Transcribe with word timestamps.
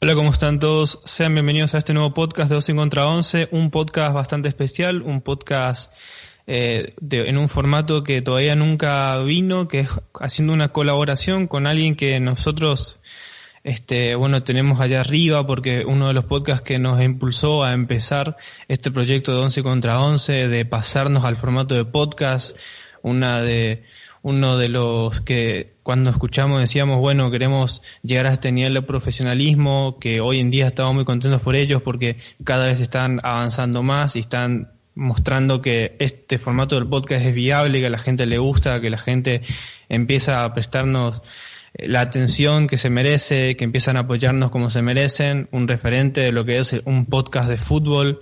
Hola, 0.00 0.14
¿cómo 0.14 0.30
están 0.30 0.60
todos? 0.60 1.00
Sean 1.06 1.34
bienvenidos 1.34 1.74
a 1.74 1.78
este 1.78 1.92
nuevo 1.92 2.14
podcast 2.14 2.50
de 2.50 2.54
12 2.54 2.76
contra 2.76 3.08
11, 3.08 3.48
un 3.50 3.72
podcast 3.72 4.14
bastante 4.14 4.48
especial, 4.48 5.02
un 5.02 5.22
podcast 5.22 5.92
eh, 6.46 6.94
en 7.10 7.36
un 7.36 7.48
formato 7.48 8.04
que 8.04 8.22
todavía 8.22 8.54
nunca 8.54 9.18
vino, 9.22 9.66
que 9.66 9.80
es 9.80 9.88
haciendo 10.20 10.52
una 10.52 10.68
colaboración 10.68 11.48
con 11.48 11.66
alguien 11.66 11.96
que 11.96 12.20
nosotros, 12.20 13.00
este, 13.64 14.14
bueno, 14.14 14.44
tenemos 14.44 14.80
allá 14.80 15.00
arriba, 15.00 15.44
porque 15.48 15.84
uno 15.84 16.06
de 16.06 16.14
los 16.14 16.26
podcasts 16.26 16.62
que 16.62 16.78
nos 16.78 17.02
impulsó 17.02 17.64
a 17.64 17.72
empezar 17.72 18.36
este 18.68 18.92
proyecto 18.92 19.32
de 19.34 19.40
11 19.40 19.64
contra 19.64 20.00
11, 20.00 20.46
de 20.46 20.64
pasarnos 20.64 21.24
al 21.24 21.34
formato 21.34 21.74
de 21.74 21.84
podcast, 21.84 22.56
una 23.02 23.42
de 23.42 23.82
uno 24.22 24.58
de 24.58 24.68
los 24.68 25.20
que 25.20 25.76
cuando 25.82 26.10
escuchamos 26.10 26.60
decíamos, 26.60 26.98
bueno, 26.98 27.30
queremos 27.30 27.82
llegar 28.02 28.26
a 28.26 28.32
este 28.32 28.52
nivel 28.52 28.74
de 28.74 28.82
profesionalismo, 28.82 29.98
que 30.00 30.20
hoy 30.20 30.40
en 30.40 30.50
día 30.50 30.66
estamos 30.66 30.94
muy 30.94 31.04
contentos 31.04 31.40
por 31.40 31.56
ellos 31.56 31.82
porque 31.82 32.16
cada 32.44 32.66
vez 32.66 32.80
están 32.80 33.20
avanzando 33.22 33.82
más 33.82 34.16
y 34.16 34.20
están 34.20 34.72
mostrando 34.94 35.62
que 35.62 35.96
este 36.00 36.38
formato 36.38 36.74
del 36.74 36.88
podcast 36.88 37.24
es 37.24 37.34
viable, 37.34 37.80
que 37.80 37.86
a 37.86 37.90
la 37.90 37.98
gente 37.98 38.26
le 38.26 38.38
gusta, 38.38 38.80
que 38.80 38.90
la 38.90 38.98
gente 38.98 39.42
empieza 39.88 40.44
a 40.44 40.52
prestarnos 40.52 41.22
eh, 41.74 41.86
la 41.88 42.00
atención 42.00 42.66
que 42.66 42.78
se 42.78 42.90
merece, 42.90 43.56
que 43.56 43.64
empiezan 43.64 43.96
a 43.96 44.00
apoyarnos 44.00 44.50
como 44.50 44.70
se 44.70 44.82
merecen, 44.82 45.48
un 45.52 45.68
referente 45.68 46.20
de 46.22 46.32
lo 46.32 46.44
que 46.44 46.56
es 46.56 46.74
un 46.84 47.06
podcast 47.06 47.48
de 47.48 47.56
fútbol. 47.56 48.20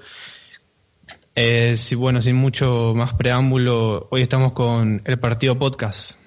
Eh, 1.38 1.76
bueno, 1.98 2.22
sin 2.22 2.34
mucho 2.34 2.94
más 2.96 3.12
preámbulo, 3.12 4.08
hoy 4.10 4.22
estamos 4.22 4.52
con 4.52 5.02
el 5.04 5.18
partido 5.18 5.58
podcast. 5.58 6.18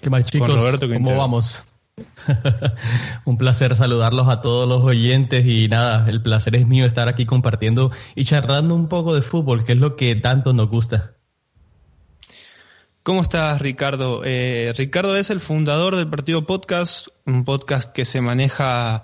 ¿Qué 0.00 0.10
más 0.10 0.22
chicos? 0.26 0.62
Roberto 0.62 0.88
¿Cómo 0.88 1.16
vamos? 1.16 1.64
Un 3.24 3.36
placer 3.36 3.74
saludarlos 3.74 4.28
a 4.28 4.40
todos 4.40 4.68
los 4.68 4.84
oyentes 4.84 5.44
y 5.44 5.66
nada, 5.66 6.08
el 6.08 6.22
placer 6.22 6.54
es 6.54 6.68
mío 6.68 6.86
estar 6.86 7.08
aquí 7.08 7.26
compartiendo 7.26 7.90
y 8.14 8.24
charlando 8.24 8.76
un 8.76 8.88
poco 8.88 9.12
de 9.12 9.22
fútbol, 9.22 9.64
que 9.64 9.72
es 9.72 9.78
lo 9.78 9.96
que 9.96 10.14
tanto 10.14 10.52
nos 10.52 10.68
gusta. 10.68 11.14
¿Cómo 13.02 13.22
estás, 13.22 13.60
Ricardo? 13.60 14.22
Eh, 14.24 14.72
Ricardo 14.76 15.16
es 15.16 15.30
el 15.30 15.40
fundador 15.40 15.96
del 15.96 16.08
Partido 16.08 16.46
Podcast, 16.46 17.08
un 17.26 17.44
podcast 17.44 17.90
que 17.90 18.04
se 18.04 18.20
maneja 18.20 19.02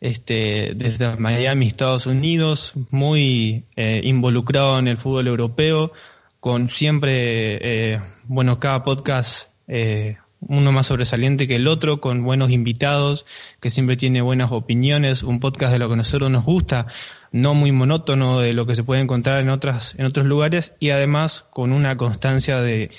este, 0.00 0.72
desde 0.76 1.16
Miami, 1.16 1.66
Estados 1.66 2.06
Unidos, 2.06 2.74
muy 2.90 3.64
eh, 3.76 4.00
involucrado 4.04 4.78
en 4.78 4.88
el 4.88 4.98
fútbol 4.98 5.28
europeo, 5.28 5.92
con 6.40 6.68
siempre, 6.68 7.92
eh, 7.94 8.00
bueno, 8.24 8.60
cada 8.60 8.84
podcast 8.84 9.50
eh, 9.68 10.16
uno 10.40 10.70
más 10.70 10.88
sobresaliente 10.88 11.48
que 11.48 11.56
el 11.56 11.66
otro, 11.66 12.00
con 12.00 12.22
buenos 12.22 12.50
invitados, 12.50 13.24
que 13.60 13.70
siempre 13.70 13.96
tiene 13.96 14.20
buenas 14.20 14.52
opiniones, 14.52 15.22
un 15.22 15.40
podcast 15.40 15.72
de 15.72 15.78
lo 15.78 15.88
que 15.88 15.94
a 15.94 15.96
nosotros 15.96 16.30
nos 16.30 16.44
gusta, 16.44 16.86
no 17.32 17.54
muy 17.54 17.72
monótono 17.72 18.38
de 18.38 18.52
lo 18.52 18.66
que 18.66 18.74
se 18.74 18.84
puede 18.84 19.00
encontrar 19.00 19.40
en 19.40 19.48
otras, 19.48 19.94
en 19.98 20.06
otros 20.06 20.26
lugares, 20.26 20.76
y 20.78 20.90
además 20.90 21.46
con 21.50 21.72
una 21.72 21.96
constancia 21.96 22.60
de 22.60 22.90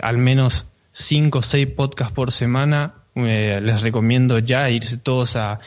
al 0.00 0.18
menos 0.18 0.66
cinco 0.92 1.40
o 1.40 1.42
seis 1.42 1.66
podcasts 1.66 2.14
por 2.14 2.32
semana. 2.32 2.94
les 3.14 3.82
recomiendo 3.82 4.38
ya 4.38 4.70
irse 4.70 4.96
todos 4.96 5.36
a, 5.36 5.60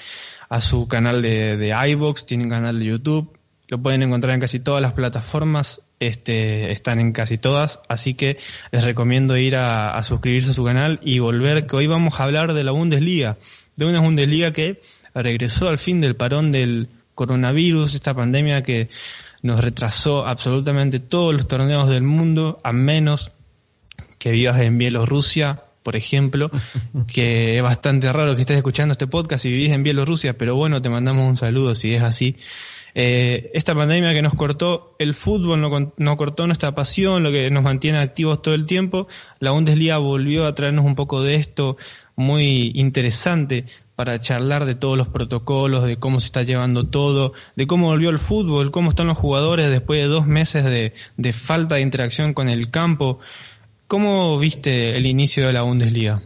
a 0.49 0.61
su 0.61 0.87
canal 0.87 1.21
de, 1.21 1.57
de 1.57 1.75
iVoox, 1.89 2.25
tienen 2.25 2.49
canal 2.49 2.79
de 2.79 2.85
YouTube, 2.85 3.37
lo 3.67 3.81
pueden 3.81 4.01
encontrar 4.01 4.33
en 4.33 4.39
casi 4.39 4.59
todas 4.59 4.81
las 4.81 4.93
plataformas, 4.93 5.81
este, 5.99 6.71
están 6.71 6.99
en 6.99 7.11
casi 7.11 7.37
todas, 7.37 7.81
así 7.89 8.13
que 8.13 8.37
les 8.71 8.83
recomiendo 8.83 9.35
ir 9.35 9.55
a, 9.55 10.01
suscribirse 10.03 10.51
a 10.51 10.53
su 10.53 10.63
canal 10.63 10.99
y 11.03 11.19
volver, 11.19 11.67
que 11.67 11.75
hoy 11.75 11.87
vamos 11.87 12.19
a 12.19 12.23
hablar 12.23 12.53
de 12.53 12.63
la 12.63 12.71
Bundesliga, 12.71 13.37
de 13.75 13.85
una 13.85 13.99
Bundesliga 13.99 14.53
que 14.53 14.81
regresó 15.13 15.67
al 15.67 15.79
fin 15.79 15.99
del 15.99 16.15
parón 16.15 16.51
del 16.51 16.89
coronavirus, 17.13 17.95
esta 17.95 18.13
pandemia 18.13 18.63
que 18.63 18.89
nos 19.41 19.63
retrasó 19.63 20.25
absolutamente 20.25 20.99
todos 20.99 21.33
los 21.33 21.47
torneos 21.47 21.89
del 21.89 22.03
mundo, 22.03 22.59
a 22.63 22.71
menos 22.71 23.31
que 24.17 24.31
vivas 24.31 24.61
en 24.61 24.77
Bielorrusia, 24.77 25.63
por 25.87 25.95
ejemplo, 25.95 26.51
que 27.07 27.55
es 27.55 27.63
bastante 27.63 28.11
raro 28.11 28.35
que 28.35 28.41
estés 28.41 28.57
escuchando 28.57 28.91
este 28.91 29.07
podcast 29.07 29.45
y 29.45 29.51
vivís 29.51 29.71
en 29.71 29.83
Bielorrusia, 29.83 30.37
pero 30.37 30.53
bueno, 30.53 30.81
te 30.81 30.89
mandamos 30.89 31.25
un 31.25 31.37
saludo 31.37 31.75
si 31.75 31.95
es 31.95 32.03
así. 32.03 32.35
Eh, 32.93 33.51
esta 33.53 33.73
pandemia 33.73 34.11
que 34.11 34.21
nos 34.21 34.33
cortó 34.33 34.97
el 34.99 35.13
fútbol, 35.13 35.61
no, 35.61 35.93
no, 35.95 36.17
cortó 36.17 36.45
nuestra 36.45 36.75
pasión, 36.75 37.23
lo 37.23 37.31
que 37.31 37.49
nos 37.51 37.63
mantiene 37.63 37.99
activos 37.99 38.41
todo 38.41 38.53
el 38.53 38.67
tiempo, 38.67 39.07
la 39.39 39.51
Bundesliga 39.51 39.97
volvió 39.97 40.45
a 40.45 40.53
traernos 40.53 40.83
un 40.83 40.95
poco 40.95 41.21
de 41.21 41.35
esto 41.35 41.77
muy 42.17 42.73
interesante 42.75 43.63
para 43.95 44.19
charlar 44.19 44.65
de 44.65 44.75
todos 44.75 44.97
los 44.97 45.07
protocolos, 45.07 45.85
de 45.85 45.95
cómo 45.95 46.19
se 46.19 46.25
está 46.25 46.43
llevando 46.43 46.85
todo, 46.87 47.31
de 47.55 47.65
cómo 47.65 47.87
volvió 47.87 48.09
el 48.09 48.19
fútbol, 48.19 48.71
cómo 48.71 48.89
están 48.89 49.07
los 49.07 49.17
jugadores 49.17 49.69
después 49.69 50.01
de 50.01 50.07
dos 50.07 50.27
meses 50.27 50.65
de, 50.65 50.91
de 51.15 51.31
falta 51.31 51.75
de 51.75 51.81
interacción 51.81 52.33
con 52.33 52.49
el 52.49 52.71
campo. 52.71 53.19
¿Cómo 53.87 54.37
viste 54.37 54.97
el 54.97 55.05
inicio 55.05 55.47
de 55.47 55.53
la 55.53 55.61
Bundesliga? 55.61 56.21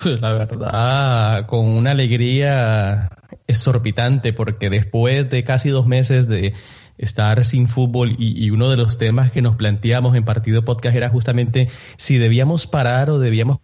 La 0.20 0.32
verdad, 0.32 1.46
con 1.46 1.66
una 1.66 1.90
alegría 1.90 3.10
exorbitante, 3.46 4.32
porque 4.32 4.70
después 4.70 5.28
de 5.28 5.44
casi 5.44 5.68
dos 5.68 5.86
meses 5.86 6.28
de 6.28 6.54
estar 6.96 7.44
sin 7.44 7.68
fútbol 7.68 8.16
y, 8.18 8.50
uno 8.50 8.70
de 8.70 8.76
los 8.76 8.96
temas 8.96 9.30
que 9.30 9.42
nos 9.42 9.56
planteamos 9.56 10.16
en 10.16 10.24
Partido 10.24 10.64
Podcast 10.64 10.96
era 10.96 11.08
justamente 11.08 11.68
si 11.96 12.16
debíamos 12.16 12.66
parar 12.66 13.10
o 13.10 13.18
debíamos 13.18 13.58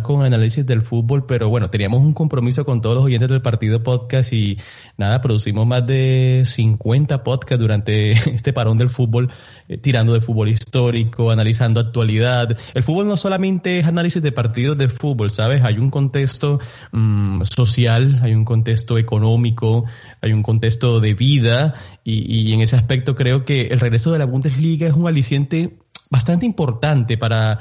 con 0.00 0.24
análisis 0.24 0.64
del 0.64 0.80
fútbol, 0.80 1.26
pero 1.26 1.48
bueno, 1.48 1.68
teníamos 1.68 2.00
un 2.00 2.12
compromiso 2.12 2.64
con 2.64 2.80
todos 2.80 2.94
los 2.94 3.04
oyentes 3.04 3.28
del 3.28 3.42
partido 3.42 3.82
podcast 3.82 4.32
y 4.32 4.56
nada, 4.96 5.20
producimos 5.20 5.66
más 5.66 5.86
de 5.86 6.44
50 6.46 7.22
podcasts 7.24 7.60
durante 7.60 8.12
este 8.34 8.52
parón 8.52 8.78
del 8.78 8.88
fútbol, 8.88 9.30
eh, 9.68 9.76
tirando 9.76 10.14
de 10.14 10.22
fútbol 10.22 10.48
histórico, 10.48 11.30
analizando 11.30 11.80
actualidad. 11.80 12.56
El 12.72 12.82
fútbol 12.82 13.06
no 13.08 13.16
solamente 13.16 13.80
es 13.80 13.86
análisis 13.86 14.22
de 14.22 14.32
partidos 14.32 14.78
de 14.78 14.88
fútbol, 14.88 15.30
¿sabes? 15.30 15.62
Hay 15.64 15.78
un 15.78 15.90
contexto 15.90 16.60
mm, 16.92 17.42
social, 17.42 18.20
hay 18.22 18.34
un 18.34 18.46
contexto 18.46 18.96
económico, 18.96 19.84
hay 20.22 20.32
un 20.32 20.42
contexto 20.42 21.00
de 21.00 21.14
vida 21.14 21.74
y, 22.04 22.48
y 22.48 22.52
en 22.52 22.60
ese 22.60 22.76
aspecto 22.76 23.14
creo 23.14 23.44
que 23.44 23.66
el 23.66 23.80
regreso 23.80 24.12
de 24.12 24.20
la 24.20 24.24
Bundesliga 24.24 24.86
es 24.86 24.94
un 24.94 25.08
aliciente 25.08 25.76
bastante 26.12 26.44
importante 26.44 27.16
para 27.16 27.58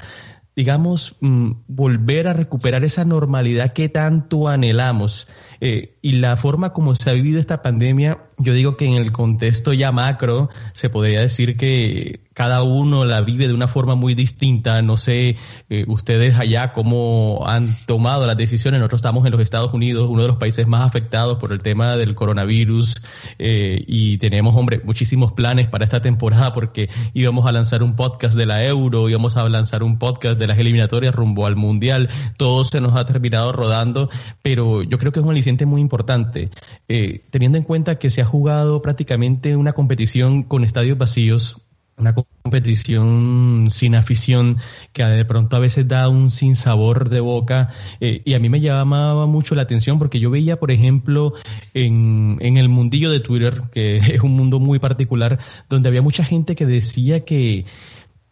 digamos, 0.55 1.15
mm, 1.21 1.51
volver 1.67 2.27
a 2.27 2.33
recuperar 2.33 2.83
esa 2.83 3.05
normalidad 3.05 3.73
que 3.73 3.89
tanto 3.89 4.47
anhelamos. 4.47 5.27
Eh, 5.61 5.97
y 6.01 6.13
la 6.13 6.35
forma 6.37 6.73
como 6.73 6.95
se 6.95 7.09
ha 7.09 7.13
vivido 7.13 7.39
esta 7.39 7.61
pandemia, 7.61 8.30
yo 8.43 8.53
digo 8.53 8.77
que 8.77 8.85
en 8.85 8.93
el 8.93 9.11
contexto 9.11 9.73
ya 9.73 9.91
macro 9.91 10.49
se 10.73 10.89
podría 10.89 11.21
decir 11.21 11.57
que 11.57 12.21
cada 12.33 12.63
uno 12.63 13.03
la 13.05 13.21
vive 13.21 13.47
de 13.47 13.53
una 13.53 13.67
forma 13.67 13.95
muy 13.95 14.15
distinta. 14.15 14.81
No 14.81 14.97
sé 14.97 15.35
eh, 15.69 15.85
ustedes 15.87 16.39
allá 16.39 16.71
cómo 16.73 17.43
han 17.45 17.75
tomado 17.85 18.25
las 18.25 18.37
decisiones. 18.37 18.79
Nosotros 18.79 18.99
estamos 18.99 19.25
en 19.25 19.31
los 19.31 19.41
Estados 19.41 19.73
Unidos, 19.73 20.07
uno 20.09 20.21
de 20.21 20.29
los 20.29 20.37
países 20.37 20.65
más 20.65 20.87
afectados 20.87 21.37
por 21.37 21.51
el 21.51 21.61
tema 21.61 21.97
del 21.97 22.15
coronavirus 22.15 22.95
eh, 23.37 23.83
y 23.85 24.17
tenemos, 24.17 24.55
hombre, 24.55 24.81
muchísimos 24.83 25.33
planes 25.33 25.67
para 25.67 25.83
esta 25.83 26.01
temporada 26.01 26.53
porque 26.53 26.89
íbamos 27.13 27.45
a 27.45 27.51
lanzar 27.51 27.83
un 27.83 27.95
podcast 27.95 28.35
de 28.35 28.45
la 28.45 28.65
Euro, 28.65 29.09
íbamos 29.09 29.35
a 29.35 29.47
lanzar 29.49 29.83
un 29.83 29.99
podcast 29.99 30.39
de 30.39 30.47
las 30.47 30.57
eliminatorias 30.57 31.13
rumbo 31.13 31.45
al 31.45 31.57
Mundial. 31.57 32.09
Todo 32.37 32.63
se 32.63 32.79
nos 32.79 32.95
ha 32.95 33.05
terminado 33.05 33.51
rodando, 33.51 34.09
pero 34.41 34.83
yo 34.83 34.97
creo 34.97 35.11
que 35.11 35.19
es 35.19 35.25
un 35.25 35.31
aliciente 35.31 35.65
muy 35.65 35.81
importante, 35.81 36.49
eh, 36.87 37.25
teniendo 37.29 37.57
en 37.57 37.65
cuenta 37.65 37.99
que 37.99 38.09
se 38.09 38.21
ha 38.21 38.25
jugado 38.31 38.81
prácticamente 38.81 39.55
una 39.55 39.73
competición 39.73 40.43
con 40.43 40.63
estadios 40.63 40.97
vacíos, 40.97 41.67
una 41.97 42.13
competición 42.13 43.67
sin 43.69 43.93
afición 43.95 44.57
que 44.93 45.03
de 45.03 45.25
pronto 45.25 45.55
a 45.55 45.59
veces 45.59 45.87
da 45.87 46.09
un 46.09 46.31
sinsabor 46.31 47.09
de 47.09 47.19
boca 47.19 47.69
eh, 47.99 48.21
y 48.25 48.33
a 48.33 48.39
mí 48.39 48.49
me 48.49 48.61
llamaba 48.61 49.27
mucho 49.27 49.53
la 49.53 49.63
atención 49.63 49.99
porque 49.99 50.19
yo 50.19 50.31
veía 50.31 50.57
por 50.59 50.71
ejemplo 50.71 51.33
en, 51.73 52.37
en 52.39 52.57
el 52.57 52.69
mundillo 52.69 53.11
de 53.11 53.19
Twitter 53.19 53.63
que 53.71 53.97
es 54.15 54.21
un 54.21 54.31
mundo 54.31 54.59
muy 54.59 54.79
particular 54.79 55.37
donde 55.69 55.89
había 55.89 56.01
mucha 56.01 56.23
gente 56.23 56.55
que 56.55 56.65
decía 56.65 57.23
que 57.23 57.65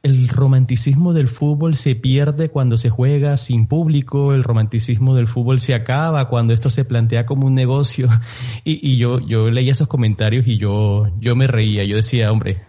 el 0.01 0.30
romanticismo 0.30 1.13
del 1.13 1.28
fútbol 1.28 1.75
se 1.75 1.94
pierde 1.96 2.50
cuando 2.50 2.78
se 2.78 2.90
juega 2.90 3.36
sin 3.36 3.68
público, 3.68 4.34
el 4.34 4.44
romanticismo 4.44 5.13
del 5.13 5.28
fútbol 5.28 5.60
se 5.60 5.74
acaba 5.74 6.30
cuando 6.30 6.54
esto 6.54 6.69
se 6.69 6.86
plantea 6.86 7.25
como 7.25 7.48
un 7.48 7.54
negocio. 7.54 8.10
Y, 8.66 8.88
y 8.88 8.98
yo, 8.98 9.19
yo 9.19 9.50
leía 9.50 9.72
esos 9.72 9.88
comentarios 9.88 10.48
y 10.48 10.57
yo, 10.57 11.07
yo 11.19 11.36
me 11.36 11.48
reía, 11.48 11.84
yo 11.86 11.96
decía, 11.96 12.31
hombre, 12.31 12.62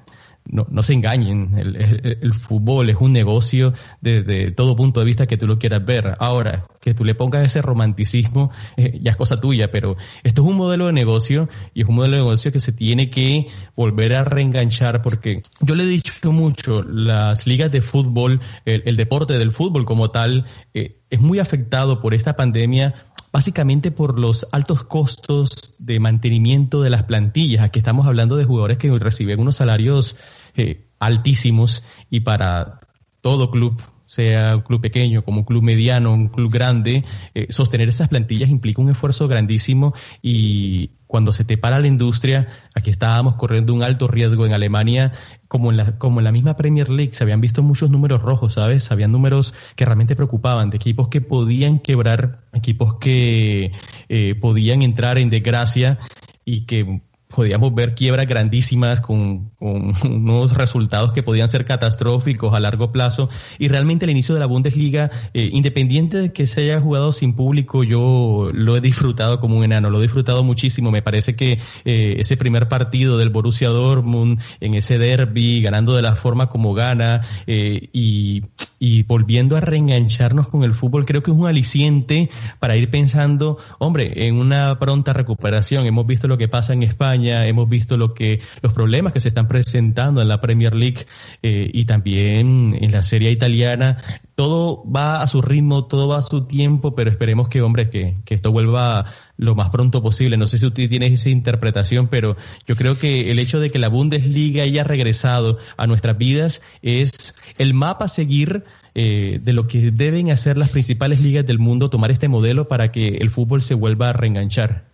no, 0.45 0.67
no 0.71 0.83
se 0.83 0.95
engañen, 0.95 1.57
el, 1.57 2.33
fútbol 2.35 2.91
es 2.91 2.97
un 3.01 3.13
negocio 3.13 3.73
desde 4.01 4.51
todo 4.51 4.77
punto 4.77 5.01
de 5.01 5.07
vista 5.07 5.27
que 5.27 5.37
tú 5.37 5.47
lo 5.47 5.59
quieras 5.59 5.85
ver. 5.85 6.17
Ahora, 6.19 6.67
que 6.81 6.95
tú 6.95 7.05
le 7.05 7.15
pongas 7.15 7.45
ese 7.45 7.63
romanticismo 7.63 8.51
eh, 8.77 8.99
ya 9.03 9.13
es 9.13 9.17
cosa 9.17 9.39
tuya, 9.39 9.71
pero 9.71 9.97
esto 10.23 10.43
es 10.43 10.49
un 10.49 10.57
modelo 10.57 10.87
de 10.87 10.93
negocio 10.93 11.49
y 11.75 11.83
es 11.83 11.89
un 11.89 11.97
modelo 11.97 12.17
de 12.17 12.23
negocio 12.23 12.53
que 12.53 12.61
se 12.61 12.73
tiene 12.73 13.11
que 13.11 13.47
volver 13.77 14.15
a 14.15 14.25
reenganchar 14.25 15.03
porque 15.03 15.43
yo 15.61 15.75
le 15.75 15.85
he 15.85 15.87
dicho 15.87 16.33
mucho, 16.33 16.83
las 16.83 17.47
ligas 17.47 17.71
de 17.71 17.83
fútbol, 17.83 18.41
el, 18.65 18.97
deporte 18.97 19.39
del 19.39 19.53
fútbol 19.53 19.85
como 19.85 20.11
tal, 20.11 20.47
eh, 20.75 21.01
es 21.11 21.21
muy 21.21 21.39
afectado 21.39 22.01
por 22.01 22.15
esta 22.15 22.37
pandemia 22.37 23.10
básicamente 23.33 23.91
por 23.91 24.19
los 24.19 24.47
altos 24.53 24.85
costos 24.85 25.75
de 25.79 26.01
mantenimiento 26.01 26.83
de 26.83 26.91
las 26.91 27.05
plantillas. 27.05 27.63
Aquí 27.63 27.79
estamos 27.79 28.07
hablando 28.07 28.37
de 28.37 28.45
jugadores 28.45 28.79
que 28.79 28.91
reciben 28.99 29.41
unos 29.41 29.57
salarios 29.57 30.17
eh, 30.57 30.89
altísimos 30.99 31.85
y 32.11 32.21
para 32.21 32.81
todo 33.21 33.51
club 33.51 33.81
sea 34.11 34.57
un 34.57 34.63
club 34.63 34.81
pequeño, 34.81 35.25
como 35.25 35.39
un 35.39 35.45
club 35.45 35.63
mediano, 35.63 36.13
un 36.13 36.29
club 36.31 36.51
grande, 36.53 37.05
eh, 37.35 37.47
sostener 37.51 37.89
esas 37.89 38.09
plantillas 38.09 38.51
implica 38.51 38.83
un 38.83 38.91
esfuerzo 38.91 39.29
grandísimo 39.29 39.95
y 40.21 40.97
cuando 41.07 41.33
se 41.33 41.45
te 41.45 41.57
para 41.57 41.79
la 41.79 41.87
industria, 41.87 42.49
aquí 42.75 42.91
estábamos 42.91 43.37
corriendo 43.37 43.73
un 43.73 43.85
alto 43.85 44.09
riesgo 44.09 44.47
en 44.47 44.53
Alemania, 44.53 45.13
como 45.51 45.73
en 45.73 45.79
la, 45.79 45.99
como 45.99 46.21
en 46.21 46.25
la 46.25 46.31
misma 46.31 46.57
Premier 46.57 46.89
League, 46.89 47.13
se 47.13 47.25
habían 47.25 47.41
visto 47.41 47.61
muchos 47.65 47.91
números 47.91 48.23
rojos, 48.23 48.53
¿sabes? 48.55 48.93
Habían 48.93 49.11
números 49.11 49.53
que 49.75 49.85
realmente 49.85 50.15
preocupaban, 50.15 50.71
de 50.71 50.77
equipos 50.77 51.09
que 51.09 51.21
podían 51.21 51.81
quebrar, 51.81 52.43
equipos 52.53 52.99
que 53.01 53.73
eh, 54.09 54.37
podían 54.41 54.83
entrar 54.83 55.19
en 55.19 55.29
desgracia 55.29 55.99
y 56.45 56.67
que 56.67 57.01
podíamos 57.35 57.75
ver 57.75 57.95
quiebras 57.95 58.27
grandísimas 58.27 59.01
con, 59.01 59.53
unos 59.61 60.55
resultados 60.55 61.13
que 61.13 61.23
podían 61.23 61.49
ser 61.49 61.65
catastróficos 61.65 62.55
a 62.55 62.61
largo 62.61 62.93
plazo. 62.93 63.31
Y 63.59 63.69
realmente 63.69 64.05
el 64.05 64.11
inicio 64.11 64.35
de 64.35 64.41
la 64.41 64.47
Bundesliga, 64.47 65.11
eh, 65.33 65.49
independiente 65.53 66.19
de 66.19 66.33
que 66.33 66.47
se 66.47 66.63
haya 66.63 66.81
jugado 66.81 67.13
sin 67.13 67.35
público, 67.35 67.85
yo 67.85 68.51
lo 68.53 68.77
he 68.77 68.81
disfrutado 68.81 69.41
como 69.41 69.57
un 69.57 69.65
enano, 69.65 69.91
lo 69.91 69.99
he 70.01 70.03
disfrutado 70.03 70.43
muchísimo. 70.43 70.91
Me 70.91 71.03
parece 71.03 71.37
que 71.37 71.59
eh, 71.85 72.17
ese 72.19 72.37
primer 72.37 72.69
partido 72.69 73.17
del 73.17 73.31
Borussia 73.31 73.69
Dortmund, 73.69 74.41
en 74.61 74.75
ese 74.75 74.99
derby, 74.99 75.63
ganando 75.63 75.95
de 75.95 76.03
la 76.03 76.17
forma 76.17 76.49
como 76.49 76.75
gana 76.75 77.23
eh, 77.47 77.91
y, 77.93 78.43
y 78.79 79.05
volviendo 79.05 79.57
a 79.57 79.61
reengancharnos 79.61 80.49
con 80.49 80.65
el 80.65 80.75
fútbol, 80.75 81.07
creo 81.07 81.23
que 81.23 81.31
es 81.31 81.37
un 81.37 81.47
aliciente 81.47 82.29
para 82.59 82.77
ir 82.77 82.91
pensando, 82.91 83.59
hombre, 83.79 84.27
en 84.27 84.35
una 84.35 84.79
pronta 84.79 85.13
recuperación. 85.13 85.87
Hemos 85.87 86.07
visto 86.07 86.27
lo 86.27 86.37
que 86.37 86.49
pasa 86.49 86.73
en 86.73 86.83
España 86.83 87.20
hemos 87.25 87.69
visto 87.69 87.97
lo 87.97 88.15
que 88.15 88.41
los 88.63 88.73
problemas 88.73 89.13
que 89.13 89.21
se 89.21 89.29
están 89.29 89.49
presentando 89.49 90.23
en 90.23 90.29
la 90.29 90.41
Premier 90.41 90.75
League 90.75 91.07
eh, 91.43 91.71
y 91.73 91.85
también 91.85 92.77
en 92.81 92.93
la 92.93 93.03
Serie 93.03 93.31
italiana. 93.31 93.99
Todo 94.35 94.83
va 94.91 95.23
a 95.23 95.29
su 95.29 95.43
ritmo, 95.43 95.85
todo 95.85 96.09
va 96.09 96.19
a 96.19 96.23
su 96.23 96.47
tiempo, 96.47 96.95
pero 96.95 97.11
esperemos 97.11 97.49
que, 97.49 97.61
hombre, 97.63 97.91
que, 97.91 98.17
que 98.25 98.35
esto 98.35 98.53
vuelva 98.53 99.05
lo 99.41 99.55
más 99.55 99.71
pronto 99.71 100.03
posible. 100.03 100.37
No 100.37 100.47
sé 100.47 100.59
si 100.59 100.67
usted 100.67 100.89
tiene 100.89 101.07
esa 101.07 101.31
interpretación, 101.31 102.09
pero 102.09 102.37
yo 102.67 102.77
creo 102.77 102.99
que 102.99 103.31
el 103.31 103.39
hecho 103.39 103.59
de 103.59 103.71
que 103.71 103.79
la 103.79 103.89
Bundesliga 103.89 104.63
haya 104.65 104.85
regresado 104.85 105.59
a 105.77 105.87
nuestras 105.87 106.19
vidas 106.19 106.63
es 106.83 107.35
el 107.57 107.73
mapa 107.73 108.05
a 108.05 108.09
seguir 108.09 108.65
eh, 108.95 109.41
de 109.43 109.53
lo 109.53 109.67
que 109.67 109.93
deben 109.93 110.31
hacer 110.31 110.59
las 110.59 110.71
principales 110.71 111.21
ligas 111.21 111.47
del 111.47 111.59
mundo, 111.59 111.91
tomar 111.91 112.11
este 112.11 112.29
modelo 112.29 112.69
para 112.69 112.93
que 112.93 113.17
el 113.17 113.31
fútbol 113.31 113.63
se 113.63 113.75
vuelva 113.75 114.11
a 114.11 114.13
reenganchar. 114.13 114.90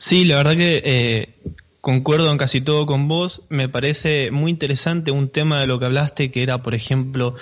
Sí, 0.00 0.24
la 0.24 0.36
verdad 0.36 0.56
que 0.56 0.82
eh, 0.82 1.28
concuerdo 1.82 2.32
en 2.32 2.38
casi 2.38 2.62
todo 2.62 2.86
con 2.86 3.06
vos. 3.06 3.42
Me 3.50 3.68
parece 3.68 4.30
muy 4.30 4.50
interesante 4.50 5.10
un 5.10 5.28
tema 5.28 5.60
de 5.60 5.66
lo 5.66 5.78
que 5.78 5.84
hablaste, 5.84 6.30
que 6.30 6.42
era, 6.42 6.62
por 6.62 6.74
ejemplo, 6.74 7.34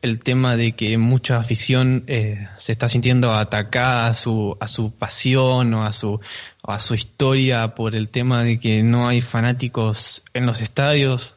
el 0.00 0.20
tema 0.20 0.56
de 0.56 0.72
que 0.72 0.96
mucha 0.96 1.36
afición 1.36 2.04
eh, 2.06 2.48
se 2.56 2.72
está 2.72 2.88
sintiendo 2.88 3.34
atacada 3.34 4.06
a 4.06 4.14
su, 4.14 4.56
a 4.60 4.66
su 4.66 4.92
pasión 4.92 5.74
o 5.74 5.82
a 5.82 5.92
su, 5.92 6.18
a 6.62 6.78
su 6.78 6.94
historia 6.94 7.74
por 7.74 7.94
el 7.94 8.08
tema 8.08 8.42
de 8.42 8.58
que 8.58 8.82
no 8.82 9.08
hay 9.08 9.20
fanáticos 9.20 10.24
en 10.32 10.46
los 10.46 10.62
estadios. 10.62 11.34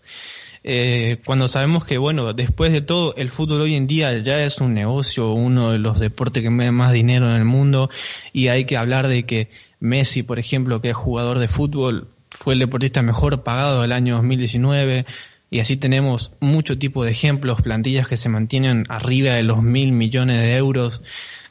Eh, 0.64 1.18
cuando 1.26 1.50
sabemos 1.50 1.84
que, 1.84 1.98
bueno, 1.98 2.31
después 2.31 2.72
de 2.72 2.80
todo, 2.80 3.14
el 3.18 3.30
fútbol 3.30 3.62
hoy 3.62 3.76
en 3.76 3.86
día 3.86 4.18
ya 4.20 4.42
es 4.46 4.60
un 4.60 4.74
negocio, 4.74 5.34
uno 5.34 5.72
de 5.72 5.78
los 5.80 6.00
deportes 6.00 6.42
que 6.42 6.50
mueve 6.50 6.72
más 6.72 6.94
dinero 6.94 7.30
en 7.30 7.36
el 7.36 7.46
mundo, 7.46 7.90
y 8.31 8.48
hay 8.48 8.64
que 8.64 8.78
hablar 8.78 9.10
de 9.10 9.26
que 9.26 9.50
Messi, 9.80 10.24
por 10.24 10.40
ejemplo, 10.40 10.81
que 10.81 10.90
es 10.90 10.96
jugador 10.96 11.40
de 11.40 11.48
fútbol, 11.48 12.08
fue 12.30 12.54
el 12.54 12.60
deportista 12.60 13.02
mejor 13.02 13.44
pagado 13.44 13.81
del 13.81 13.92
año 13.92 14.16
2019. 14.16 15.06
Y 15.52 15.60
así 15.60 15.78
tenemos 15.78 16.31
mucho 16.40 16.78
tipo 16.78 17.04
de 17.04 17.12
ejemplos, 17.12 17.62
plantillas 17.62 18.08
que 18.08 18.18
se 18.18 18.30
mantienen 18.30 18.86
arriba 18.88 19.34
de 19.34 19.44
los 19.44 19.64
mil 19.64 19.92
millones 19.92 20.40
de 20.40 20.56
euros, 20.56 21.02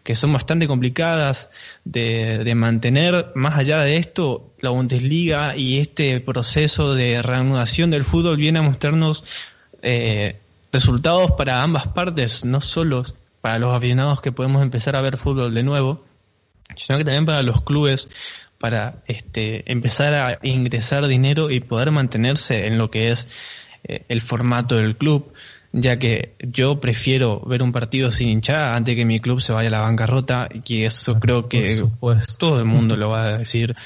que 0.04 0.14
son 0.14 0.32
bastante 0.32 0.68
complicadas 0.68 1.50
de, 1.84 2.38
de 2.44 2.54
mantener. 2.54 3.32
Más 3.34 3.58
allá 3.58 3.80
de 3.80 3.96
esto, 3.96 4.52
la 4.60 4.70
Bundesliga 4.70 5.56
y 5.56 5.78
este 5.78 6.20
proceso 6.20 6.94
de 6.94 7.22
reanudación 7.22 7.90
del 7.90 8.04
fútbol 8.04 8.36
viene 8.36 8.60
a 8.60 8.62
mostrarnos 8.62 9.24
eh, 9.82 10.36
resultados 10.72 11.32
para 11.32 11.62
ambas 11.62 11.88
partes, 11.88 12.44
no 12.44 12.60
solo 12.60 13.04
para 13.40 13.58
los 13.58 13.74
aficionados 13.76 14.20
que 14.20 14.32
podemos 14.32 14.62
empezar 14.62 14.96
a 14.96 15.00
ver 15.00 15.16
fútbol 15.16 15.54
de 15.54 15.62
nuevo, 15.62 16.04
sino 16.76 16.98
que 16.98 17.04
también 17.04 17.26
para 17.26 17.42
los 17.42 17.62
clubes, 17.62 18.08
para 18.58 19.02
este, 19.06 19.70
empezar 19.70 20.14
a 20.14 20.38
ingresar 20.42 21.06
dinero 21.06 21.50
y 21.50 21.60
poder 21.60 21.90
mantenerse 21.90 22.66
en 22.66 22.78
lo 22.78 22.90
que 22.90 23.10
es 23.10 23.28
eh, 23.84 24.04
el 24.08 24.20
formato 24.20 24.76
del 24.76 24.96
club, 24.96 25.32
ya 25.72 25.98
que 25.98 26.34
yo 26.40 26.80
prefiero 26.80 27.40
ver 27.40 27.62
un 27.62 27.72
partido 27.72 28.10
sin 28.10 28.28
hinchada 28.30 28.74
antes 28.74 28.96
que 28.96 29.04
mi 29.04 29.20
club 29.20 29.40
se 29.40 29.52
vaya 29.52 29.68
a 29.68 29.72
la 29.72 29.80
bancarrota, 29.82 30.48
y 30.66 30.82
eso 30.82 31.20
creo 31.20 31.48
que 31.48 31.84
todo 32.38 32.58
el 32.58 32.64
mundo 32.64 32.96
lo 32.96 33.10
va 33.10 33.24
a 33.24 33.38
decir. 33.38 33.76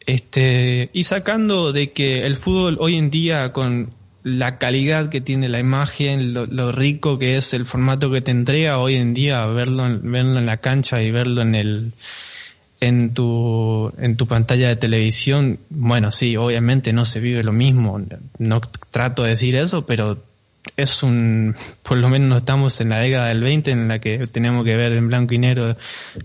Este, 0.00 0.88
y 0.92 1.04
sacando 1.04 1.72
de 1.72 1.92
que 1.92 2.24
el 2.24 2.36
fútbol 2.36 2.78
hoy 2.80 2.96
en 2.96 3.10
día 3.10 3.52
con 3.52 3.92
la 4.36 4.58
calidad 4.58 5.08
que 5.08 5.20
tiene 5.20 5.48
la 5.48 5.58
imagen, 5.58 6.34
lo, 6.34 6.72
rico 6.72 7.18
que 7.18 7.36
es 7.36 7.54
el 7.54 7.66
formato 7.66 8.10
que 8.10 8.20
te 8.20 8.30
entrega 8.30 8.78
hoy 8.78 8.96
en 8.96 9.14
día, 9.14 9.44
verlo, 9.46 9.84
verlo 10.02 10.38
en 10.38 10.46
la 10.46 10.58
cancha 10.58 11.02
y 11.02 11.10
verlo 11.10 11.42
en 11.42 11.54
el 11.54 11.92
en 12.80 13.12
tu 13.12 13.92
en 13.98 14.16
tu 14.16 14.26
pantalla 14.28 14.68
de 14.68 14.76
televisión, 14.76 15.58
bueno, 15.70 16.12
sí, 16.12 16.36
obviamente 16.36 16.92
no 16.92 17.04
se 17.04 17.20
vive 17.20 17.42
lo 17.42 17.52
mismo, 17.52 18.00
no 18.38 18.60
trato 18.90 19.24
de 19.24 19.30
decir 19.30 19.56
eso, 19.56 19.86
pero 19.86 20.22
es 20.76 21.02
un, 21.02 21.56
por 21.82 21.98
lo 21.98 22.08
menos 22.08 22.28
no 22.28 22.36
estamos 22.36 22.80
en 22.80 22.90
la 22.90 23.00
década 23.00 23.28
del 23.28 23.42
20 23.42 23.70
en 23.70 23.88
la 23.88 23.98
que 23.98 24.26
tenemos 24.26 24.64
que 24.64 24.76
ver 24.76 24.92
en 24.92 25.08
blanco 25.08 25.34
y 25.34 25.38
negro 25.38 25.76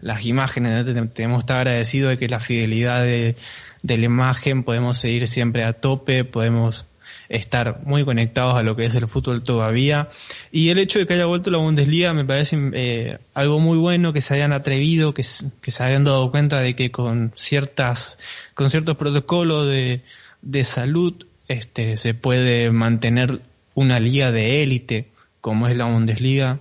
las 0.02 0.26
imágenes, 0.26 0.86
tenemos 0.86 1.14
que 1.14 1.24
estar 1.40 1.58
agradecidos 1.58 2.12
de 2.12 2.18
que 2.18 2.30
la 2.30 2.40
fidelidad 2.40 3.02
de, 3.02 3.36
de 3.82 3.98
la 3.98 4.06
imagen 4.06 4.64
podemos 4.64 4.98
seguir 4.98 5.28
siempre 5.28 5.64
a 5.64 5.74
tope, 5.74 6.24
podemos 6.24 6.86
estar 7.34 7.82
muy 7.84 8.06
conectados 8.06 8.56
a 8.56 8.64
lo 8.64 8.76
que 8.76 8.86
es 8.86 8.96
el 8.96 9.08
fútbol 9.08 9.44
todavía. 9.44 10.10
Y 10.52 10.70
el 10.70 10.78
hecho 10.78 11.00
de 11.00 11.08
que 11.08 11.16
haya 11.16 11.26
vuelto 11.26 11.50
la 11.50 11.58
Bundesliga 11.58 12.14
me 12.14 12.24
parece 12.24 12.58
eh, 12.74 13.18
algo 13.34 13.60
muy 13.60 13.78
bueno, 13.78 14.14
que 14.14 14.22
se 14.22 14.36
hayan 14.36 14.54
atrevido, 14.54 15.14
que, 15.14 15.24
se 15.24 15.84
hayan 15.84 16.04
dado 16.04 16.30
cuenta 16.32 16.62
de 16.62 16.76
que 16.76 16.92
con 16.92 17.34
ciertas, 17.36 18.20
con 18.54 18.70
ciertos 18.70 18.96
protocolos 18.98 19.68
de, 19.68 20.02
de 20.44 20.64
salud, 20.64 21.26
este, 21.48 21.98
se 21.98 22.14
puede 22.14 22.72
mantener 22.72 23.42
una 23.74 24.00
liga 24.00 24.32
de 24.32 24.62
élite 24.62 25.10
como 25.42 25.68
es 25.68 25.76
la 25.76 25.86
Bundesliga. 25.86 26.60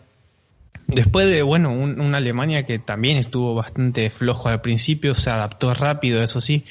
Después 0.87 1.29
de, 1.29 1.43
bueno, 1.43 1.71
una 1.73 2.17
Alemania 2.17 2.65
que 2.65 2.79
también 2.79 3.19
estuvo 3.19 3.55
bastante 3.55 4.11
flojo 4.11 4.49
al 4.49 4.63
principio, 4.63 5.15
se 5.15 5.31
adaptó 5.31 5.73
rápido, 5.75 6.23
eso 6.23 6.41
sí, 6.41 6.65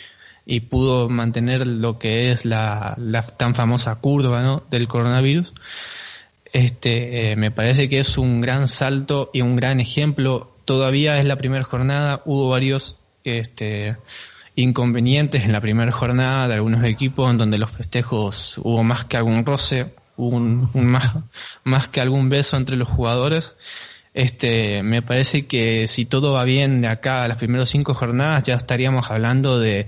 y 0.45 0.61
pudo 0.61 1.09
mantener 1.09 1.65
lo 1.67 1.99
que 1.99 2.31
es 2.31 2.45
la, 2.45 2.95
la 2.97 3.21
tan 3.21 3.55
famosa 3.55 3.95
curva 3.95 4.41
¿no? 4.41 4.63
del 4.69 4.87
coronavirus. 4.87 5.53
Este, 6.53 7.31
eh, 7.31 7.35
me 7.35 7.51
parece 7.51 7.87
que 7.87 7.99
es 7.99 8.17
un 8.17 8.41
gran 8.41 8.67
salto 8.67 9.29
y 9.33 9.41
un 9.41 9.55
gran 9.55 9.79
ejemplo. 9.79 10.51
Todavía 10.65 11.19
es 11.19 11.25
la 11.25 11.37
primera 11.37 11.63
jornada, 11.63 12.21
hubo 12.25 12.49
varios 12.49 12.97
este, 13.23 13.97
inconvenientes 14.55 15.43
en 15.43 15.51
la 15.51 15.61
primera 15.61 15.91
jornada 15.91 16.47
de 16.47 16.55
algunos 16.55 16.83
equipos 16.83 17.29
en 17.31 17.37
donde 17.37 17.57
los 17.57 17.71
festejos 17.71 18.57
hubo 18.57 18.83
más 18.83 19.05
que 19.05 19.17
algún 19.17 19.45
roce, 19.45 19.93
hubo 20.17 20.35
un, 20.35 20.69
más, 20.73 21.11
más 21.63 21.87
que 21.87 22.01
algún 22.01 22.29
beso 22.29 22.57
entre 22.57 22.75
los 22.75 22.89
jugadores. 22.89 23.55
Este, 24.13 24.83
me 24.83 25.01
parece 25.01 25.45
que 25.47 25.87
si 25.87 26.05
todo 26.05 26.33
va 26.33 26.43
bien 26.43 26.81
de 26.81 26.89
acá 26.89 27.23
a 27.23 27.29
las 27.29 27.37
primeras 27.37 27.69
cinco 27.69 27.93
jornadas 27.93 28.43
ya 28.43 28.55
estaríamos 28.55 29.09
hablando 29.09 29.57
de, 29.57 29.87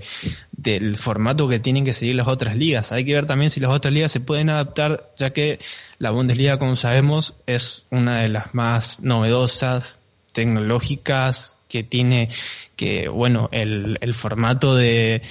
del 0.50 0.96
formato 0.96 1.46
que 1.46 1.58
tienen 1.58 1.84
que 1.84 1.92
seguir 1.92 2.16
las 2.16 2.28
otras 2.28 2.56
ligas. 2.56 2.90
Hay 2.92 3.04
que 3.04 3.12
ver 3.12 3.26
también 3.26 3.50
si 3.50 3.60
las 3.60 3.70
otras 3.70 3.92
ligas 3.92 4.12
se 4.12 4.20
pueden 4.20 4.48
adaptar, 4.48 5.12
ya 5.18 5.30
que 5.30 5.58
la 5.98 6.10
Bundesliga, 6.10 6.58
como 6.58 6.76
sabemos, 6.76 7.34
es 7.46 7.84
una 7.90 8.20
de 8.22 8.28
las 8.28 8.54
más 8.54 9.00
novedosas, 9.00 9.98
tecnológicas, 10.32 11.56
que 11.68 11.82
tiene 11.82 12.28
que, 12.76 13.08
bueno, 13.08 13.48
el, 13.52 14.14
formato 14.14 14.74
de, 14.74 15.22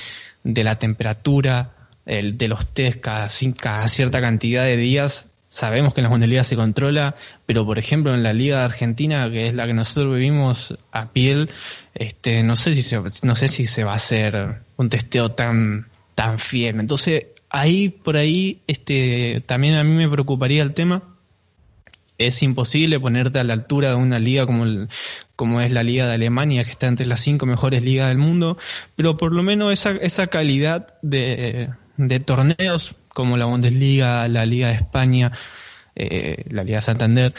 de 0.43 0.63
la 0.63 0.77
temperatura, 0.77 1.73
el, 2.05 2.37
de 2.37 2.47
los 2.47 2.67
test 2.67 2.99
cada, 2.99 3.29
cada 3.59 3.87
cierta 3.87 4.21
cantidad 4.21 4.65
de 4.65 4.77
días 4.77 5.27
sabemos 5.53 5.93
que 5.93 6.01
en 6.01 6.05
la 6.05 6.09
Bundesliga 6.09 6.43
se 6.43 6.55
controla, 6.55 7.13
pero 7.45 7.63
por 7.63 7.77
ejemplo 7.77 8.15
en 8.15 8.23
la 8.23 8.33
Liga 8.33 8.57
de 8.57 8.63
Argentina, 8.63 9.29
que 9.29 9.47
es 9.47 9.53
la 9.53 9.67
que 9.67 9.75
nosotros 9.75 10.15
vivimos 10.15 10.75
a 10.91 11.11
piel, 11.11 11.51
este, 11.93 12.41
no 12.41 12.55
sé 12.55 12.73
si 12.73 12.81
se, 12.81 12.99
no 13.21 13.35
sé 13.35 13.47
si 13.47 13.67
se 13.67 13.83
va 13.83 13.93
a 13.93 13.97
hacer 13.97 14.63
un 14.77 14.89
testeo 14.89 15.29
tan, 15.29 15.89
tan 16.15 16.39
fiel. 16.39 16.79
Entonces, 16.79 17.27
ahí, 17.51 17.89
por 17.89 18.17
ahí, 18.17 18.61
este, 18.65 19.43
también 19.45 19.75
a 19.75 19.83
mí 19.83 19.91
me 19.91 20.09
preocuparía 20.09 20.63
el 20.63 20.73
tema. 20.73 21.03
Es 22.17 22.41
imposible 22.41 22.99
ponerte 22.99 23.37
a 23.37 23.43
la 23.43 23.53
altura 23.53 23.89
de 23.89 23.95
una 23.95 24.17
liga 24.17 24.47
como, 24.47 24.65
como 25.35 25.61
es 25.61 25.71
la 25.71 25.83
Liga 25.83 26.07
de 26.07 26.15
Alemania, 26.15 26.63
que 26.63 26.71
está 26.71 26.87
entre 26.87 27.05
las 27.05 27.21
cinco 27.21 27.45
mejores 27.45 27.83
ligas 27.83 28.07
del 28.07 28.17
mundo, 28.17 28.57
pero 28.95 29.17
por 29.17 29.31
lo 29.31 29.43
menos 29.43 29.71
esa, 29.71 29.91
esa 29.91 30.25
calidad 30.27 30.95
de, 31.03 31.69
de 31.97 32.19
torneos 32.19 32.95
como 33.09 33.37
la 33.37 33.45
Bundesliga, 33.45 34.27
la 34.27 34.45
Liga 34.45 34.69
de 34.69 34.73
España, 34.75 35.31
eh, 35.95 36.45
la 36.49 36.63
Liga 36.63 36.79
de 36.79 36.81
Santander. 36.81 37.33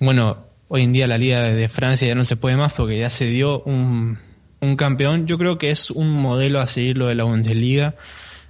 bueno, 0.00 0.38
hoy 0.68 0.82
en 0.82 0.92
día 0.92 1.06
la 1.06 1.18
Liga 1.18 1.42
de 1.42 1.68
Francia 1.68 2.08
ya 2.08 2.14
no 2.14 2.24
se 2.24 2.36
puede 2.36 2.56
más 2.56 2.72
porque 2.72 2.98
ya 2.98 3.10
se 3.10 3.26
dio 3.26 3.62
un, 3.62 4.18
un 4.60 4.76
campeón. 4.76 5.26
Yo 5.26 5.38
creo 5.38 5.58
que 5.58 5.70
es 5.70 5.90
un 5.90 6.10
modelo 6.10 6.60
a 6.60 6.66
seguir 6.66 6.96
lo 6.96 7.06
de 7.06 7.14
la 7.14 7.24
Bundesliga. 7.24 7.96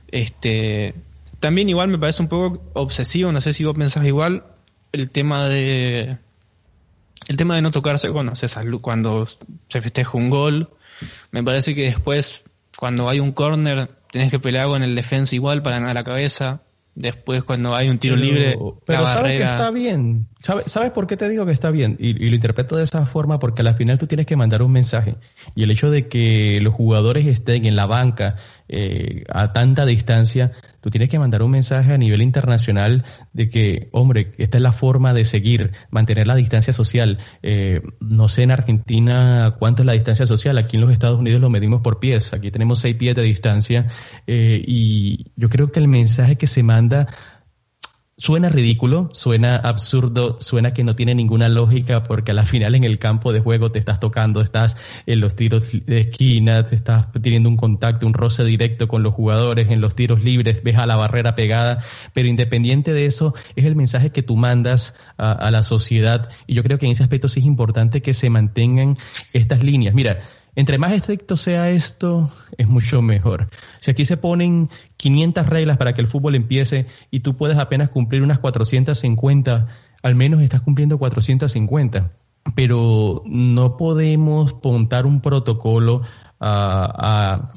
Este, 0.09 0.95
también 1.41 1.69
igual 1.69 1.89
me 1.89 1.99
parece 1.99 2.23
un 2.23 2.29
poco 2.29 2.63
obsesivo, 2.75 3.33
no 3.33 3.41
sé 3.41 3.53
si 3.53 3.65
vos 3.65 3.75
pensás 3.77 4.07
igual, 4.07 4.45
el 4.93 5.11
tema 5.11 5.49
de 5.49 6.19
el 7.27 7.37
tema 7.37 7.57
de 7.57 7.63
no 7.63 7.71
tocarse 7.71 8.11
cuando 8.11 8.35
se, 8.35 8.49
cuando 8.81 9.27
se 9.69 9.81
festeja 9.81 10.13
un 10.15 10.31
gol. 10.31 10.71
Me 11.31 11.43
parece 11.43 11.75
que 11.75 11.85
después, 11.85 12.43
cuando 12.77 13.09
hay 13.09 13.21
un 13.21 13.33
córner, 13.33 13.91
tenés 14.11 14.31
que 14.31 14.39
pelear 14.39 14.67
con 14.67 14.83
el 14.83 14.95
defensa 14.95 15.35
igual 15.35 15.63
para 15.63 15.79
ganar 15.79 15.95
la 15.95 16.05
cabeza. 16.05 16.63
Después, 16.95 17.45
cuando 17.45 17.77
hay 17.77 17.89
un 17.89 17.99
tiro 17.99 18.17
libre, 18.17 18.59
pero 18.85 19.07
sabes 19.07 19.39
que 19.39 19.45
está 19.45 19.71
bien. 19.71 20.27
¿Sabes, 20.41 20.93
por 20.93 21.09
qué 21.09 21.17
te 21.17 21.29
digo 21.29 21.45
que 21.47 21.53
está 21.53 21.73
bien? 21.73 21.97
Y, 21.99 22.13
lo 22.13 22.35
interpreto 22.35 22.77
de 22.77 22.85
esa 22.85 23.05
forma 23.07 23.41
porque 23.41 23.63
al 23.63 23.75
final 23.75 23.99
tú 23.99 24.07
tienes 24.07 24.25
que 24.25 24.37
mandar 24.37 24.63
un 24.63 24.71
mensaje. 24.71 25.17
Y 25.57 25.65
el 25.65 25.71
hecho 25.71 25.91
de 25.91 26.07
que 26.07 26.61
los 26.63 26.75
jugadores 26.75 27.27
estén 27.27 27.67
en 27.67 27.75
la 27.75 27.87
banca 27.87 28.37
eh, 28.69 29.25
a 29.29 29.53
tanta 29.53 29.85
distancia, 29.85 30.53
tú 30.81 30.91
tienes 30.91 31.09
que 31.09 31.19
mandar 31.19 31.43
un 31.43 31.51
mensaje 31.51 31.93
a 31.93 31.99
nivel 31.99 32.23
internacional 32.23 33.05
de 33.33 33.49
que, 33.51 33.89
hombre, 33.91 34.33
esta 34.39 34.59
es 34.59 34.63
la 34.63 34.71
forma 34.73 35.13
de 35.13 35.25
seguir, 35.25 35.73
mantener 35.91 36.29
la 36.29 36.37
distancia 36.37 36.73
social. 36.73 37.19
Eh, 37.43 37.83
no 38.01 38.29
sé 38.29 38.43
en 38.43 38.53
Argentina 38.53 39.57
cuánto 39.59 39.83
es 39.83 39.87
la 39.87 39.93
distancia 39.93 40.25
social, 40.25 40.57
aquí 40.57 40.77
en 40.77 40.83
los 40.83 40.93
Estados 40.93 41.19
Unidos 41.19 41.41
lo 41.41 41.51
medimos 41.51 41.81
por 41.81 41.99
pies, 41.99 42.33
aquí 42.33 42.53
tenemos 42.53 42.79
seis 42.79 42.95
pies 42.95 43.17
de 43.17 43.23
distancia 43.23 43.87
eh, 44.29 44.63
y 44.65 45.33
yo 45.35 45.49
creo 45.49 45.73
que 45.73 45.81
el 45.81 45.89
mensaje 45.89 46.37
que 46.37 46.47
se 46.47 46.63
manda 46.63 47.09
Suena 48.21 48.49
ridículo, 48.49 49.11
suena 49.13 49.55
absurdo, 49.55 50.39
suena 50.41 50.75
que 50.75 50.83
no 50.83 50.97
tiene 50.97 51.15
ninguna 51.15 51.49
lógica 51.49 52.03
porque 52.03 52.33
a 52.33 52.35
la 52.35 52.45
final 52.45 52.75
en 52.75 52.83
el 52.83 52.99
campo 52.99 53.33
de 53.33 53.39
juego 53.39 53.71
te 53.71 53.79
estás 53.79 54.01
tocando, 54.01 54.41
estás 54.41 54.77
en 55.07 55.21
los 55.21 55.37
tiros 55.37 55.69
de 55.87 56.01
esquina, 56.01 56.67
te 56.67 56.75
estás 56.75 57.13
teniendo 57.13 57.49
un 57.49 57.57
contacto, 57.57 58.09
un 58.09 58.15
roce 58.15 58.43
directo 58.43 58.89
con 58.89 59.05
los 59.05 59.15
jugadores, 59.15 59.71
en 59.71 59.81
los 59.81 59.95
tiros 59.95 60.25
libres, 60.25 60.65
ves 60.65 60.79
a 60.79 60.87
la 60.87 60.97
barrera 60.97 61.37
pegada, 61.37 61.79
pero 62.13 62.27
independiente 62.27 62.93
de 62.93 63.07
eso 63.07 63.37
es 63.55 63.67
el 63.67 63.77
mensaje 63.77 64.11
que 64.11 64.25
tú 64.25 64.35
mandas 64.35 64.97
a, 65.17 65.31
a 65.31 65.53
la 65.53 65.63
sociedad 65.63 66.29
y 66.49 66.55
yo 66.55 66.65
creo 66.65 66.79
que 66.81 66.87
en 66.87 66.93
ese 66.93 67.05
aspecto 67.05 67.29
sí 67.29 67.39
es 67.39 67.47
importante 67.47 68.03
que 68.03 68.15
se 68.15 68.31
mantengan 68.31 68.99
estas 69.33 69.63
líneas. 69.63 69.95
Mira, 69.95 70.19
entre 70.59 70.77
más 70.77 70.91
estricto 70.91 71.37
sea 71.37 71.71
esto, 71.71 72.33
es 72.57 72.67
mucho 72.67 73.01
mejor. 73.01 73.49
Si 73.79 73.93
aquí 73.93 74.05
se 74.05 74.17
ponen 74.17 74.69
500 74.97 75.47
reglas 75.47 75.77
para 75.77 75.95
que 75.95 76.01
el 76.01 76.09
fútbol 76.09 76.35
empiece 76.35 76.87
y 77.13 77.21
tú 77.21 77.37
puedes 77.37 77.59
apenas 77.59 77.91
cumplir 77.91 78.23
unas 78.23 78.41
450, 78.41 79.69
al 80.03 80.15
menos 80.17 80.43
estás 80.43 80.61
cumpliendo 80.61 80.99
450. 80.99 82.11
Pero 82.57 83.23
no 83.25 83.77
podemos 83.77 84.57
montar 84.61 85.07
un 85.07 85.21
protocolo 85.21 86.03
a, 86.41 87.53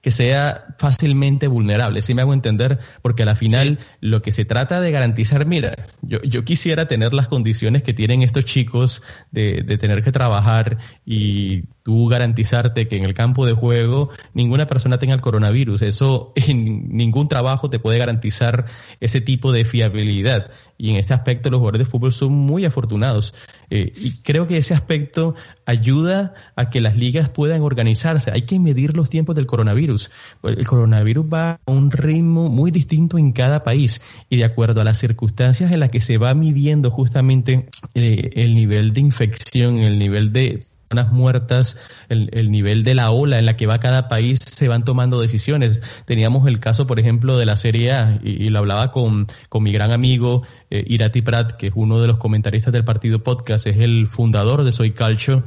que 0.00 0.10
sea 0.10 0.64
fácilmente 0.78 1.48
vulnerable. 1.48 2.00
Si 2.00 2.14
me 2.14 2.22
hago 2.22 2.32
entender, 2.32 2.78
porque 3.02 3.24
a 3.24 3.26
la 3.26 3.34
final 3.34 3.80
lo 4.00 4.22
que 4.22 4.32
se 4.32 4.46
trata 4.46 4.80
de 4.80 4.92
garantizar, 4.92 5.44
mira, 5.44 5.74
yo, 6.00 6.22
yo 6.22 6.42
quisiera 6.46 6.88
tener 6.88 7.12
las 7.12 7.28
condiciones 7.28 7.82
que 7.82 7.92
tienen 7.92 8.22
estos 8.22 8.46
chicos 8.46 9.02
de, 9.30 9.60
de 9.60 9.76
tener 9.76 10.02
que 10.02 10.10
trabajar 10.10 10.78
y 11.04 11.64
tú 11.86 12.08
garantizarte 12.08 12.88
que 12.88 12.96
en 12.96 13.04
el 13.04 13.14
campo 13.14 13.46
de 13.46 13.52
juego 13.52 14.10
ninguna 14.34 14.66
persona 14.66 14.98
tenga 14.98 15.14
el 15.14 15.20
coronavirus. 15.20 15.82
Eso 15.82 16.32
en 16.34 16.88
ningún 16.96 17.28
trabajo 17.28 17.70
te 17.70 17.78
puede 17.78 17.96
garantizar 17.96 18.66
ese 18.98 19.20
tipo 19.20 19.52
de 19.52 19.64
fiabilidad. 19.64 20.50
Y 20.78 20.90
en 20.90 20.96
este 20.96 21.14
aspecto 21.14 21.48
los 21.48 21.58
jugadores 21.58 21.86
de 21.86 21.88
fútbol 21.88 22.12
son 22.12 22.32
muy 22.32 22.64
afortunados. 22.64 23.34
Eh, 23.70 23.92
y 23.94 24.14
creo 24.22 24.48
que 24.48 24.56
ese 24.56 24.74
aspecto 24.74 25.36
ayuda 25.64 26.34
a 26.56 26.70
que 26.70 26.80
las 26.80 26.96
ligas 26.96 27.28
puedan 27.28 27.62
organizarse. 27.62 28.32
Hay 28.32 28.42
que 28.42 28.58
medir 28.58 28.96
los 28.96 29.08
tiempos 29.08 29.36
del 29.36 29.46
coronavirus. 29.46 30.10
El 30.42 30.66
coronavirus 30.66 31.26
va 31.32 31.50
a 31.50 31.70
un 31.70 31.92
ritmo 31.92 32.48
muy 32.48 32.72
distinto 32.72 33.16
en 33.16 33.30
cada 33.30 33.62
país 33.62 34.02
y 34.28 34.38
de 34.38 34.44
acuerdo 34.44 34.80
a 34.80 34.84
las 34.84 34.98
circunstancias 34.98 35.70
en 35.70 35.78
las 35.78 35.90
que 35.90 36.00
se 36.00 36.18
va 36.18 36.34
midiendo 36.34 36.90
justamente 36.90 37.68
eh, 37.94 38.30
el 38.34 38.56
nivel 38.56 38.92
de 38.92 39.00
infección, 39.02 39.78
el 39.78 40.00
nivel 40.00 40.32
de 40.32 40.65
muertas, 41.12 41.78
el, 42.08 42.30
el, 42.32 42.50
nivel 42.50 42.84
de 42.84 42.94
la 42.94 43.10
ola 43.10 43.38
en 43.38 43.46
la 43.46 43.56
que 43.56 43.66
va 43.66 43.80
cada 43.80 44.08
país, 44.08 44.38
se 44.40 44.68
van 44.68 44.84
tomando 44.84 45.20
decisiones. 45.20 45.82
Teníamos 46.04 46.46
el 46.46 46.60
caso, 46.60 46.86
por 46.86 47.00
ejemplo, 47.00 47.36
de 47.38 47.46
la 47.46 47.56
Serie 47.56 47.92
A, 47.92 48.18
y, 48.22 48.44
y 48.44 48.48
lo 48.48 48.60
hablaba 48.60 48.92
con, 48.92 49.26
con, 49.48 49.62
mi 49.62 49.72
gran 49.72 49.90
amigo 49.90 50.42
eh, 50.70 50.84
Irati 50.86 51.22
Prat, 51.22 51.52
que 51.52 51.68
es 51.68 51.72
uno 51.74 52.00
de 52.00 52.06
los 52.06 52.18
comentaristas 52.18 52.72
del 52.72 52.84
partido 52.84 53.22
podcast, 53.22 53.66
es 53.66 53.78
el 53.78 54.06
fundador 54.06 54.64
de 54.64 54.72
Soy 54.72 54.92
Calcio. 54.92 55.44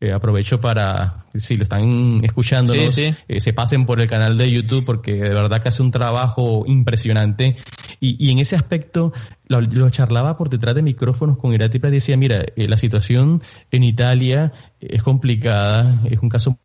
Eh, 0.00 0.12
aprovecho 0.12 0.60
para, 0.60 1.24
si 1.36 1.56
lo 1.56 1.62
están 1.62 2.24
escuchando, 2.24 2.72
sí, 2.72 2.90
sí. 2.90 3.14
eh, 3.28 3.40
se 3.40 3.52
pasen 3.52 3.86
por 3.86 4.00
el 4.00 4.08
canal 4.08 4.36
de 4.36 4.50
YouTube 4.50 4.84
porque 4.84 5.12
de 5.12 5.28
verdad 5.28 5.62
que 5.62 5.68
hace 5.68 5.80
un 5.80 5.92
trabajo 5.92 6.64
impresionante. 6.66 7.56
Y, 8.00 8.16
y 8.18 8.32
en 8.32 8.40
ese 8.40 8.56
aspecto 8.56 9.12
lo, 9.60 9.90
charlaba 9.90 10.36
por 10.36 10.50
detrás 10.50 10.74
de 10.74 10.82
micrófonos 10.82 11.38
con 11.38 11.52
Irati 11.52 11.78
y 11.78 11.90
decía, 11.90 12.16
mira, 12.16 12.44
eh, 12.56 12.68
la 12.68 12.76
situación 12.76 13.42
en 13.70 13.84
Italia 13.84 14.52
es 14.80 15.02
complicada, 15.02 16.00
es 16.10 16.20
un 16.20 16.28
caso 16.28 16.58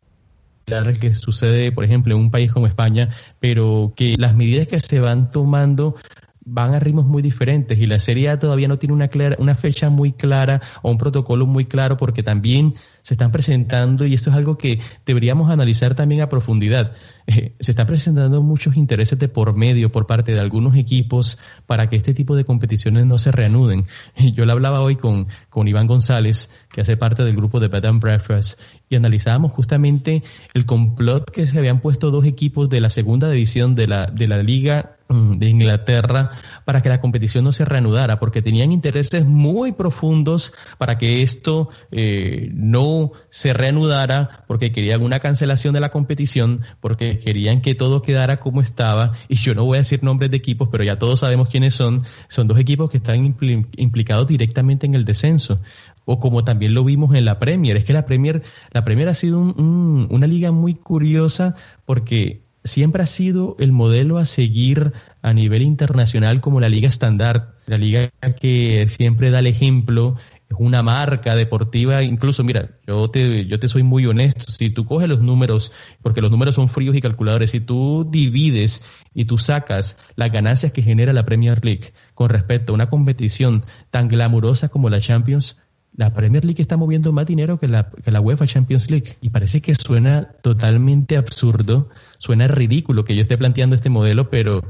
que 1.00 1.14
sucede, 1.14 1.72
por 1.72 1.84
ejemplo, 1.84 2.14
en 2.14 2.20
un 2.20 2.30
país 2.30 2.52
como 2.52 2.66
España, 2.66 3.08
pero 3.40 3.94
que 3.96 4.16
las 4.18 4.34
medidas 4.34 4.68
que 4.68 4.78
se 4.80 5.00
van 5.00 5.30
tomando 5.30 5.96
van 6.44 6.74
a 6.74 6.80
ritmos 6.80 7.06
muy 7.06 7.22
diferentes 7.22 7.78
y 7.78 7.86
la 7.86 7.98
Serie 7.98 8.30
A 8.30 8.38
todavía 8.38 8.68
no 8.68 8.78
tiene 8.78 8.94
una, 8.94 9.08
clara, 9.08 9.36
una 9.38 9.54
fecha 9.54 9.90
muy 9.90 10.12
clara 10.12 10.60
o 10.82 10.90
un 10.90 10.98
protocolo 10.98 11.46
muy 11.46 11.66
claro 11.66 11.96
porque 11.96 12.22
también 12.22 12.74
se 13.08 13.14
están 13.14 13.32
presentando, 13.32 14.04
y 14.04 14.12
esto 14.12 14.28
es 14.28 14.36
algo 14.36 14.58
que 14.58 14.80
deberíamos 15.06 15.50
analizar 15.50 15.94
también 15.94 16.20
a 16.20 16.28
profundidad, 16.28 16.92
eh, 17.26 17.54
se 17.58 17.70
están 17.70 17.86
presentando 17.86 18.42
muchos 18.42 18.76
intereses 18.76 19.18
de 19.18 19.28
por 19.28 19.54
medio 19.54 19.90
por 19.90 20.06
parte 20.06 20.34
de 20.34 20.40
algunos 20.40 20.76
equipos 20.76 21.38
para 21.64 21.88
que 21.88 21.96
este 21.96 22.12
tipo 22.12 22.36
de 22.36 22.44
competiciones 22.44 23.06
no 23.06 23.16
se 23.16 23.32
reanuden. 23.32 23.86
Yo 24.34 24.44
le 24.44 24.52
hablaba 24.52 24.82
hoy 24.82 24.96
con, 24.96 25.26
con 25.48 25.66
Iván 25.68 25.86
González, 25.86 26.50
que 26.70 26.82
hace 26.82 26.98
parte 26.98 27.24
del 27.24 27.34
grupo 27.34 27.60
de 27.60 27.68
Bed 27.68 27.86
and 27.86 28.02
Breakfast, 28.02 28.60
y 28.90 28.96
analizábamos 28.96 29.52
justamente 29.52 30.22
el 30.52 30.66
complot 30.66 31.30
que 31.30 31.46
se 31.46 31.58
habían 31.58 31.80
puesto 31.80 32.10
dos 32.10 32.26
equipos 32.26 32.68
de 32.68 32.82
la 32.82 32.90
segunda 32.90 33.30
división 33.30 33.74
de 33.74 33.86
la, 33.86 34.04
de 34.06 34.28
la 34.28 34.42
Liga 34.42 34.96
mm, 35.08 35.38
de 35.38 35.48
Inglaterra 35.48 36.32
para 36.66 36.82
que 36.82 36.90
la 36.90 37.00
competición 37.00 37.44
no 37.44 37.52
se 37.52 37.64
reanudara, 37.64 38.18
porque 38.18 38.42
tenían 38.42 38.70
intereses 38.70 39.24
muy 39.24 39.72
profundos 39.72 40.52
para 40.76 40.98
que 40.98 41.22
esto 41.22 41.70
eh, 41.90 42.50
no 42.52 42.97
se 43.30 43.52
reanudara 43.52 44.44
porque 44.46 44.72
querían 44.72 45.02
una 45.02 45.20
cancelación 45.20 45.74
de 45.74 45.80
la 45.80 45.90
competición, 45.90 46.62
porque 46.80 47.18
querían 47.18 47.60
que 47.60 47.74
todo 47.74 48.02
quedara 48.02 48.38
como 48.38 48.60
estaba. 48.60 49.12
Y 49.28 49.36
yo 49.36 49.54
no 49.54 49.64
voy 49.64 49.76
a 49.76 49.80
decir 49.80 50.02
nombres 50.02 50.30
de 50.30 50.36
equipos, 50.36 50.68
pero 50.70 50.84
ya 50.84 50.98
todos 50.98 51.20
sabemos 51.20 51.48
quiénes 51.48 51.74
son. 51.74 52.04
Son 52.28 52.48
dos 52.48 52.58
equipos 52.58 52.90
que 52.90 52.98
están 52.98 53.24
impl 53.24 53.66
implicados 53.76 54.26
directamente 54.26 54.86
en 54.86 54.94
el 54.94 55.04
descenso. 55.04 55.60
O 56.04 56.20
como 56.20 56.44
también 56.44 56.74
lo 56.74 56.84
vimos 56.84 57.14
en 57.14 57.24
la 57.24 57.38
Premier. 57.38 57.76
Es 57.76 57.84
que 57.84 57.92
la 57.92 58.06
Premier, 58.06 58.42
la 58.72 58.84
Premier 58.84 59.08
ha 59.08 59.14
sido 59.14 59.38
un, 59.40 59.54
un, 59.58 60.08
una 60.10 60.26
liga 60.26 60.52
muy 60.52 60.74
curiosa 60.74 61.54
porque 61.84 62.42
siempre 62.64 63.02
ha 63.02 63.06
sido 63.06 63.56
el 63.58 63.72
modelo 63.72 64.18
a 64.18 64.26
seguir 64.26 64.92
a 65.22 65.32
nivel 65.32 65.62
internacional 65.62 66.40
como 66.40 66.60
la 66.60 66.68
liga 66.68 66.88
estándar, 66.88 67.54
la 67.66 67.78
liga 67.78 68.10
que 68.40 68.86
siempre 68.88 69.30
da 69.30 69.40
el 69.40 69.46
ejemplo 69.46 70.16
una 70.58 70.82
marca 70.82 71.34
deportiva, 71.34 72.02
incluso 72.02 72.44
mira, 72.44 72.70
yo 72.86 73.10
te, 73.10 73.46
yo 73.46 73.58
te 73.58 73.68
soy 73.68 73.82
muy 73.82 74.06
honesto, 74.06 74.50
si 74.50 74.70
tú 74.70 74.84
coges 74.84 75.08
los 75.08 75.20
números, 75.20 75.72
porque 76.02 76.20
los 76.20 76.30
números 76.30 76.54
son 76.54 76.68
fríos 76.68 76.96
y 76.96 77.00
calculadores, 77.00 77.50
si 77.50 77.60
tú 77.60 78.08
divides 78.10 78.82
y 79.14 79.24
tú 79.24 79.38
sacas 79.38 79.98
las 80.16 80.30
ganancias 80.32 80.72
que 80.72 80.82
genera 80.82 81.12
la 81.12 81.24
Premier 81.24 81.64
League 81.64 81.92
con 82.14 82.30
respecto 82.30 82.72
a 82.72 82.74
una 82.74 82.90
competición 82.90 83.64
tan 83.90 84.08
glamurosa 84.08 84.68
como 84.68 84.90
la 84.90 85.00
Champions, 85.00 85.56
la 85.96 86.12
Premier 86.14 86.44
League 86.44 86.62
está 86.62 86.76
moviendo 86.76 87.12
más 87.12 87.26
dinero 87.26 87.58
que 87.58 87.66
la, 87.66 87.90
que 87.90 88.10
la 88.12 88.20
UEFA 88.20 88.46
Champions 88.46 88.88
League. 88.88 89.16
Y 89.20 89.30
parece 89.30 89.60
que 89.60 89.74
suena 89.74 90.28
totalmente 90.42 91.16
absurdo, 91.16 91.88
suena 92.18 92.46
ridículo 92.46 93.04
que 93.04 93.16
yo 93.16 93.22
esté 93.22 93.36
planteando 93.36 93.74
este 93.74 93.90
modelo, 93.90 94.30
pero 94.30 94.62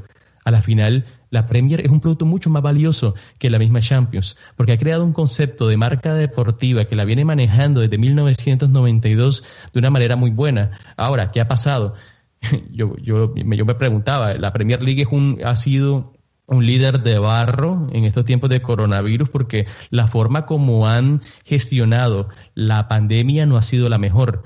a 0.44 0.50
la 0.50 0.62
final 0.62 1.04
la 1.30 1.46
Premier 1.46 1.80
es 1.80 1.90
un 1.90 2.00
producto 2.00 2.26
mucho 2.26 2.50
más 2.50 2.62
valioso 2.62 3.14
que 3.38 3.50
la 3.50 3.58
misma 3.58 3.80
Champions, 3.80 4.36
porque 4.56 4.72
ha 4.72 4.78
creado 4.78 5.04
un 5.04 5.12
concepto 5.12 5.68
de 5.68 5.76
marca 5.76 6.14
deportiva 6.14 6.84
que 6.86 6.96
la 6.96 7.04
viene 7.04 7.24
manejando 7.24 7.80
desde 7.80 7.98
1992 7.98 9.44
de 9.72 9.78
una 9.78 9.90
manera 9.90 10.16
muy 10.16 10.30
buena. 10.30 10.78
Ahora, 10.96 11.30
¿qué 11.30 11.40
ha 11.40 11.48
pasado? 11.48 11.94
Yo, 12.70 12.96
yo, 12.98 13.34
yo 13.34 13.64
me 13.64 13.74
preguntaba, 13.74 14.34
la 14.34 14.52
Premier 14.52 14.80
League 14.80 15.02
es 15.02 15.08
un, 15.10 15.40
ha 15.44 15.56
sido 15.56 16.12
un 16.46 16.64
líder 16.64 17.02
de 17.02 17.18
barro 17.18 17.88
en 17.92 18.04
estos 18.04 18.24
tiempos 18.24 18.48
de 18.48 18.62
coronavirus 18.62 19.28
porque 19.28 19.66
la 19.90 20.06
forma 20.06 20.46
como 20.46 20.86
han 20.86 21.20
gestionado 21.44 22.28
la 22.54 22.86
pandemia 22.86 23.44
no 23.44 23.56
ha 23.56 23.62
sido 23.62 23.88
la 23.88 23.98
mejor 23.98 24.44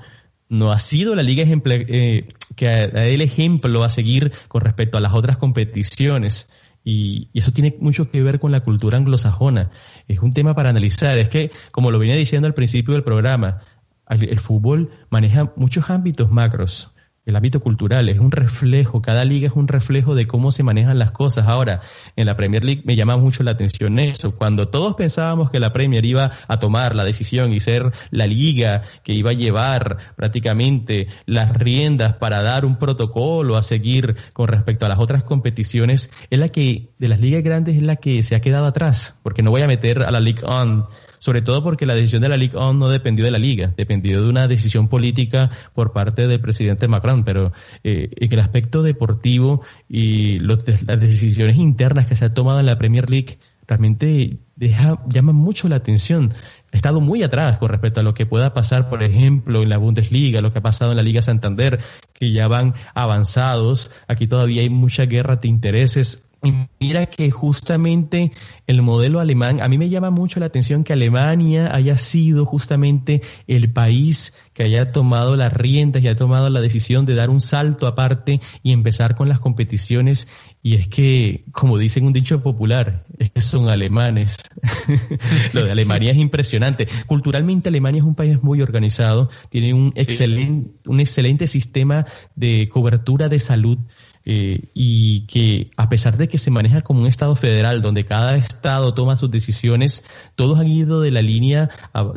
no 0.53 0.71
ha 0.71 0.79
sido 0.79 1.15
la 1.15 1.23
liga 1.23 1.43
eh, 1.47 2.27
que 2.55 2.87
da 2.87 3.05
el 3.05 3.21
ejemplo 3.21 3.83
a 3.83 3.89
seguir 3.89 4.31
con 4.47 4.61
respecto 4.61 4.97
a 4.99 5.01
las 5.01 5.13
otras 5.13 5.37
competiciones. 5.37 6.47
Y, 6.83 7.29
eso 7.33 7.51
tiene 7.51 7.75
mucho 7.79 8.11
que 8.11 8.21
ver 8.23 8.39
con 8.39 8.51
la 8.51 8.61
cultura 8.61 8.97
anglosajona. 8.97 9.71
Es 10.07 10.19
un 10.19 10.33
tema 10.33 10.55
para 10.55 10.69
analizar. 10.69 11.17
Es 11.17 11.29
que, 11.29 11.51
como 11.71 11.91
lo 11.91 11.99
venía 11.99 12.15
diciendo 12.15 12.47
al 12.47 12.53
principio 12.53 12.93
del 12.93 13.03
programa, 13.03 13.61
el 14.09 14.39
fútbol 14.39 14.91
maneja 15.09 15.53
muchos 15.55 15.89
ámbitos 15.89 16.29
macros 16.29 16.92
el 17.25 17.35
ámbito 17.35 17.61
cultural 17.61 18.09
es 18.09 18.19
un 18.19 18.31
reflejo, 18.31 19.01
cada 19.01 19.23
liga 19.23 19.47
es 19.47 19.53
un 19.53 19.67
reflejo 19.67 20.13
de 20.13 20.27
cómo 20.27 20.51
se 20.51 20.63
manejan 20.63 20.99
las 20.99 21.11
cosas. 21.11 21.47
Ahora, 21.47 21.81
en 22.15 22.25
la 22.25 22.35
Premier 22.35 22.63
League 22.65 22.81
me 22.85 22.95
llama 22.95 23.15
mucho 23.15 23.43
la 23.43 23.51
atención 23.51 23.97
eso. 23.99 24.35
Cuando 24.35 24.67
todos 24.67 24.95
pensábamos 24.95 25.49
que 25.49 25.59
la 25.59 25.71
Premier 25.71 26.03
iba 26.05 26.31
a 26.47 26.59
tomar 26.59 26.95
la 26.95 27.05
decisión 27.05 27.53
y 27.53 27.61
ser 27.61 27.91
la 28.11 28.27
liga 28.27 28.81
que 29.03 29.13
iba 29.13 29.29
a 29.29 29.33
llevar 29.33 29.97
prácticamente 30.15 31.07
las 31.25 31.53
riendas 31.53 32.13
para 32.13 32.43
dar 32.43 32.65
un 32.65 32.77
protocolo 32.77 33.55
a 33.55 33.63
seguir 33.63 34.17
con 34.33 34.49
respecto 34.49 34.85
a 34.85 34.89
las 34.89 34.99
otras 34.99 35.23
competiciones, 35.23 36.09
es 36.29 36.39
la 36.39 36.49
que, 36.49 36.93
de 36.99 37.07
las 37.07 37.21
ligas 37.21 37.43
grandes, 37.43 37.77
es 37.77 37.83
la 37.83 37.95
que 37.95 38.21
se 38.23 38.35
ha 38.35 38.41
quedado 38.41 38.65
atrás, 38.65 39.15
porque 39.23 39.43
no 39.43 39.51
voy 39.51 39.61
a 39.61 39.67
meter 39.67 40.03
a 40.03 40.11
la 40.11 40.19
League 40.19 40.41
On 40.43 40.87
sobre 41.23 41.41
todo 41.41 41.63
porque 41.63 41.85
la 41.85 41.95
decisión 41.95 42.21
de 42.21 42.27
la 42.27 42.35
Ligue 42.35 42.57
1 42.57 42.73
no 42.73 42.89
dependió 42.89 43.23
de 43.23 43.31
la 43.31 43.39
Liga, 43.39 43.71
dependió 43.77 44.21
de 44.21 44.29
una 44.29 44.49
decisión 44.49 44.89
política 44.89 45.49
por 45.73 45.93
parte 45.93 46.27
del 46.27 46.41
presidente 46.41 46.89
Macron, 46.89 47.23
pero 47.23 47.53
eh, 47.85 48.09
en 48.17 48.33
el 48.33 48.39
aspecto 48.41 48.83
deportivo 48.83 49.61
y 49.87 50.39
las 50.39 50.65
decisiones 50.99 51.55
internas 51.55 52.07
que 52.07 52.17
se 52.17 52.25
ha 52.25 52.33
tomado 52.33 52.59
en 52.59 52.65
la 52.65 52.77
Premier 52.77 53.09
League 53.09 53.37
realmente 53.65 54.39
deja, 54.57 55.01
llama 55.07 55.31
mucho 55.31 55.69
la 55.69 55.77
atención. 55.77 56.33
Ha 56.73 56.75
estado 56.75 56.99
muy 56.99 57.23
atrás 57.23 57.57
con 57.57 57.69
respecto 57.69 58.01
a 58.01 58.03
lo 58.03 58.13
que 58.13 58.25
pueda 58.25 58.53
pasar, 58.53 58.89
por 58.89 59.01
ejemplo, 59.01 59.63
en 59.63 59.69
la 59.69 59.77
Bundesliga, 59.77 60.41
lo 60.41 60.51
que 60.51 60.59
ha 60.59 60.61
pasado 60.61 60.91
en 60.91 60.97
la 60.97 61.03
Liga 61.03 61.21
Santander, 61.21 61.79
que 62.11 62.33
ya 62.33 62.49
van 62.49 62.73
avanzados. 62.95 63.91
Aquí 64.09 64.27
todavía 64.27 64.61
hay 64.61 64.69
mucha 64.69 65.05
guerra 65.05 65.37
de 65.37 65.47
intereses 65.47 66.32
y 66.43 66.53
mira 66.79 67.05
que 67.05 67.31
justamente 67.31 68.33
el 68.67 68.81
modelo 68.81 69.21
alemán, 69.21 69.61
a 69.61 69.69
mí 69.69 69.77
me 69.77 69.87
llama 69.87 70.09
mucho 70.09 70.41
la 70.41 70.47
atención 70.47 70.83
que 70.83 70.91
Alemania 70.91 71.73
haya 71.73 71.97
sido 71.97 72.45
justamente 72.45 73.21
el 73.47 73.71
país 73.71 74.33
que 74.53 74.63
haya 74.63 74.91
tomado 74.91 75.37
las 75.37 75.53
riendas 75.53 76.03
y 76.03 76.07
haya 76.07 76.17
tomado 76.17 76.49
la 76.49 76.59
decisión 76.59 77.05
de 77.05 77.15
dar 77.15 77.29
un 77.29 77.39
salto 77.39 77.87
aparte 77.87 78.41
y 78.61 78.73
empezar 78.73 79.15
con 79.15 79.29
las 79.29 79.39
competiciones. 79.39 80.27
Y 80.61 80.75
es 80.75 80.89
que, 80.89 81.45
como 81.53 81.77
dicen 81.77 82.05
un 82.05 82.13
dicho 82.13 82.43
popular, 82.43 83.05
es 83.17 83.31
que 83.31 83.41
son 83.41 83.69
alemanes. 83.69 84.37
Lo 85.53 85.63
de 85.63 85.71
Alemania 85.71 86.11
es 86.11 86.17
impresionante. 86.17 86.87
Culturalmente 87.07 87.69
Alemania 87.69 87.99
es 87.99 88.05
un 88.05 88.15
país 88.15 88.43
muy 88.43 88.61
organizado, 88.61 89.29
tiene 89.49 89.73
un, 89.73 89.93
excelente, 89.95 90.71
un 90.87 90.99
excelente 90.99 91.47
sistema 91.47 92.05
de 92.35 92.67
cobertura 92.67 93.29
de 93.29 93.39
salud 93.39 93.79
eh, 94.25 94.69
y 94.73 95.21
que 95.27 95.71
a 95.75 95.89
pesar 95.89 96.17
de 96.17 96.29
que 96.29 96.37
se 96.37 96.49
maneja 96.51 96.81
como 96.81 97.01
un 97.01 97.07
Estado 97.07 97.35
federal, 97.35 97.81
donde 97.81 98.05
cada 98.05 98.35
Estado 98.37 98.93
toma 98.93 99.17
sus 99.17 99.29
decisiones, 99.29 100.05
todos 100.35 100.59
han 100.59 100.67
ido 100.67 101.01
de 101.01 101.11
la 101.11 101.21
línea 101.21 101.69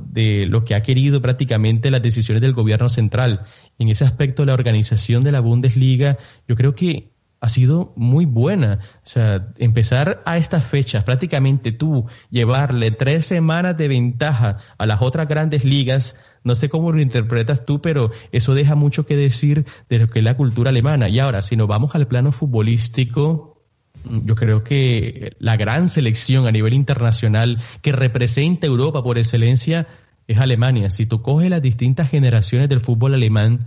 de 0.04 0.46
lo 0.46 0.64
que 0.64 0.74
ha 0.74 0.82
querido 0.82 1.20
prácticamente 1.20 1.90
las 1.90 2.02
decisiones 2.02 2.42
del 2.42 2.52
gobierno 2.52 2.88
central. 2.88 3.42
En 3.78 3.88
ese 3.88 4.04
aspecto, 4.04 4.44
la 4.44 4.54
organización 4.54 5.24
de 5.24 5.32
la 5.32 5.40
Bundesliga, 5.40 6.18
yo 6.46 6.54
creo 6.54 6.74
que 6.74 7.15
ha 7.46 7.48
sido 7.48 7.92
muy 7.94 8.24
buena. 8.24 8.80
O 9.04 9.08
sea, 9.08 9.52
empezar 9.58 10.20
a 10.26 10.36
estas 10.36 10.64
fechas, 10.64 11.04
prácticamente 11.04 11.70
tú 11.70 12.06
llevarle 12.28 12.90
tres 12.90 13.24
semanas 13.24 13.76
de 13.76 13.86
ventaja 13.86 14.56
a 14.76 14.84
las 14.84 15.00
otras 15.00 15.28
grandes 15.28 15.64
ligas, 15.64 16.26
no 16.42 16.56
sé 16.56 16.68
cómo 16.68 16.90
lo 16.90 17.00
interpretas 17.00 17.64
tú, 17.64 17.80
pero 17.80 18.10
eso 18.32 18.52
deja 18.54 18.74
mucho 18.74 19.06
que 19.06 19.16
decir 19.16 19.64
de 19.88 20.00
lo 20.00 20.08
que 20.08 20.18
es 20.18 20.24
la 20.24 20.36
cultura 20.36 20.70
alemana. 20.70 21.08
Y 21.08 21.20
ahora, 21.20 21.40
si 21.40 21.54
nos 21.54 21.68
vamos 21.68 21.94
al 21.94 22.08
plano 22.08 22.32
futbolístico, 22.32 23.62
yo 24.04 24.34
creo 24.34 24.64
que 24.64 25.36
la 25.38 25.56
gran 25.56 25.88
selección 25.88 26.48
a 26.48 26.50
nivel 26.50 26.74
internacional 26.74 27.60
que 27.80 27.92
representa 27.92 28.66
Europa 28.66 29.04
por 29.04 29.18
excelencia 29.18 29.86
es 30.26 30.38
Alemania. 30.38 30.90
Si 30.90 31.06
tú 31.06 31.22
coges 31.22 31.48
las 31.48 31.62
distintas 31.62 32.10
generaciones 32.10 32.68
del 32.68 32.80
fútbol 32.80 33.14
alemán, 33.14 33.66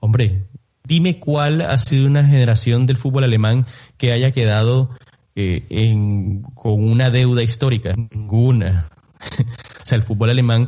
hombre, 0.00 0.46
Dime 0.88 1.20
cuál 1.20 1.60
ha 1.60 1.76
sido 1.76 2.06
una 2.06 2.24
generación 2.24 2.86
del 2.86 2.96
fútbol 2.96 3.24
alemán 3.24 3.66
que 3.98 4.10
haya 4.10 4.32
quedado 4.32 4.88
eh, 5.36 5.66
con 6.54 6.82
una 6.82 7.10
deuda 7.10 7.42
histórica. 7.42 7.94
Ninguna. 7.94 8.88
o 9.38 9.84
sea, 9.86 9.96
el 9.96 10.02
fútbol 10.02 10.30
alemán 10.30 10.66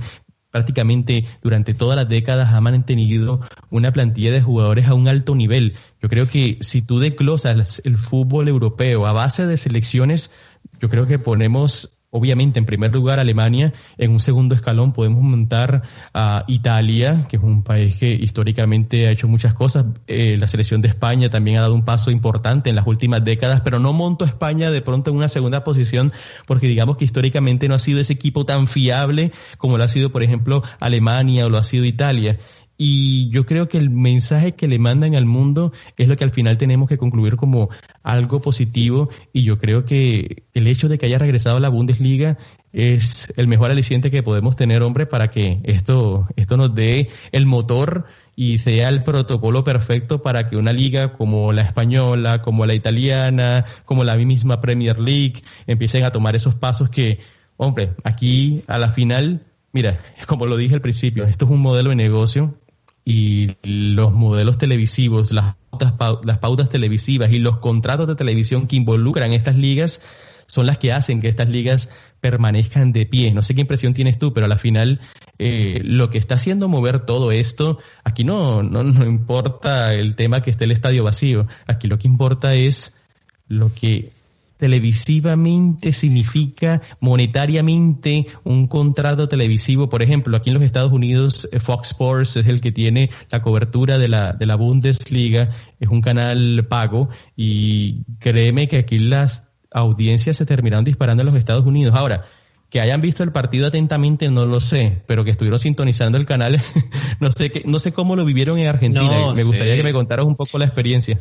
prácticamente 0.51 1.25
durante 1.43 1.73
todas 1.73 1.97
las 1.97 2.07
décadas 2.07 2.53
ha 2.53 2.61
mantenido 2.61 3.41
una 3.71 3.93
plantilla 3.93 4.31
de 4.31 4.43
jugadores 4.43 4.89
a 4.89 4.95
un 4.95 5.09
alto 5.09 5.35
nivel. 5.35 5.77
Yo 6.03 6.11
creo 6.11 6.29
que 6.29 6.59
si 6.61 6.83
tú 6.83 6.99
declosas 6.99 7.81
el 7.87 7.97
fútbol 7.97 8.49
europeo 8.49 9.07
a 9.07 9.13
base 9.13 9.47
de 9.47 9.57
selecciones, 9.57 10.33
yo 10.81 10.91
creo 10.91 11.07
que 11.07 11.19
ponemos 11.19 11.99
Obviamente, 12.13 12.59
en 12.59 12.67
primer 12.67 12.93
lugar, 12.93 13.21
Alemania. 13.21 13.73
En 13.97 14.11
un 14.11 14.19
segundo 14.19 14.57
escalón 14.57 14.93
podemos 14.93 15.23
montar 15.23 15.83
a 16.13 16.45
Italia, 16.49 17.27
que 17.29 17.37
es 17.37 17.43
un 17.43 17.63
país 17.63 17.97
que 17.97 18.11
históricamente 18.13 19.07
ha 19.07 19.13
hecho 19.13 19.29
muchas 19.29 19.55
cosas. 19.55 19.87
Eh, 20.09 20.37
la 20.37 20.49
selección 20.49 20.81
de 20.81 20.89
España 20.89 21.31
también 21.31 21.59
ha 21.59 21.61
dado 21.61 21.75
un 21.75 21.85
paso 21.85 22.11
importante 22.11 22.69
en 22.69 22.75
las 22.75 22.87
últimas 22.87 23.25
décadas, 23.25 23.61
pero 23.61 23.79
no 23.79 23.93
monto 23.93 24.25
a 24.25 24.29
España 24.29 24.73
de 24.73 24.83
pronto 24.83 25.11
en 25.11 25.17
una 25.17 25.29
segunda 25.29 25.63
posición 25.63 26.13
porque 26.47 26.67
digamos 26.67 26.97
que 26.97 27.05
históricamente 27.05 27.69
no 27.69 27.77
ha 27.77 27.79
sido 27.79 28.01
ese 28.01 28.13
equipo 28.13 28.45
tan 28.45 28.67
fiable 28.67 29.33
como 29.57 29.79
lo 29.79 29.85
ha 29.85 29.89
sido, 29.89 30.11
por 30.11 30.25
ejemplo, 30.25 30.65
Alemania 30.81 31.47
o 31.47 31.49
lo 31.49 31.59
ha 31.59 31.65
sido 31.65 31.85
Italia. 31.85 32.39
Y 32.83 33.29
yo 33.29 33.45
creo 33.45 33.69
que 33.69 33.77
el 33.77 33.91
mensaje 33.91 34.53
que 34.53 34.67
le 34.67 34.79
mandan 34.79 35.15
al 35.15 35.27
mundo 35.27 35.71
es 35.99 36.09
lo 36.09 36.17
que 36.17 36.25
al 36.25 36.31
final 36.31 36.57
tenemos 36.57 36.89
que 36.89 36.97
concluir 36.97 37.37
como 37.37 37.69
algo 38.03 38.41
positivo. 38.41 39.11
Y 39.35 39.43
yo 39.43 39.59
creo 39.59 39.85
que 39.85 40.45
el 40.55 40.67
hecho 40.67 40.89
de 40.89 40.97
que 40.97 41.05
haya 41.05 41.19
regresado 41.19 41.59
a 41.59 41.61
la 41.61 41.69
Bundesliga 41.69 42.39
es 42.73 43.35
el 43.37 43.49
mejor 43.49 43.71
aliciente 43.71 44.11
que 44.11 44.23
podemos 44.23 44.57
tener, 44.57 44.81
hombre, 44.81 45.05
para 45.05 45.29
que 45.29 45.61
esto, 45.65 46.27
esto 46.37 46.57
nos 46.57 46.75
dé 46.75 47.11
el 47.33 47.45
motor 47.45 48.07
y 48.35 48.61
sea 48.61 48.89
el 48.89 49.03
protocolo 49.03 49.63
perfecto 49.63 50.23
para 50.23 50.49
que 50.49 50.57
una 50.57 50.73
liga 50.73 51.13
como 51.13 51.53
la 51.53 51.61
española, 51.61 52.41
como 52.41 52.65
la 52.65 52.73
italiana, 52.73 53.67
como 53.85 54.05
la 54.05 54.17
misma 54.17 54.63
Premier 54.63 54.99
League, 54.99 55.43
empiecen 55.67 56.05
a 56.05 56.13
tomar 56.13 56.35
esos 56.35 56.55
pasos 56.55 56.89
que, 56.89 57.19
hombre, 57.59 57.91
aquí 58.05 58.63
a 58.69 58.79
la 58.79 58.89
final, 58.89 59.45
mira, 59.71 60.01
como 60.27 60.47
lo 60.47 60.57
dije 60.57 60.75
al 60.77 60.81
principio, 60.81 61.25
esto 61.25 61.45
es 61.45 61.51
un 61.51 61.61
modelo 61.61 61.91
de 61.91 61.97
negocio 61.97 62.55
y 63.05 63.57
los 63.63 64.13
modelos 64.13 64.59
televisivos, 64.59 65.33
las 65.33 65.55
pautas, 65.71 66.25
las 66.25 66.39
pautas 66.39 66.69
televisivas 66.69 67.33
y 67.33 67.39
los 67.39 67.59
contratos 67.59 68.07
de 68.07 68.15
televisión 68.15 68.67
que 68.67 68.77
involucran 68.77 69.33
estas 69.33 69.57
ligas 69.57 70.03
son 70.47 70.67
las 70.67 70.79
que 70.79 70.93
hacen 70.93 71.21
que 71.21 71.29
estas 71.29 71.49
ligas 71.49 71.91
permanezcan 72.21 72.93
de 72.93 73.07
pie. 73.07 73.33
No 73.33 73.43
sé 73.43 73.55
qué 73.55 73.61
impresión 73.61 73.95
tienes 73.95 74.19
tú, 74.19 74.33
pero 74.33 74.47
a 74.47 74.49
la 74.49 74.59
final 74.59 75.01
eh, 75.39 75.81
lo 75.85 76.11
que 76.11 76.19
está 76.19 76.35
haciendo 76.35 76.69
mover 76.69 77.01
todo 77.01 77.33
esto, 77.33 77.79
aquí 78.05 78.25
no, 78.25 78.63
no, 78.63 78.83
no 78.83 79.07
importa 79.07 79.95
el 79.95 80.17
tema 80.17 80.43
que 80.43 80.51
esté 80.51 80.65
el 80.65 80.73
estadio 80.73 81.05
vacío, 81.05 81.47
aquí 81.67 81.89
lo 81.89 81.99
que 81.99 82.09
importa 82.09 82.55
es 82.55 83.01
lo 83.49 83.73
que 83.73 84.13
televisivamente 84.61 85.93
significa 85.93 86.83
monetariamente 87.01 88.27
un 88.45 88.69
contrato 88.69 89.29
televisivo. 89.29 89.89
Por 89.89 90.03
ejemplo, 90.03 90.37
aquí 90.37 90.51
en 90.51 90.55
los 90.55 90.63
Estados 90.63 90.93
Unidos, 90.93 91.49
eh, 91.51 91.59
Fox 91.59 91.89
Sports 91.89 92.37
es 92.37 92.47
el 92.47 92.61
que 92.61 92.71
tiene 92.71 93.11
la 93.31 93.43
cobertura 93.43 93.99
de 93.99 94.09
la, 94.09 94.35
de 94.35 94.47
la 94.47 94.57
Bundesliga, 94.57 95.51
es 95.81 95.89
un 95.89 96.03
canal 96.03 96.67
pago 96.69 97.09
y 97.37 98.05
créeme 98.19 98.69
que 98.69 98.77
aquí 98.77 98.99
las 98.99 99.49
audiencias 99.73 100.37
se 100.37 100.47
terminaron 100.47 100.85
disparando 100.85 101.23
en 101.23 101.27
los 101.27 101.35
Estados 101.35 101.65
Unidos. 101.65 101.95
Ahora, 101.97 102.27
que 102.69 102.81
hayan 102.81 103.01
visto 103.01 103.25
el 103.25 103.33
partido 103.33 103.67
atentamente 103.67 104.31
no 104.31 104.45
lo 104.45 104.61
sé, 104.61 105.03
pero 105.07 105.25
que 105.25 105.31
estuvieron 105.31 105.59
sintonizando 105.59 106.19
el 106.19 106.27
canal, 106.27 106.61
no 107.21 107.33
sé 107.33 107.51
qué, 107.51 107.63
no 107.65 107.79
sé 107.79 107.93
cómo 107.93 108.15
lo 108.15 108.27
vivieron 108.27 108.59
en 108.59 108.67
Argentina. 108.67 109.33
me 109.35 109.43
gustaría 109.43 109.75
que 109.75 109.83
me 109.83 109.95
contaras 109.95 110.27
un 110.27 110.37
poco 110.37 110.59
la 110.59 110.67
experiencia. 110.67 111.19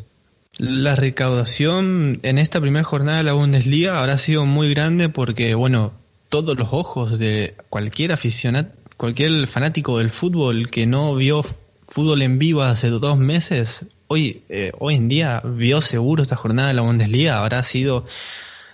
La 0.57 0.95
recaudación 0.95 2.19
en 2.23 2.37
esta 2.37 2.59
primera 2.59 2.83
jornada 2.83 3.19
de 3.19 3.23
la 3.23 3.33
Bundesliga 3.33 3.99
habrá 3.99 4.17
sido 4.17 4.45
muy 4.45 4.69
grande 4.69 5.07
porque, 5.09 5.55
bueno, 5.55 5.93
todos 6.27 6.57
los 6.57 6.69
ojos 6.71 7.17
de 7.17 7.55
cualquier 7.69 8.11
aficionado, 8.11 8.69
cualquier 8.97 9.47
fanático 9.47 9.97
del 9.97 10.09
fútbol 10.09 10.69
que 10.69 10.85
no 10.85 11.15
vio 11.15 11.45
fútbol 11.87 12.21
en 12.21 12.39
vivo 12.39 12.61
hace 12.61 12.89
dos 12.89 13.17
meses, 13.17 13.85
hoy, 14.07 14.43
eh, 14.49 14.71
hoy 14.79 14.95
en 14.95 15.07
día 15.07 15.41
vio 15.43 15.81
seguro 15.81 16.23
esta 16.23 16.35
jornada 16.35 16.67
de 16.67 16.73
la 16.73 16.81
Bundesliga, 16.81 17.39
habrá 17.39 17.63
sido 17.63 18.05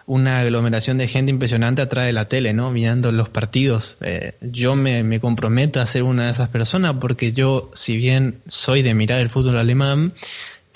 una 0.08 0.40
aglomeración 0.40 0.98
de 0.98 1.08
gente 1.08 1.32
impresionante 1.32 1.82
atrás 1.82 2.06
de 2.06 2.14
la 2.14 2.28
tele, 2.28 2.54
¿no? 2.54 2.70
Mirando 2.72 3.12
los 3.12 3.30
partidos. 3.30 3.98
Eh, 4.02 4.34
yo 4.42 4.76
me, 4.76 5.02
me, 5.04 5.20
comprometo 5.20 5.82
a 5.82 5.86
ser 5.86 6.04
una 6.04 6.26
de 6.26 6.32
esas 6.32 6.50
personas 6.50 6.96
porque 7.02 7.32
yo, 7.32 7.72
si 7.74 7.98
bien 7.98 8.42
soy 8.48 8.84
de 8.84 8.94
mirar 8.94 9.20
el 9.20 9.30
fútbol 9.30 9.58
alemán, 9.58 10.14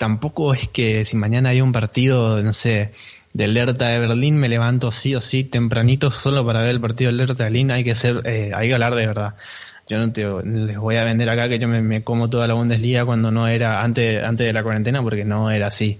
tampoco 0.00 0.54
es 0.54 0.66
que 0.66 1.04
si 1.04 1.18
mañana 1.18 1.50
hay 1.50 1.60
un 1.60 1.72
partido, 1.72 2.42
no 2.42 2.54
sé, 2.54 2.90
del 3.34 3.54
Hertha 3.54 3.88
de 3.88 3.98
Berlín, 3.98 4.38
me 4.38 4.48
levanto 4.48 4.90
sí 4.92 5.14
o 5.14 5.20
sí 5.20 5.44
tempranito 5.44 6.10
solo 6.10 6.44
para 6.46 6.62
ver 6.62 6.70
el 6.70 6.80
partido 6.80 7.10
del 7.10 7.20
Hertha 7.20 7.34
de 7.34 7.44
Berlín, 7.44 7.70
hay 7.70 7.84
que 7.84 7.94
ser, 7.94 8.22
eh, 8.24 8.50
hay 8.54 8.68
que 8.68 8.72
hablar 8.72 8.94
de 8.94 9.06
verdad. 9.06 9.34
Yo 9.88 9.98
no 9.98 10.10
te, 10.10 10.24
les 10.42 10.78
voy 10.78 10.96
a 10.96 11.04
vender 11.04 11.28
acá 11.28 11.50
que 11.50 11.58
yo 11.58 11.68
me, 11.68 12.02
como 12.02 12.30
toda 12.30 12.46
la 12.46 12.54
Bundesliga 12.54 13.04
cuando 13.04 13.30
no 13.30 13.46
era, 13.46 13.82
antes, 13.82 14.24
antes 14.24 14.46
de 14.46 14.54
la 14.54 14.62
cuarentena, 14.62 15.02
porque 15.02 15.26
no 15.26 15.50
era 15.50 15.66
así. 15.66 15.98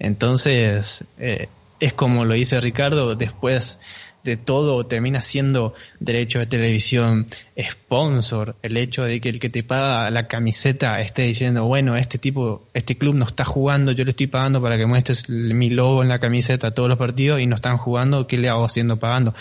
Entonces, 0.00 1.04
eh, 1.20 1.46
es 1.78 1.92
como 1.92 2.24
lo 2.24 2.34
dice 2.34 2.60
Ricardo, 2.60 3.14
después 3.14 3.78
de 4.24 4.36
todo 4.36 4.84
termina 4.86 5.22
siendo 5.22 5.74
derecho 6.00 6.38
de 6.38 6.46
televisión, 6.46 7.26
sponsor, 7.58 8.56
el 8.62 8.76
hecho 8.76 9.04
de 9.04 9.20
que 9.20 9.28
el 9.28 9.40
que 9.40 9.48
te 9.48 9.62
paga 9.62 10.10
la 10.10 10.28
camiseta 10.28 11.00
esté 11.00 11.22
diciendo, 11.22 11.64
bueno, 11.66 11.96
este 11.96 12.18
tipo, 12.18 12.66
este 12.74 12.96
club 12.96 13.14
no 13.14 13.24
está 13.24 13.44
jugando, 13.44 13.92
yo 13.92 14.04
le 14.04 14.10
estoy 14.10 14.26
pagando 14.26 14.60
para 14.60 14.76
que 14.76 14.86
muestres 14.86 15.28
mi 15.28 15.70
logo 15.70 16.02
en 16.02 16.08
la 16.08 16.18
camiseta 16.18 16.74
todos 16.74 16.88
los 16.88 16.98
partidos 16.98 17.40
y 17.40 17.46
no 17.46 17.54
están 17.54 17.78
jugando, 17.78 18.26
¿qué 18.26 18.38
le 18.38 18.48
hago 18.48 18.64
haciendo 18.64 18.98
pagando? 18.98 19.34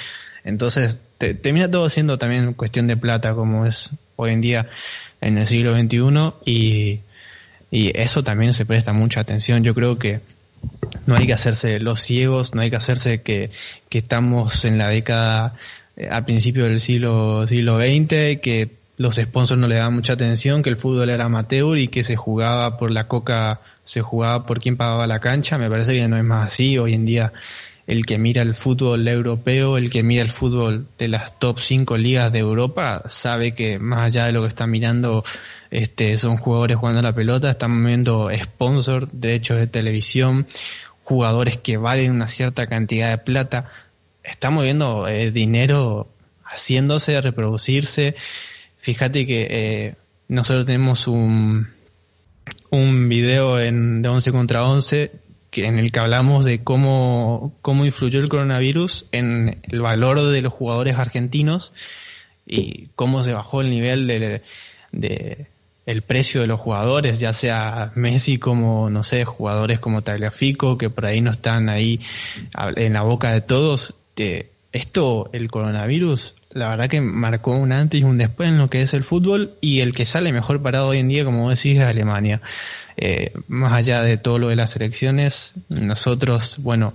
Entonces, 0.43 1.01
termina 1.17 1.69
todo 1.69 1.89
siendo 1.89 2.17
también 2.17 2.53
cuestión 2.53 2.87
de 2.87 2.95
plata, 2.95 3.33
como 3.33 3.65
es 3.65 3.89
hoy 4.15 4.31
en 4.31 4.41
día 4.41 4.69
en 5.19 5.37
el 5.37 5.47
siglo 5.47 5.75
XXI 5.75 6.33
y, 6.45 6.99
y 7.71 7.99
eso 7.99 8.23
también 8.23 8.53
se 8.53 8.65
presta 8.65 8.93
mucha 8.93 9.19
atención. 9.19 9.63
Yo 9.63 9.73
creo 9.73 9.99
que 9.99 10.21
no 11.06 11.15
hay 11.15 11.26
que 11.26 11.34
hacerse 11.34 11.80
los 11.80 12.02
ciegos, 12.02 12.54
no 12.54 12.62
hay 12.62 12.70
que 12.70 12.76
hacerse 12.76 13.22
que, 13.22 13.50
que 13.89 13.98
estamos 13.98 14.65
en 14.65 14.78
la 14.78 14.89
década 14.89 15.56
eh, 15.96 16.08
a 16.12 16.26
principio 16.26 16.65
del 16.65 16.80
siglo, 16.80 17.48
siglo 17.48 17.78
XX, 17.78 18.39
que 18.41 18.78
los 18.98 19.15
sponsors 19.15 19.60
no 19.60 19.67
le 19.67 19.76
daban 19.76 19.93
mucha 19.93 20.13
atención, 20.13 20.63
que 20.63 20.70
el 20.70 20.78
fútbol 20.78 21.10
era 21.10 21.26
amateur 21.26 21.78
y 21.78 21.88
que 21.88 22.04
se 22.04 22.15
jugaba 22.15 22.78
por 22.78 22.91
la 22.91 23.08
coca, 23.08 23.62
se 23.84 24.02
jugaba 24.02 24.46
por 24.46 24.60
quien 24.60 24.76
pagaba 24.76 25.06
la 25.08 25.20
cancha. 25.20 25.58
Me 25.58 25.70
parece 25.70 25.93
que 25.93 26.08
no 26.08 26.17
es 26.17 26.24
más 26.24 26.48
así. 26.48 26.78
Hoy 26.78 26.93
en 26.93 27.06
día 27.06 27.32
el 27.88 28.06
que 28.06 28.17
mira 28.17 28.41
el 28.41 28.54
fútbol 28.54 29.08
europeo, 29.08 29.78
el 29.78 29.89
que 29.89 30.04
mira 30.04 30.21
el 30.21 30.30
fútbol 30.30 30.88
de 30.97 31.08
las 31.08 31.39
top 31.39 31.60
5 31.60 31.97
ligas 31.97 32.34
de 32.34 32.39
Europa, 32.39 33.04
sabe 33.08 33.54
que 33.56 33.80
más 33.80 34.02
allá 34.02 34.26
de 34.26 34.34
lo 34.34 34.41
que 34.41 34.50
está 34.50 34.67
mirando, 34.67 35.23
este, 35.71 36.17
son 36.17 36.36
jugadores 36.36 36.76
jugando 36.78 37.02
la 37.02 37.15
pelota, 37.15 37.50
están 37.50 37.84
viendo 37.86 38.30
sponsor, 38.43 39.10
derechos 39.13 39.58
de 39.58 39.67
televisión, 39.67 40.45
jugadores 41.04 41.56
que 41.56 41.78
valen 41.78 42.12
una 42.12 42.28
cierta 42.28 42.67
cantidad 42.67 43.10
de 43.10 43.19
plata. 43.19 43.69
Estamos 44.21 44.65
viendo 44.65 45.08
eh, 45.08 45.32
dinero 45.32 46.10
haciéndose, 46.43 47.21
reproducirse. 47.21 48.15
Fíjate 48.78 49.26
que 49.26 49.47
eh, 49.50 49.95
nosotros 50.28 50.65
tenemos 50.65 51.08
un, 51.08 51.69
un 52.69 53.08
video 53.08 53.62
en, 53.62 54.02
de 54.02 54.10
11 54.10 54.32
contra 54.34 54.67
11 54.67 55.26
en 55.58 55.80
el 55.80 55.91
que 55.91 56.00
hablamos 56.00 56.46
de 56.46 56.63
cómo, 56.63 57.56
cómo 57.62 57.86
influyó 57.86 58.20
el 58.20 58.30
coronavirus 58.30 59.06
en 59.12 59.60
el 59.63 59.82
valor 59.82 60.22
de 60.22 60.41
los 60.41 60.54
jugadores 60.54 60.98
argentinos 60.98 61.74
y 62.46 62.88
cómo 62.96 63.24
se 63.24 63.34
bajó 63.34 63.62
el 63.62 63.70
nivel 63.70 64.08
de, 64.08 65.48
el 65.86 66.02
precio 66.02 66.41
de 66.41 66.48
los 66.48 66.60
jugadores, 66.60 67.20
ya 67.20 67.34
sea 67.34 67.91
Messi 67.96 68.38
como, 68.38 68.89
no 68.89 69.04
sé, 69.04 69.26
jugadores 69.26 69.80
como 69.80 70.04
Tagliafico, 70.04 70.78
que 70.78 70.89
por 70.89 71.06
ahí 71.06 71.22
no 71.22 71.32
están 71.32 71.70
ahí 71.70 72.00
en 72.76 72.93
la 72.93 73.02
boca 73.02 73.32
de 73.32 73.41
todos. 73.41 73.96
esto, 74.72 75.30
el 75.34 75.50
coronavirus, 75.50 76.36
la 76.51 76.69
verdad 76.69 76.89
que 76.89 77.01
marcó 77.01 77.51
un 77.51 77.71
antes 77.71 78.01
y 78.01 78.03
un 78.03 78.17
después 78.17 78.49
en 78.49 78.57
lo 78.57 78.69
que 78.69 78.81
es 78.81 78.93
el 78.93 79.03
fútbol 79.03 79.53
y 79.62 79.81
el 79.81 79.93
que 79.93 80.05
sale 80.05 80.31
mejor 80.31 80.62
parado 80.62 80.88
hoy 80.88 80.99
en 80.99 81.07
día, 81.07 81.25
como 81.25 81.49
decís, 81.49 81.77
es 81.77 81.81
Alemania. 81.81 82.41
Eh, 82.95 83.33
más 83.47 83.73
allá 83.73 84.01
de 84.01 84.17
todo 84.17 84.39
lo 84.39 84.49
de 84.49 84.55
las 84.55 84.75
elecciones, 84.75 85.53
nosotros, 85.69 86.57
bueno, 86.60 86.93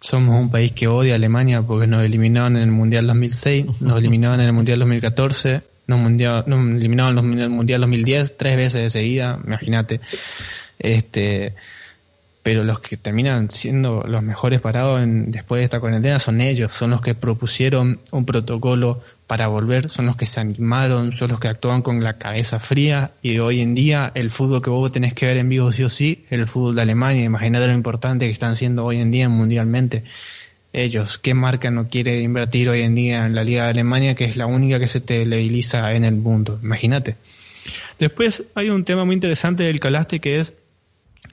somos 0.00 0.40
un 0.40 0.50
país 0.50 0.72
que 0.72 0.86
odia 0.86 1.14
a 1.14 1.16
Alemania 1.16 1.62
porque 1.62 1.86
nos 1.86 2.02
eliminaron 2.02 2.56
en 2.56 2.62
el 2.62 2.70
Mundial 2.70 3.06
2006, 3.06 3.80
nos 3.80 3.98
eliminaron 3.98 4.40
en 4.40 4.46
el 4.46 4.52
Mundial 4.52 4.78
2014, 4.78 5.62
nos, 5.86 6.00
mundial, 6.00 6.44
nos 6.46 6.60
eliminaron 6.66 7.18
en 7.32 7.40
el 7.40 7.50
Mundial 7.50 7.80
2010 7.82 8.36
tres 8.36 8.56
veces 8.56 8.82
de 8.82 8.90
seguida, 8.90 9.38
imagínate. 9.44 10.00
Este, 10.78 11.54
pero 12.44 12.62
los 12.62 12.78
que 12.78 12.98
terminan 12.98 13.50
siendo 13.50 14.04
los 14.06 14.22
mejores 14.22 14.60
parados 14.60 15.00
después 15.06 15.60
de 15.60 15.64
esta 15.64 15.80
cuarentena 15.80 16.18
son 16.18 16.42
ellos, 16.42 16.72
son 16.72 16.90
los 16.90 17.00
que 17.00 17.14
propusieron 17.14 18.00
un 18.12 18.26
protocolo 18.26 19.00
para 19.26 19.48
volver, 19.48 19.88
son 19.88 20.04
los 20.04 20.16
que 20.16 20.26
se 20.26 20.40
animaron, 20.40 21.14
son 21.14 21.30
los 21.30 21.40
que 21.40 21.48
actúan 21.48 21.80
con 21.80 22.04
la 22.04 22.18
cabeza 22.18 22.60
fría 22.60 23.12
y 23.22 23.38
hoy 23.38 23.62
en 23.62 23.74
día 23.74 24.12
el 24.14 24.30
fútbol 24.30 24.60
que 24.60 24.68
vos 24.68 24.92
tenés 24.92 25.14
que 25.14 25.24
ver 25.24 25.38
en 25.38 25.48
vivo 25.48 25.72
sí 25.72 25.84
o 25.84 25.90
sí, 25.90 26.26
el 26.28 26.46
fútbol 26.46 26.76
de 26.76 26.82
Alemania, 26.82 27.24
imagínate 27.24 27.66
lo 27.66 27.72
importante 27.72 28.26
que 28.26 28.32
están 28.32 28.56
siendo 28.56 28.84
hoy 28.84 29.00
en 29.00 29.10
día 29.10 29.30
mundialmente. 29.30 30.04
Ellos, 30.74 31.16
¿qué 31.16 31.32
marca 31.32 31.70
no 31.70 31.88
quiere 31.88 32.20
invertir 32.20 32.68
hoy 32.68 32.82
en 32.82 32.94
día 32.94 33.24
en 33.24 33.34
la 33.34 33.42
Liga 33.42 33.64
de 33.64 33.70
Alemania, 33.70 34.14
que 34.14 34.26
es 34.26 34.36
la 34.36 34.44
única 34.44 34.78
que 34.78 34.88
se 34.88 35.00
televisa 35.00 35.94
en 35.94 36.04
el 36.04 36.16
mundo? 36.16 36.60
Imagínate. 36.62 37.16
Después 37.98 38.42
hay 38.54 38.68
un 38.68 38.84
tema 38.84 39.06
muy 39.06 39.14
interesante 39.14 39.62
del 39.62 39.80
Calaste 39.80 40.20
que 40.20 40.40
es 40.40 40.52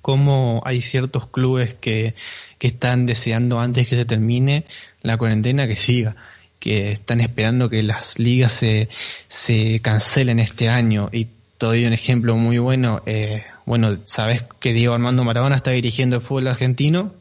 cómo 0.02 0.62
hay 0.66 0.82
ciertos 0.82 1.28
clubes 1.28 1.74
que, 1.74 2.16
que 2.58 2.68
están 2.68 3.06
deseando 3.06 3.60
antes 3.60 3.88
que 3.88 3.96
se 3.96 4.06
termine 4.06 4.66
la 5.02 5.18
cuarentena 5.18 5.68
que 5.68 5.76
siga 5.76 6.16
que 6.62 6.92
están 6.92 7.22
esperando 7.22 7.70
que 7.72 7.82
las 7.82 8.20
ligas 8.20 8.52
se, 8.52 8.88
se 9.28 9.80
cancelen 9.82 10.40
este 10.40 10.70
año. 10.70 11.10
Y 11.12 11.28
todavía 11.58 11.88
un 11.88 11.94
ejemplo 11.94 12.36
muy 12.36 12.60
bueno, 12.60 13.02
eh, 13.08 13.44
bueno, 13.66 13.98
sabes 14.06 14.44
que 14.60 14.72
Diego 14.72 14.94
Armando 14.94 15.24
Maradona 15.24 15.56
está 15.56 15.72
dirigiendo 15.72 16.18
el 16.18 16.22
fútbol 16.22 16.48
argentino, 16.48 17.16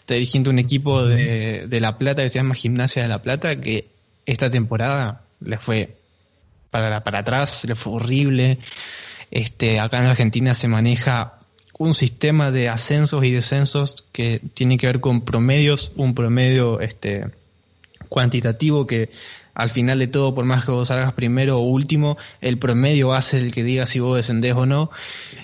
está 0.00 0.14
dirigiendo 0.14 0.48
un 0.48 0.58
equipo 0.58 1.04
de, 1.04 1.66
de 1.68 1.80
La 1.80 1.98
Plata 1.98 2.22
que 2.22 2.30
se 2.30 2.38
llama 2.38 2.54
Gimnasia 2.54 3.02
de 3.02 3.08
La 3.08 3.20
Plata, 3.20 3.60
que 3.60 3.88
esta 4.24 4.50
temporada 4.50 5.26
le 5.40 5.58
fue 5.58 5.98
para, 6.70 7.04
para 7.04 7.18
atrás, 7.18 7.66
le 7.66 7.74
fue 7.74 7.92
horrible. 7.92 8.58
Este, 9.30 9.80
acá 9.80 9.98
en 9.98 10.06
Argentina 10.06 10.54
se 10.54 10.66
maneja 10.66 11.40
un 11.78 11.94
sistema 11.94 12.50
de 12.50 12.68
ascensos 12.68 13.24
y 13.24 13.30
descensos 13.30 14.06
que 14.12 14.40
tiene 14.54 14.78
que 14.78 14.86
ver 14.86 15.00
con 15.00 15.22
promedios, 15.22 15.92
un 15.96 16.14
promedio 16.14 16.80
este, 16.80 17.26
cuantitativo 18.08 18.86
que 18.86 19.10
al 19.54 19.68
final 19.68 19.98
de 19.98 20.06
todo, 20.06 20.34
por 20.34 20.44
más 20.44 20.64
que 20.64 20.70
vos 20.70 20.88
salgas 20.88 21.12
primero 21.12 21.58
o 21.58 21.60
último, 21.60 22.16
el 22.40 22.58
promedio 22.58 23.12
hace 23.12 23.38
el 23.38 23.52
que 23.52 23.64
diga 23.64 23.86
si 23.86 24.00
vos 24.00 24.16
descendés 24.16 24.54
o 24.54 24.64
no. 24.64 24.90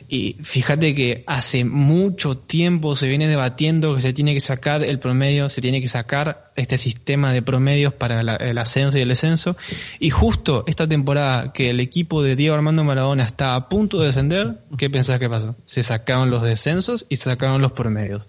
Y 0.08 0.36
fíjate 0.40 0.94
que 0.94 1.24
hace 1.26 1.64
mucho 1.64 2.38
tiempo 2.38 2.96
se 2.96 3.08
viene 3.08 3.28
debatiendo 3.28 3.94
que 3.94 4.00
se 4.00 4.14
tiene 4.14 4.32
que 4.32 4.40
sacar 4.40 4.82
el 4.82 4.98
promedio, 4.98 5.50
se 5.50 5.60
tiene 5.60 5.82
que 5.82 5.88
sacar 5.88 6.52
este 6.56 6.78
sistema 6.78 7.32
de 7.32 7.42
promedios 7.42 7.92
para 7.92 8.20
el 8.20 8.58
ascenso 8.58 8.96
y 8.96 9.02
el 9.02 9.08
descenso. 9.08 9.56
Y 9.98 10.08
justo 10.08 10.64
esta 10.66 10.88
temporada 10.88 11.52
que 11.52 11.68
el 11.70 11.80
equipo 11.80 12.22
de 12.22 12.36
Diego 12.36 12.54
Armando 12.54 12.84
Maradona 12.84 13.24
está 13.24 13.54
a 13.54 13.68
punto 13.68 14.00
de 14.00 14.06
descender, 14.06 14.60
¿qué 14.78 14.88
pensás 14.88 15.18
que 15.18 15.28
pasó? 15.28 15.54
Se 15.66 15.82
sacaron 15.82 16.30
los 16.30 16.42
descensos 16.42 17.04
y 17.10 17.16
se 17.16 17.24
sacaron 17.24 17.60
los 17.60 17.72
promedios 17.72 18.26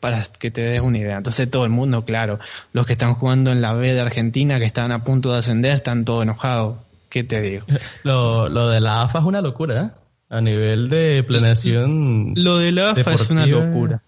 para 0.00 0.22
que 0.38 0.50
te 0.50 0.62
des 0.62 0.80
una 0.80 0.98
idea. 0.98 1.16
Entonces 1.16 1.50
todo 1.50 1.64
el 1.64 1.70
mundo, 1.70 2.04
claro, 2.04 2.38
los 2.72 2.86
que 2.86 2.92
están 2.92 3.14
jugando 3.14 3.52
en 3.52 3.60
la 3.60 3.72
B 3.72 3.92
de 3.92 4.00
Argentina, 4.00 4.58
que 4.58 4.64
están 4.64 4.92
a 4.92 5.04
punto 5.04 5.32
de 5.32 5.38
ascender, 5.38 5.72
están 5.72 6.04
todos 6.04 6.22
enojados. 6.22 6.78
¿Qué 7.08 7.24
te 7.24 7.40
digo? 7.40 7.64
Lo, 8.02 8.48
lo 8.48 8.68
de 8.68 8.80
la 8.80 9.02
AFA 9.02 9.20
es 9.20 9.24
una 9.24 9.40
locura, 9.40 9.82
¿eh? 9.82 9.90
A 10.30 10.42
nivel 10.42 10.90
de 10.90 11.24
planeación. 11.26 12.34
Lo 12.36 12.58
de 12.58 12.70
la 12.72 12.90
AFA 12.90 13.14
es 13.14 13.30
una 13.30 13.46
locura. 13.46 14.02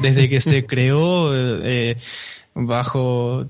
Desde 0.00 0.28
que 0.28 0.40
se 0.40 0.64
creó 0.64 1.32
eh, 1.34 1.96
bajo 2.54 3.46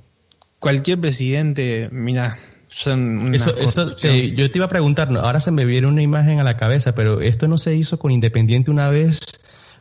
cualquier 0.59 0.99
presidente, 0.99 1.91
mira, 1.93 2.39
son 2.69 3.35
eso, 3.35 3.55
yo 3.57 4.51
te 4.51 4.59
iba 4.59 4.65
a 4.65 4.69
preguntar, 4.69 5.09
ahora 5.17 5.41
se 5.41 5.51
me 5.51 5.65
viene 5.65 5.87
una 5.87 6.03
imagen 6.03 6.41
a 6.41 6.45
la 6.45 6.57
cabeza, 6.57 6.95
pero 6.95 7.21
esto 7.21 7.49
no 7.49 7.59
se 7.59 7.75
hizo 7.75 7.99
con 7.99 8.11
Independiente 8.11 8.71
una 8.71 8.89
vez 8.89 9.21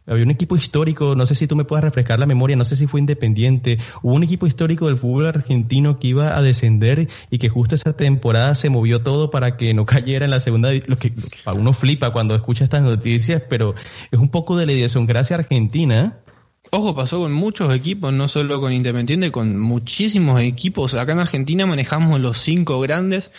había 0.07 0.23
un 0.23 0.31
equipo 0.31 0.55
histórico, 0.55 1.15
no 1.15 1.25
sé 1.25 1.35
si 1.35 1.47
tú 1.47 1.55
me 1.55 1.65
puedes 1.65 1.83
refrescar 1.83 2.19
la 2.19 2.25
memoria, 2.25 2.55
no 2.55 2.65
sé 2.65 2.75
si 2.75 2.87
fue 2.87 2.99
independiente, 2.99 3.79
hubo 4.01 4.13
un 4.13 4.23
equipo 4.23 4.47
histórico 4.47 4.87
del 4.87 4.97
fútbol 4.97 5.27
argentino 5.27 5.99
que 5.99 6.09
iba 6.09 6.37
a 6.37 6.41
descender 6.41 7.07
y 7.29 7.37
que 7.37 7.49
justo 7.49 7.75
esa 7.75 7.93
temporada 7.93 8.53
se 8.55 8.69
movió 8.69 9.01
todo 9.01 9.31
para 9.31 9.57
que 9.57 9.73
no 9.73 9.85
cayera 9.85 10.25
en 10.25 10.31
la 10.31 10.39
segunda, 10.39 10.71
lo 10.85 10.97
que 10.97 11.11
uno 11.53 11.73
flipa 11.73 12.11
cuando 12.11 12.35
escucha 12.35 12.63
estas 12.63 12.83
noticias, 12.83 13.41
pero 13.49 13.75
es 14.11 14.19
un 14.19 14.29
poco 14.29 14.55
de 14.57 14.65
la 14.65 14.73
idiosincrasia 14.73 15.37
argentina. 15.37 16.19
Ojo, 16.71 16.95
pasó 16.95 17.19
con 17.19 17.31
muchos 17.31 17.73
equipos, 17.73 18.11
no 18.11 18.27
solo 18.27 18.59
con 18.59 18.73
Independiente, 18.73 19.31
con 19.31 19.57
muchísimos 19.57 20.41
equipos. 20.41 20.93
Acá 20.95 21.13
en 21.13 21.19
Argentina 21.19 21.65
manejamos 21.65 22.19
los 22.19 22.39
cinco 22.39 22.79
grandes, 22.79 23.31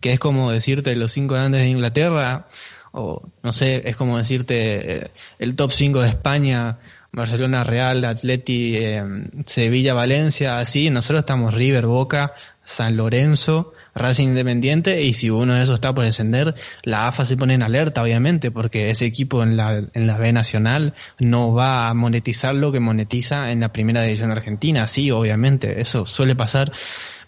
que 0.00 0.12
es 0.12 0.20
como 0.20 0.50
decirte 0.50 0.94
los 0.96 1.12
cinco 1.12 1.34
grandes 1.34 1.62
de 1.62 1.68
Inglaterra, 1.68 2.48
o 2.92 3.22
no 3.42 3.52
sé, 3.52 3.82
es 3.84 3.96
como 3.96 4.18
decirte 4.18 4.96
eh, 4.96 5.10
el 5.38 5.56
top 5.56 5.72
5 5.72 6.02
de 6.02 6.08
España, 6.08 6.78
Barcelona, 7.14 7.62
Real, 7.62 8.02
Atleti, 8.06 8.74
eh, 8.76 9.02
Sevilla, 9.44 9.92
Valencia, 9.92 10.58
así, 10.58 10.88
nosotros 10.88 11.18
estamos 11.20 11.52
River, 11.52 11.86
Boca, 11.86 12.32
San 12.64 12.96
Lorenzo, 12.96 13.74
Racing 13.94 14.28
Independiente, 14.28 15.02
y 15.02 15.12
si 15.12 15.28
uno 15.28 15.54
de 15.54 15.62
esos 15.62 15.74
está 15.74 15.94
por 15.94 16.04
descender, 16.04 16.54
la 16.84 17.08
AFA 17.08 17.26
se 17.26 17.36
pone 17.36 17.52
en 17.52 17.62
alerta, 17.62 18.02
obviamente, 18.02 18.50
porque 18.50 18.88
ese 18.88 19.04
equipo 19.04 19.42
en 19.42 19.58
la, 19.58 19.84
en 19.92 20.06
la 20.06 20.16
B 20.16 20.32
Nacional 20.32 20.94
no 21.18 21.52
va 21.52 21.90
a 21.90 21.94
monetizar 21.94 22.54
lo 22.54 22.72
que 22.72 22.80
monetiza 22.80 23.52
en 23.52 23.60
la 23.60 23.74
primera 23.74 24.02
división 24.02 24.30
argentina, 24.30 24.86
sí, 24.86 25.10
obviamente, 25.10 25.82
eso 25.82 26.06
suele 26.06 26.34
pasar 26.34 26.72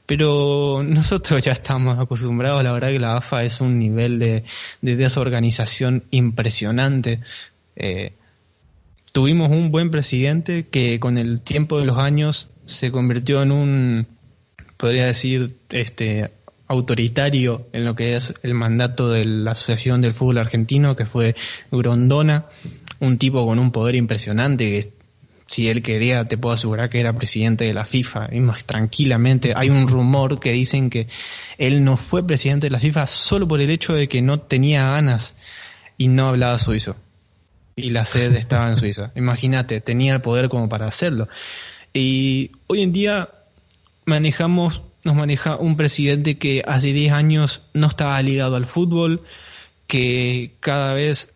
pero 0.07 0.83
nosotros 0.85 1.43
ya 1.43 1.53
estamos 1.53 1.99
acostumbrados, 1.99 2.63
la 2.63 2.73
verdad 2.73 2.89
que 2.89 2.99
la 2.99 3.17
AFA 3.17 3.45
es 3.45 3.61
un 3.61 3.79
nivel 3.79 4.19
de, 4.19 4.45
desorganización 4.83 6.05
impresionante. 6.11 7.21
Eh, 7.77 8.13
tuvimos 9.13 9.51
un 9.51 9.71
buen 9.71 9.91
presidente 9.91 10.69
que 10.69 11.01
con 11.01 11.19
el 11.19 11.41
tiempo 11.41 11.79
de 11.79 11.87
los 11.87 11.99
años 11.99 12.49
se 12.67 12.91
convirtió 12.91 13.43
en 13.43 13.53
un, 13.53 14.07
podría 14.77 15.07
decir, 15.07 15.57
este 15.71 16.33
autoritario 16.67 17.69
en 17.73 17.85
lo 17.85 17.95
que 17.95 18.17
es 18.17 18.35
el 18.43 18.55
mandato 18.55 19.11
de 19.11 19.25
la 19.25 19.53
Asociación 19.53 20.01
del 20.01 20.13
Fútbol 20.13 20.39
Argentino, 20.39 20.97
que 20.97 21.07
fue 21.07 21.35
Grondona, 21.71 22.47
un 23.01 23.19
tipo 23.19 23.47
con 23.47 23.59
un 23.59 23.71
poder 23.71 23.95
impresionante 23.95 24.65
que 24.65 24.94
si 25.47 25.69
él 25.69 25.83
quería, 25.83 26.27
te 26.27 26.39
puedo 26.39 26.55
asegurar 26.55 26.89
que 26.91 27.01
era 27.01 27.13
presidente 27.13 27.65
de 27.65 27.75
la 27.75 27.85
FIFA, 27.85 28.29
y 28.33 28.41
más 28.41 28.65
tranquilamente. 28.65 29.53
Hay 29.55 29.71
un 29.71 29.89
rumor 29.89 30.41
que 30.41 30.53
dicen 30.53 30.91
que 30.91 31.07
él 31.59 31.85
no 31.85 31.97
fue 31.97 32.27
presidente 32.27 32.67
de 32.67 32.71
la 32.71 32.81
FIFA 32.81 33.07
solo 33.07 33.47
por 33.47 33.61
el 33.61 33.71
hecho 33.71 33.95
de 33.95 34.09
que 34.09 34.23
no 34.23 34.41
tenía 34.41 34.89
ganas 34.89 35.35
y 35.99 36.09
no 36.09 36.29
hablaba 36.29 36.59
suizo. 36.59 36.97
Y 37.77 37.91
la 37.91 38.05
sede 38.05 38.39
estaba 38.41 38.71
en 38.71 38.79
Suiza. 38.79 39.11
Imagínate, 39.17 39.81
tenía 39.81 40.15
el 40.15 40.21
poder 40.21 40.49
como 40.49 40.69
para 40.69 40.87
hacerlo. 40.87 41.29
Y 41.93 42.53
hoy 42.67 42.83
en 42.83 42.93
día 42.93 43.31
manejamos, 44.07 44.83
nos 45.05 45.15
maneja 45.15 45.57
un 45.57 45.77
presidente 45.77 46.39
que 46.39 46.63
hace 46.67 46.93
10 46.93 47.13
años 47.13 47.63
no 47.73 47.87
estaba 47.87 48.21
ligado 48.23 48.57
al 48.57 48.65
fútbol, 48.65 49.23
que 49.87 50.55
cada 50.61 50.95
vez 50.95 51.34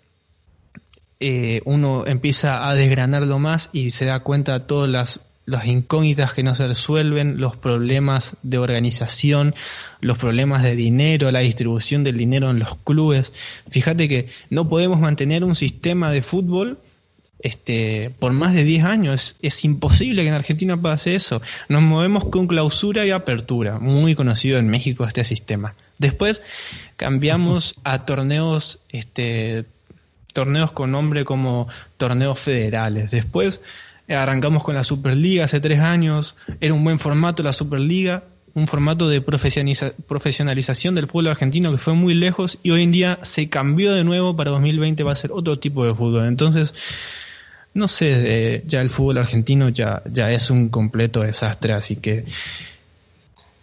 eh, 1.20 1.62
uno 1.64 2.06
empieza 2.06 2.68
a 2.68 2.74
desgranarlo 2.74 3.38
más 3.38 3.70
y 3.72 3.90
se 3.90 4.04
da 4.04 4.20
cuenta 4.20 4.58
de 4.58 4.64
todas 4.66 4.88
las, 4.88 5.20
las 5.46 5.66
incógnitas 5.66 6.32
que 6.34 6.42
no 6.42 6.54
se 6.54 6.68
resuelven, 6.68 7.40
los 7.40 7.56
problemas 7.56 8.36
de 8.42 8.58
organización, 8.58 9.54
los 10.00 10.18
problemas 10.18 10.62
de 10.62 10.76
dinero, 10.76 11.30
la 11.32 11.40
distribución 11.40 12.04
del 12.04 12.16
dinero 12.16 12.50
en 12.50 12.58
los 12.58 12.76
clubes. 12.76 13.32
Fíjate 13.68 14.08
que 14.08 14.28
no 14.50 14.68
podemos 14.68 15.00
mantener 15.00 15.42
un 15.44 15.56
sistema 15.56 16.10
de 16.12 16.22
fútbol 16.22 16.78
este, 17.40 18.10
por 18.18 18.32
más 18.32 18.54
de 18.54 18.64
10 18.64 18.84
años. 18.84 19.36
Es, 19.40 19.64
imposible 19.64 20.22
que 20.22 20.28
en 20.28 20.34
Argentina 20.34 20.80
pase 20.80 21.14
eso. 21.14 21.40
Nos 21.68 21.82
movemos 21.82 22.24
con 22.26 22.46
clausura 22.46 23.06
y 23.06 23.10
apertura, 23.10 23.78
muy 23.78 24.14
conocido 24.14 24.58
en 24.58 24.68
México 24.68 25.04
este 25.04 25.24
sistema. 25.24 25.74
Después 25.98 26.42
cambiamos 26.96 27.76
a 27.84 28.04
torneos 28.06 28.80
este, 28.90 29.66
torneos 30.32 30.72
con 30.72 30.92
nombre 30.92 31.24
como 31.24 31.68
torneos 31.96 32.38
federales. 32.38 33.10
Después 33.10 33.60
eh, 34.06 34.14
arrancamos 34.14 34.62
con 34.62 34.74
la 34.74 34.84
Superliga 34.84 35.44
hace 35.44 35.60
tres 35.60 35.80
años, 35.80 36.36
era 36.60 36.74
un 36.74 36.84
buen 36.84 36.98
formato 36.98 37.42
la 37.42 37.52
Superliga, 37.52 38.24
un 38.54 38.66
formato 38.66 39.08
de 39.08 39.20
profesionalización 39.20 40.94
del 40.94 41.06
fútbol 41.06 41.28
argentino 41.28 41.70
que 41.70 41.78
fue 41.78 41.94
muy 41.94 42.14
lejos 42.14 42.58
y 42.62 42.70
hoy 42.70 42.82
en 42.82 42.92
día 42.92 43.18
se 43.22 43.48
cambió 43.48 43.94
de 43.94 44.04
nuevo 44.04 44.36
para 44.36 44.50
2020 44.50 45.02
va 45.04 45.12
a 45.12 45.16
ser 45.16 45.30
otro 45.32 45.58
tipo 45.58 45.84
de 45.86 45.94
fútbol. 45.94 46.26
Entonces, 46.26 46.74
no 47.74 47.86
sé, 47.86 48.56
eh, 48.56 48.64
ya 48.66 48.80
el 48.80 48.90
fútbol 48.90 49.18
argentino 49.18 49.68
ya, 49.68 50.02
ya 50.10 50.32
es 50.32 50.50
un 50.50 50.68
completo 50.68 51.22
desastre, 51.22 51.72
así 51.72 51.96
que 51.96 52.24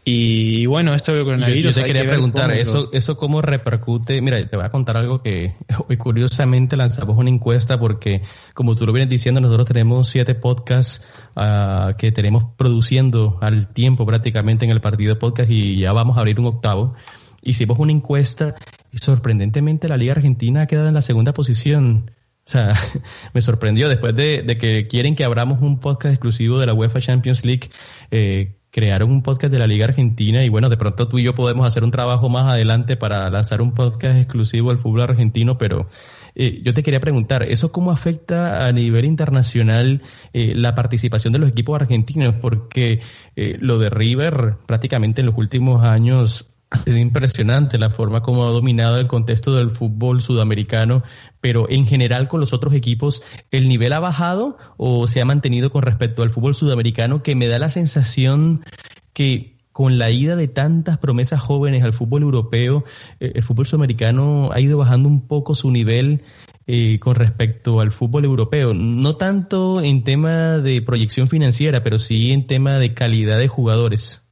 y 0.08 0.68
bueno, 0.68 0.94
esto 0.94 1.15
del 1.15 1.26
coronavirus. 1.26 1.76
Yo, 1.76 1.82
te 1.82 1.88
quería 1.88 2.04
preguntar, 2.04 2.52
¿eso, 2.52 2.91
¿eso 2.94 3.18
cómo 3.18 3.41
repercute? 3.41 4.22
Mira, 4.22 4.48
te 4.48 4.56
voy 4.56 4.63
a 4.63 4.70
contar 4.70 4.98
algo 4.98 5.24
que 5.24 5.56
hoy 5.89 5.98
curiosamente 5.98 6.78
lanzamos 6.78 7.18
una 7.18 7.32
encuesta 7.32 7.80
porque, 7.80 8.22
como 8.54 8.76
tú 8.76 8.86
lo 8.86 8.94
vienes 8.94 9.10
diciendo, 9.10 9.41
nosotros 9.41 9.65
tenemos 9.65 10.08
siete 10.08 10.36
podcasts 10.36 11.04
uh, 11.36 11.96
que 11.98 12.12
tenemos 12.12 12.44
produciendo 12.56 13.39
al 13.41 13.68
tiempo 13.74 14.06
prácticamente 14.06 14.63
en 14.63 14.70
el 14.70 14.80
partido 14.80 15.18
podcast 15.18 15.50
y 15.50 15.78
ya 15.78 15.91
vamos 15.91 16.18
a 16.18 16.20
abrir 16.20 16.39
un 16.39 16.46
octavo. 16.46 16.94
Hicimos 17.41 17.80
una 17.80 17.91
encuesta 17.91 18.54
y 18.91 19.00
sorprendentemente 19.00 19.89
la 19.89 19.98
Liga 19.98 20.13
Argentina 20.13 20.62
ha 20.62 20.68
quedado 20.68 20.88
en 20.88 20.94
la 20.94 21.02
segunda 21.02 21.34
posición. 21.34 22.12
O 22.46 22.52
sea, 22.52 22.76
me 23.34 23.41
sorprendió 23.41 23.89
después 23.89 24.15
de, 24.15 24.44
de, 24.44 24.60
que 24.60 24.86
quieren 24.86 25.15
que 25.15 25.24
abramos 25.24 25.63
un 25.63 25.80
podcast 25.80 26.13
exclusivo 26.13 26.60
de 26.60 26.68
la 26.68 26.76
UEFA 26.76 27.02
Champions 27.02 27.44
League. 27.44 27.72
Eh, 28.12 28.60
crearon 28.75 29.09
un 29.09 29.23
podcast 29.23 29.53
de 29.53 29.57
la 29.57 29.67
Liga 29.67 29.85
Argentina 29.85 30.43
y 30.43 30.49
bueno, 30.49 30.67
de 30.67 30.75
pronto 30.75 31.07
tú 31.07 31.17
y 31.17 31.23
yo 31.23 31.33
podemos 31.33 31.65
hacer 31.65 31.85
un 31.85 31.91
trabajo 31.91 32.27
más 32.27 32.51
adelante 32.51 32.97
para 32.97 33.29
lanzar 33.29 33.61
un 33.61 33.73
podcast 33.73 34.17
exclusivo 34.17 34.69
al 34.69 34.79
fútbol 34.79 34.99
argentino, 34.99 35.57
pero 35.57 35.88
eh, 36.35 36.59
yo 36.61 36.73
te 36.73 36.83
quería 36.83 36.99
preguntar, 36.99 37.43
¿eso 37.43 37.71
cómo 37.71 37.91
afecta 37.91 38.67
a 38.67 38.71
nivel 38.73 39.05
internacional 39.05 40.01
eh, 40.33 40.51
la 40.55 40.75
participación 40.75 41.31
de 41.31 41.39
los 41.39 41.47
equipos 41.47 41.79
argentinos? 41.79 42.35
Porque 42.41 42.99
eh, 43.38 43.57
lo 43.61 43.79
de 43.79 43.89
River 43.89 44.57
prácticamente 44.65 45.21
en 45.21 45.27
los 45.27 45.38
últimos 45.38 45.85
años 45.85 46.55
es 46.86 46.97
impresionante 46.97 47.78
la 47.78 47.89
forma 47.89 48.21
como 48.21 48.45
ha 48.45 48.51
dominado 48.51 48.99
el 48.99 49.08
contexto 49.08 49.56
del 49.56 49.71
fútbol 49.71 50.21
sudamericano, 50.21 51.04
pero 51.41 51.69
en 51.69 51.86
general 51.86 52.28
con 52.28 52.39
los 52.39 52.54
otros 52.54 52.73
equipos, 52.73 53.23
¿el 53.51 53.67
nivel 53.67 53.93
ha 53.93 53.99
bajado 53.99 54.58
o 54.78 55.08
se 55.08 55.21
ha 55.21 55.25
mantenido 55.25 55.71
con 55.71 55.84
respecto 55.84 56.23
al 56.23 56.32
fútbol 56.32 56.56
sudamericano? 56.56 57.23
Que 57.23 57.36
me 57.36 57.47
da 57.47 57.60
la 57.60 57.69
sensación 57.69 58.63
que 59.13 59.56
con 59.71 59.97
la 59.97 60.10
ida 60.10 60.38
de 60.38 60.47
tantas 60.47 60.97
promesas 60.97 61.41
jóvenes 61.41 61.84
al 61.84 61.91
fútbol 61.91 62.23
europeo, 62.23 62.86
eh, 63.19 63.34
el 63.36 63.43
fútbol 63.43 63.65
sudamericano 63.65 64.49
ha 64.54 64.62
ido 64.62 64.78
bajando 64.78 65.10
un 65.10 65.28
poco 65.28 65.54
su 65.54 65.69
nivel 65.69 66.23
eh, 66.65 66.97
con 66.99 67.15
respecto 67.15 67.82
al 67.82 67.91
fútbol 67.91 68.23
europeo. 68.23 68.73
No 68.73 69.17
tanto 69.17 69.82
en 69.82 70.06
tema 70.06 70.60
de 70.60 70.82
proyección 70.82 71.28
financiera, 71.28 71.84
pero 71.84 71.99
sí 71.99 72.32
en 72.32 72.47
tema 72.47 72.78
de 72.78 72.93
calidad 72.93 73.38
de 73.38 73.49
jugadores. 73.49 74.24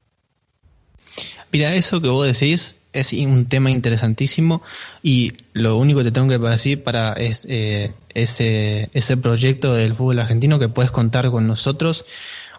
Mira, 1.53 1.75
eso 1.75 2.01
que 2.01 2.09
vos 2.09 2.25
decís 2.25 2.77
es 2.93 3.13
un 3.13 3.45
tema 3.45 3.69
interesantísimo 3.69 4.63
y 5.03 5.33
lo 5.53 5.77
único 5.77 5.99
que 5.99 6.05
te 6.05 6.11
tengo 6.11 6.27
que 6.27 6.39
decir 6.39 6.83
para 6.83 7.13
es, 7.13 7.45
eh, 7.47 7.93
ese, 8.15 8.89
ese 8.95 9.17
proyecto 9.17 9.75
del 9.75 9.93
fútbol 9.93 10.17
argentino 10.17 10.57
que 10.57 10.67
puedes 10.67 10.89
contar 10.89 11.29
con 11.29 11.45
nosotros. 11.45 12.05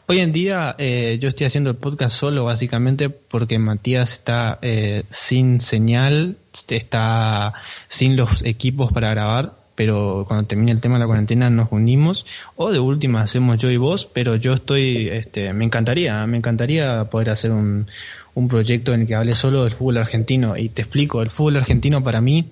Hoy 0.06 0.20
en 0.20 0.30
día 0.30 0.76
eh, 0.78 1.18
yo 1.20 1.28
estoy 1.28 1.46
haciendo 1.46 1.70
el 1.70 1.76
podcast 1.76 2.16
solo 2.16 2.44
básicamente 2.44 3.10
porque 3.10 3.58
Matías 3.58 4.12
está 4.12 4.60
eh, 4.62 5.02
sin 5.10 5.60
señal, 5.60 6.36
está 6.68 7.52
sin 7.88 8.14
los 8.16 8.44
equipos 8.44 8.92
para 8.92 9.10
grabar 9.10 9.64
pero 9.74 10.24
cuando 10.28 10.46
termine 10.46 10.72
el 10.72 10.80
tema 10.80 10.96
de 10.96 11.00
la 11.00 11.06
cuarentena 11.06 11.50
nos 11.50 11.72
unimos 11.72 12.26
o 12.56 12.70
de 12.70 12.78
última 12.78 13.22
hacemos 13.22 13.58
yo 13.58 13.70
y 13.70 13.76
vos, 13.76 14.06
pero 14.06 14.36
yo 14.36 14.52
estoy, 14.52 15.08
este, 15.08 15.52
me 15.52 15.64
encantaría, 15.64 16.24
me 16.26 16.36
encantaría 16.36 17.10
poder 17.10 17.30
hacer 17.30 17.50
un, 17.50 17.86
un 18.34 18.48
proyecto 18.48 18.92
en 18.92 19.02
el 19.02 19.06
que 19.06 19.14
hable 19.14 19.34
solo 19.34 19.64
del 19.64 19.72
fútbol 19.72 19.98
argentino 19.98 20.56
y 20.56 20.68
te 20.68 20.82
explico, 20.82 21.22
el 21.22 21.30
fútbol 21.30 21.56
argentino 21.56 22.02
para 22.02 22.20
mí, 22.20 22.50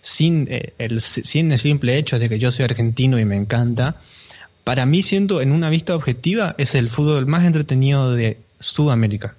sin 0.00 0.46
eh, 0.50 0.74
el, 0.78 1.00
sin 1.00 1.52
el 1.52 1.58
simple 1.58 1.96
hecho 1.98 2.18
de 2.18 2.28
que 2.28 2.38
yo 2.38 2.50
soy 2.50 2.64
argentino 2.64 3.18
y 3.18 3.24
me 3.24 3.36
encanta, 3.36 3.96
para 4.64 4.84
mí 4.86 5.02
siendo 5.02 5.40
en 5.40 5.52
una 5.52 5.70
vista 5.70 5.94
objetiva 5.94 6.54
es 6.58 6.74
el 6.74 6.90
fútbol 6.90 7.26
más 7.26 7.44
entretenido 7.44 8.12
de 8.14 8.38
Sudamérica. 8.58 9.36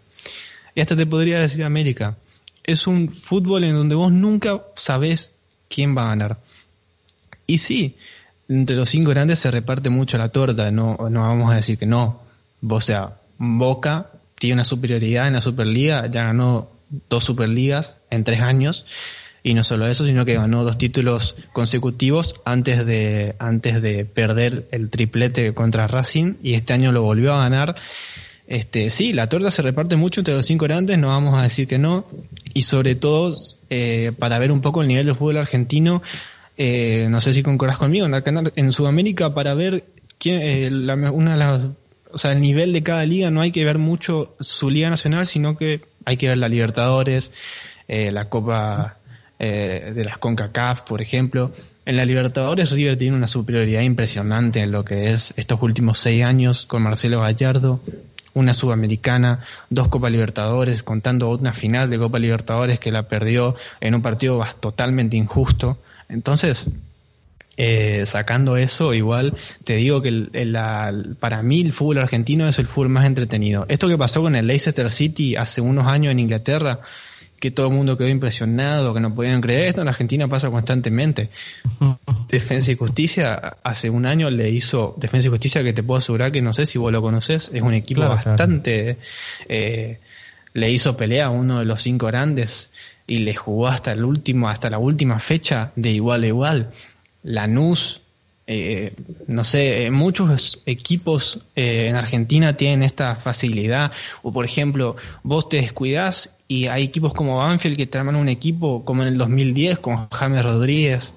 Y 0.73 0.81
hasta 0.81 0.95
te 0.95 1.05
podría 1.05 1.39
decir 1.39 1.63
América. 1.63 2.17
Es 2.63 2.85
un 2.85 3.09
fútbol 3.09 3.63
en 3.63 3.73
donde 3.73 3.95
vos 3.95 4.11
nunca 4.11 4.61
sabés 4.75 5.31
quién 5.69 5.97
va 5.97 6.05
a 6.05 6.09
ganar 6.09 6.37
y 7.47 7.57
sí, 7.59 7.95
entre 8.49 8.75
los 8.75 8.89
cinco 8.89 9.11
grandes 9.11 9.39
se 9.39 9.49
reparte 9.49 9.89
mucho 9.89 10.17
la 10.17 10.29
torta, 10.29 10.69
no, 10.69 10.97
no 11.09 11.21
vamos 11.21 11.51
a 11.51 11.55
decir 11.55 11.77
que 11.77 11.85
no. 11.85 12.19
O 12.69 12.81
sea, 12.81 13.17
Boca 13.39 14.11
tiene 14.39 14.55
una 14.55 14.65
superioridad 14.65 15.27
en 15.27 15.33
la 15.33 15.41
Superliga, 15.41 16.07
ya 16.07 16.23
ganó 16.23 16.71
dos 17.09 17.23
Superligas 17.23 17.97
en 18.09 18.23
tres 18.23 18.41
años 18.41 18.85
y 19.43 19.53
no 19.53 19.63
solo 19.63 19.87
eso, 19.87 20.05
sino 20.05 20.25
que 20.25 20.33
ganó 20.33 20.63
dos 20.63 20.77
títulos 20.77 21.35
consecutivos 21.53 22.35
antes 22.43 22.85
de, 22.85 23.35
antes 23.39 23.81
de 23.81 24.05
perder 24.05 24.67
el 24.71 24.89
triplete 24.89 25.53
contra 25.53 25.87
Racing 25.87 26.35
y 26.43 26.53
este 26.53 26.73
año 26.73 26.91
lo 26.91 27.01
volvió 27.01 27.33
a 27.33 27.43
ganar. 27.43 27.75
Este, 28.47 28.89
sí, 28.89 29.13
la 29.13 29.27
torta 29.27 29.51
se 29.51 29.61
reparte 29.61 29.95
mucho 29.95 30.21
entre 30.21 30.33
los 30.33 30.45
cinco 30.45 30.65
grandes, 30.65 30.97
no 30.97 31.09
vamos 31.09 31.35
a 31.35 31.43
decir 31.43 31.67
que 31.67 31.77
no, 31.77 32.07
y 32.53 32.63
sobre 32.63 32.95
todo 32.95 33.33
eh, 33.69 34.13
para 34.17 34.39
ver 34.39 34.51
un 34.51 34.61
poco 34.61 34.81
el 34.81 34.87
nivel 34.87 35.05
del 35.05 35.15
fútbol 35.15 35.37
argentino, 35.37 36.01
eh, 36.57 37.07
no 37.09 37.21
sé 37.21 37.33
si 37.33 37.43
concordás 37.43 37.77
conmigo, 37.77 38.05
en, 38.05 38.51
en 38.55 38.71
Sudamérica 38.71 39.33
para 39.33 39.53
ver 39.53 39.85
quién, 40.17 40.41
eh, 40.41 40.69
la, 40.71 40.95
una 41.11 41.33
de 41.33 41.37
las, 41.37 41.61
o 42.11 42.17
sea, 42.17 42.31
el 42.31 42.41
nivel 42.41 42.73
de 42.73 42.83
cada 42.83 43.05
liga 43.05 43.31
no 43.31 43.41
hay 43.41 43.51
que 43.51 43.65
ver 43.65 43.77
mucho 43.77 44.35
su 44.39 44.69
liga 44.69 44.89
nacional, 44.89 45.25
sino 45.27 45.57
que 45.57 45.81
hay 46.05 46.17
que 46.17 46.29
ver 46.29 46.37
la 46.37 46.49
Libertadores, 46.49 47.31
eh, 47.87 48.11
la 48.11 48.29
Copa 48.29 48.97
eh, 49.39 49.91
de 49.93 50.03
las 50.03 50.17
CONCACAF, 50.17 50.81
por 50.81 51.01
ejemplo. 51.01 51.51
En 51.85 51.95
la 51.95 52.05
Libertadores 52.05 52.71
River 52.71 52.97
tiene 52.97 53.15
una 53.15 53.27
superioridad 53.27 53.81
impresionante 53.81 54.61
en 54.61 54.71
lo 54.71 54.83
que 54.83 55.11
es 55.11 55.33
estos 55.37 55.61
últimos 55.61 55.99
seis 55.99 56.23
años 56.23 56.65
con 56.65 56.81
Marcelo 56.81 57.21
Gallardo, 57.21 57.79
una 58.33 58.53
Sudamericana, 58.53 59.39
dos 59.69 59.87
Copa 59.87 60.09
Libertadores, 60.09 60.83
contando 60.83 61.29
una 61.29 61.53
final 61.53 61.89
de 61.89 61.97
Copa 61.97 62.19
Libertadores 62.19 62.79
que 62.79 62.91
la 62.91 63.07
perdió 63.07 63.55
en 63.79 63.95
un 63.95 64.01
partido 64.01 64.43
totalmente 64.59 65.17
injusto. 65.17 65.77
Entonces, 66.09 66.67
eh, 67.57 68.05
sacando 68.05 68.55
eso, 68.55 68.93
igual 68.93 69.33
te 69.63 69.75
digo 69.75 70.01
que 70.01 70.09
el, 70.09 71.15
para 71.19 71.41
mí 71.41 71.61
el 71.61 71.73
fútbol 71.73 71.97
argentino 71.97 72.47
es 72.47 72.59
el 72.59 72.67
fútbol 72.67 72.89
más 72.89 73.05
entretenido. 73.05 73.65
Esto 73.67 73.87
que 73.87 73.97
pasó 73.97 74.21
con 74.21 74.35
el 74.35 74.45
Leicester 74.45 74.91
City 74.91 75.35
hace 75.35 75.59
unos 75.59 75.87
años 75.87 76.11
en 76.11 76.19
Inglaterra, 76.19 76.79
que 77.39 77.51
todo 77.51 77.67
el 77.67 77.73
mundo 77.73 77.97
quedó 77.97 78.09
impresionado, 78.09 78.93
que 78.93 78.99
no 78.99 79.13
podían 79.13 79.41
creer 79.41 79.69
esto, 79.69 79.81
en 79.81 79.87
Argentina 79.87 80.27
pasa 80.27 80.49
constantemente. 80.49 81.29
Defensa 82.29 82.71
y 82.71 82.75
Justicia 82.75 83.57
hace 83.63 83.89
un 83.89 84.05
año 84.05 84.29
le 84.29 84.49
hizo 84.49 84.95
Defensa 84.97 85.27
y 85.27 85.31
Justicia 85.31 85.63
que 85.63 85.73
te 85.73 85.83
puedo 85.83 85.97
asegurar 85.97 86.31
que 86.31 86.41
no 86.41 86.53
sé 86.53 86.65
si 86.65 86.77
vos 86.77 86.91
lo 86.91 87.01
conoces, 87.01 87.51
es 87.53 87.61
un 87.61 87.73
equipo 87.73 88.01
bastante... 88.01 88.97
Eh, 89.49 89.99
le 90.53 90.71
hizo 90.71 90.97
pelea 90.97 91.27
a 91.27 91.29
uno 91.29 91.59
de 91.59 91.65
los 91.65 91.83
cinco 91.83 92.07
grandes 92.07 92.71
y 93.05 93.19
le 93.19 93.35
jugó 93.35 93.67
hasta 93.67 93.91
el 93.91 94.03
último, 94.03 94.49
hasta 94.49 94.71
la 94.71 94.79
última 94.79 95.19
fecha 95.19 95.71
de 95.75 95.91
igual 95.91 96.23
a 96.23 96.27
igual. 96.27 96.69
Lanús, 97.23 98.01
eh, 98.49 98.93
no 99.27 99.43
sé, 99.43 99.85
eh, 99.85 99.91
muchos 99.91 100.61
equipos 100.65 101.41
eh, 101.55 101.87
en 101.87 101.97
Argentina 101.97 102.55
tienen 102.55 102.83
esta 102.83 103.15
facilidad. 103.15 103.91
O 104.23 104.31
por 104.31 104.45
ejemplo, 104.45 104.95
vos 105.23 105.49
te 105.49 105.57
descuidás 105.57 106.29
y 106.47 106.67
hay 106.67 106.85
equipos 106.85 107.13
como 107.13 107.37
Banfield 107.37 107.75
que 107.75 107.87
te 107.87 107.97
arman 107.97 108.15
un 108.15 108.29
equipo 108.29 108.85
como 108.85 109.01
en 109.01 109.09
el 109.09 109.17
2010 109.17 109.79
con 109.79 110.09
James 110.09 110.43
Rodríguez, 110.43 111.13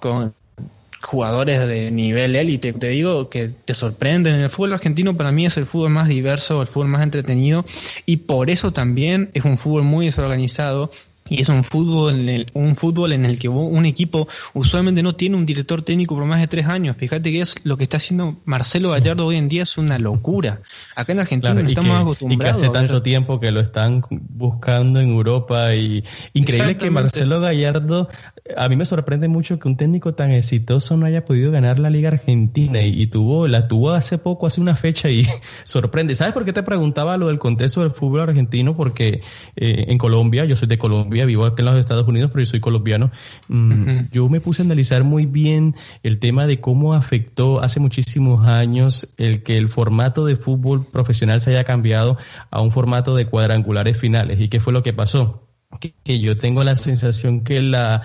con 0.00 0.34
jugadores 1.00 1.66
de 1.66 1.92
nivel 1.92 2.34
élite. 2.34 2.72
Te 2.72 2.88
digo 2.88 3.30
que 3.30 3.48
te 3.48 3.74
sorprenden. 3.74 4.34
El 4.34 4.50
fútbol 4.50 4.74
argentino 4.74 5.16
para 5.16 5.30
mí 5.30 5.46
es 5.46 5.56
el 5.56 5.66
fútbol 5.66 5.90
más 5.90 6.08
diverso, 6.08 6.60
el 6.60 6.66
fútbol 6.66 6.88
más 6.88 7.02
entretenido 7.02 7.64
y 8.04 8.18
por 8.18 8.50
eso 8.50 8.72
también 8.72 9.30
es 9.34 9.44
un 9.44 9.56
fútbol 9.56 9.84
muy 9.84 10.06
desorganizado 10.06 10.90
y 11.30 11.40
es 11.40 11.48
un 11.48 11.64
fútbol 11.64 12.20
en 12.20 12.28
el, 12.28 12.46
un 12.54 12.76
fútbol 12.76 13.12
en 13.12 13.24
el 13.24 13.38
que 13.38 13.48
un 13.48 13.86
equipo 13.86 14.28
usualmente 14.52 15.02
no 15.02 15.14
tiene 15.14 15.36
un 15.36 15.46
director 15.46 15.82
técnico 15.82 16.16
por 16.16 16.24
más 16.24 16.40
de 16.40 16.48
tres 16.48 16.66
años. 16.66 16.96
Fíjate 16.96 17.30
que 17.30 17.40
es 17.40 17.54
lo 17.62 17.76
que 17.76 17.84
está 17.84 17.96
haciendo 17.96 18.40
Marcelo 18.44 18.90
Gallardo 18.90 19.26
hoy 19.26 19.36
en 19.36 19.48
día 19.48 19.62
es 19.62 19.78
una 19.78 19.98
locura. 19.98 20.60
Acá 20.96 21.12
en 21.12 21.20
Argentina 21.20 21.54
no 21.54 21.68
estamos 21.68 21.98
acostumbrados. 21.98 22.58
Y 22.58 22.60
que 22.60 22.66
hace 22.66 22.72
tanto 22.72 23.02
tiempo 23.02 23.38
que 23.38 23.52
lo 23.52 23.60
están 23.60 24.02
buscando 24.10 25.00
en 25.00 25.10
Europa 25.10 25.74
y 25.74 26.04
increíble 26.34 26.76
que 26.76 26.90
Marcelo 26.90 27.40
Gallardo 27.40 28.08
a 28.56 28.68
mí 28.68 28.76
me 28.76 28.86
sorprende 28.86 29.28
mucho 29.28 29.58
que 29.58 29.68
un 29.68 29.76
técnico 29.76 30.14
tan 30.14 30.30
exitoso 30.30 30.96
no 30.96 31.06
haya 31.06 31.24
podido 31.24 31.50
ganar 31.50 31.78
la 31.78 31.90
Liga 31.90 32.08
Argentina 32.08 32.82
y, 32.82 33.06
tuvo 33.06 33.48
la 33.48 33.68
tuvo 33.68 33.90
hace 33.90 34.18
poco, 34.18 34.46
hace 34.46 34.60
una 34.60 34.76
fecha 34.76 35.10
y 35.10 35.26
sorprende. 35.64 36.14
¿Sabes 36.14 36.32
por 36.32 36.44
qué 36.44 36.52
te 36.52 36.62
preguntaba 36.62 37.16
lo 37.16 37.28
del 37.28 37.38
contexto 37.38 37.82
del 37.82 37.90
fútbol 37.90 38.20
argentino? 38.20 38.76
Porque 38.76 39.22
eh, 39.56 39.84
en 39.88 39.98
Colombia, 39.98 40.44
yo 40.44 40.56
soy 40.56 40.68
de 40.68 40.78
Colombia 40.78 41.24
vivo 41.24 41.44
aquí 41.44 41.62
en 41.62 41.66
los 41.66 41.78
Estados 41.78 42.06
Unidos, 42.06 42.30
pero 42.32 42.44
yo 42.44 42.50
soy 42.50 42.60
colombiano. 42.60 43.10
Mm, 43.48 44.10
yo 44.12 44.28
me 44.28 44.40
puse 44.40 44.62
a 44.62 44.64
analizar 44.64 45.04
muy 45.04 45.26
bien 45.26 45.74
el 46.02 46.18
tema 46.18 46.46
de 46.46 46.60
cómo 46.60 46.94
afectó 46.94 47.62
hace 47.62 47.80
muchísimos 47.80 48.46
años 48.46 49.08
el 49.16 49.42
que 49.42 49.56
el 49.56 49.68
formato 49.68 50.24
de 50.24 50.36
fútbol 50.36 50.86
profesional 50.86 51.40
se 51.40 51.50
haya 51.50 51.64
cambiado 51.64 52.16
a 52.50 52.60
un 52.60 52.70
formato 52.70 53.14
de 53.14 53.26
cuadrangulares 53.26 53.96
finales. 53.96 54.40
¿Y 54.40 54.48
qué 54.48 54.60
fue 54.60 54.72
lo 54.72 54.82
que 54.82 54.92
pasó? 54.92 55.46
que 55.78 56.18
yo 56.18 56.36
tengo 56.36 56.64
la 56.64 56.74
sensación 56.74 57.44
que 57.44 57.62
la 57.62 58.02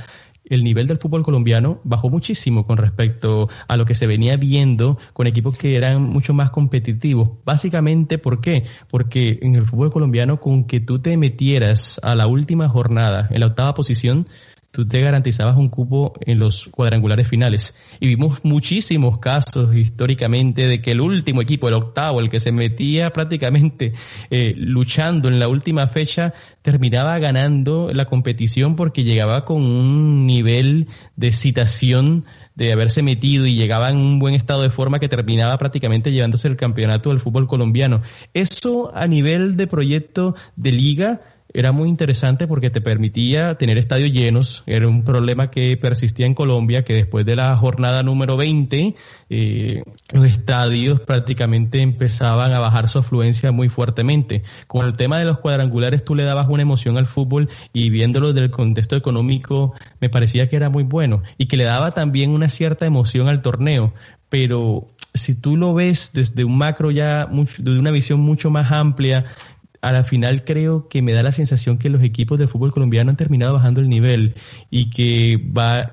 el 0.50 0.64
nivel 0.64 0.88
del 0.88 0.98
fútbol 0.98 1.24
colombiano 1.24 1.82
bajó 1.84 2.10
muchísimo 2.10 2.66
con 2.66 2.78
respecto 2.78 3.50
a 3.68 3.78
lo 3.78 3.86
que 3.86 3.96
se 3.96 4.08
venía 4.08 4.38
viendo 4.38 4.98
con 5.14 5.28
equipos 5.28 5.58
que 5.58 5.76
eran 5.76 6.02
mucho 6.04 6.34
más 6.34 6.52
competitivos. 6.52 7.30
Básicamente, 7.44 8.18
¿por 8.18 8.42
qué? 8.42 8.66
Porque 8.90 9.40
en 9.42 9.56
el 9.56 9.66
fútbol 9.66 9.92
colombiano, 9.92 10.40
con 10.40 10.66
que 10.66 10.80
tú 10.80 11.00
te 11.00 11.18
metieras 11.18 12.00
a 12.04 12.16
la 12.16 12.28
última 12.28 12.70
jornada, 12.70 13.28
en 13.32 13.40
la 13.40 13.48
octava 13.48 13.74
posición, 13.74 14.28
tú 14.76 14.86
te 14.86 15.00
garantizabas 15.00 15.56
un 15.56 15.70
cupo 15.70 16.14
en 16.26 16.38
los 16.38 16.68
cuadrangulares 16.68 17.30
finales. 17.30 17.76
Y 18.02 18.08
vimos 18.08 18.42
muchísimos 18.44 19.20
casos 19.20 19.74
históricamente 19.74 20.68
de 20.68 20.82
que 20.82 20.92
el 20.92 21.00
último 21.00 21.42
equipo, 21.42 21.70
el 21.70 21.76
octavo, 21.76 22.20
el 22.20 22.30
que 22.30 22.42
se 22.42 22.52
metía 22.52 23.14
prácticamente 23.14 23.94
eh, 24.30 24.54
luchando 24.58 25.30
en 25.30 25.40
la 25.40 25.48
última 25.48 25.88
fecha, 25.88 26.34
terminaba 26.62 27.18
ganando 27.20 27.90
la 27.94 28.04
competición 28.04 28.76
porque 28.76 29.06
llegaba 29.06 29.46
con 29.46 29.64
un 29.64 30.28
nivel 30.28 30.88
de 31.16 31.32
citación 31.32 32.26
de 32.56 32.74
haberse 32.74 33.02
metido 33.02 33.46
y 33.46 33.56
llegaba 33.56 33.90
en 33.90 33.98
un 33.98 34.20
buen 34.20 34.36
estado 34.36 34.62
de 34.62 34.70
forma 34.70 35.00
que 35.00 35.08
terminaba 35.08 35.58
prácticamente 35.58 36.12
llevándose 36.12 36.50
el 36.50 36.58
campeonato 36.58 37.10
del 37.10 37.20
fútbol 37.20 37.48
colombiano. 37.48 38.02
Eso 38.34 38.92
a 38.94 39.08
nivel 39.08 39.56
de 39.56 39.68
proyecto 39.68 40.36
de 40.58 40.72
liga, 40.74 41.22
era 41.56 41.72
muy 41.72 41.88
interesante 41.88 42.48
porque 42.48 42.70
te 42.70 42.82
permitía 42.82 43.56
tener 43.56 43.78
estadios 43.78 44.12
llenos. 44.12 44.64
Era 44.66 44.90
un 44.90 45.04
problema 45.04 45.50
que 45.52 45.78
persistía 45.78 46.26
en 46.26 46.34
Colombia, 46.34 46.84
que 46.84 46.94
después 46.94 47.26
de 47.26 47.38
la 47.38 47.56
jornada 47.56 48.04
número 48.04 48.36
20, 48.36 48.94
eh, 49.30 49.84
los 50.12 50.26
estadios 50.26 51.00
prácticamente 51.00 51.82
empezaban 51.82 52.52
a 52.52 52.60
bajar 52.60 52.90
su 52.90 53.00
afluencia 53.00 53.54
muy 53.54 53.70
fuertemente. 53.70 54.44
Con 54.68 54.86
el 54.86 54.98
tema 54.98 55.18
de 55.18 55.24
los 55.24 55.40
cuadrangulares, 55.40 56.04
tú 56.04 56.14
le 56.14 56.24
dabas 56.24 56.48
una 56.50 56.64
emoción 56.64 56.98
al 56.98 57.06
fútbol 57.06 57.50
y 57.72 57.90
viéndolo 57.90 58.34
desde 58.34 58.48
el 58.48 58.52
contexto 58.52 58.98
económico, 58.98 59.74
me 60.02 60.10
parecía 60.10 60.50
que 60.50 60.58
era 60.58 60.70
muy 60.70 60.84
bueno 60.84 61.24
y 61.38 61.46
que 61.46 61.56
le 61.56 61.64
daba 61.64 61.94
también 61.94 62.32
una 62.32 62.50
cierta 62.50 62.86
emoción 62.86 63.30
al 63.30 63.42
torneo. 63.42 63.94
Pero 64.28 64.90
si 65.16 65.34
tú 65.34 65.56
lo 65.56 65.74
ves 65.74 66.12
desde 66.14 66.44
un 66.44 66.58
macro 66.58 66.92
ya, 66.92 67.30
desde 67.58 67.80
una 67.80 67.92
visión 67.92 68.20
mucho 68.20 68.50
más 68.50 68.72
amplia, 68.72 69.26
a 69.88 69.92
la 69.92 70.04
final 70.04 70.44
creo 70.44 70.88
que 70.88 71.02
me 71.02 71.14
da 71.14 71.22
la 71.22 71.32
sensación 71.32 71.78
que 71.78 71.90
los 71.90 72.02
equipos 72.02 72.40
del 72.40 72.48
fútbol 72.48 72.72
colombiano 72.72 73.12
han 73.12 73.18
terminado 73.18 73.54
bajando 73.54 73.82
el 73.82 73.90
nivel 73.90 74.34
y 74.72 74.90
que 74.90 75.40
va 75.56 75.90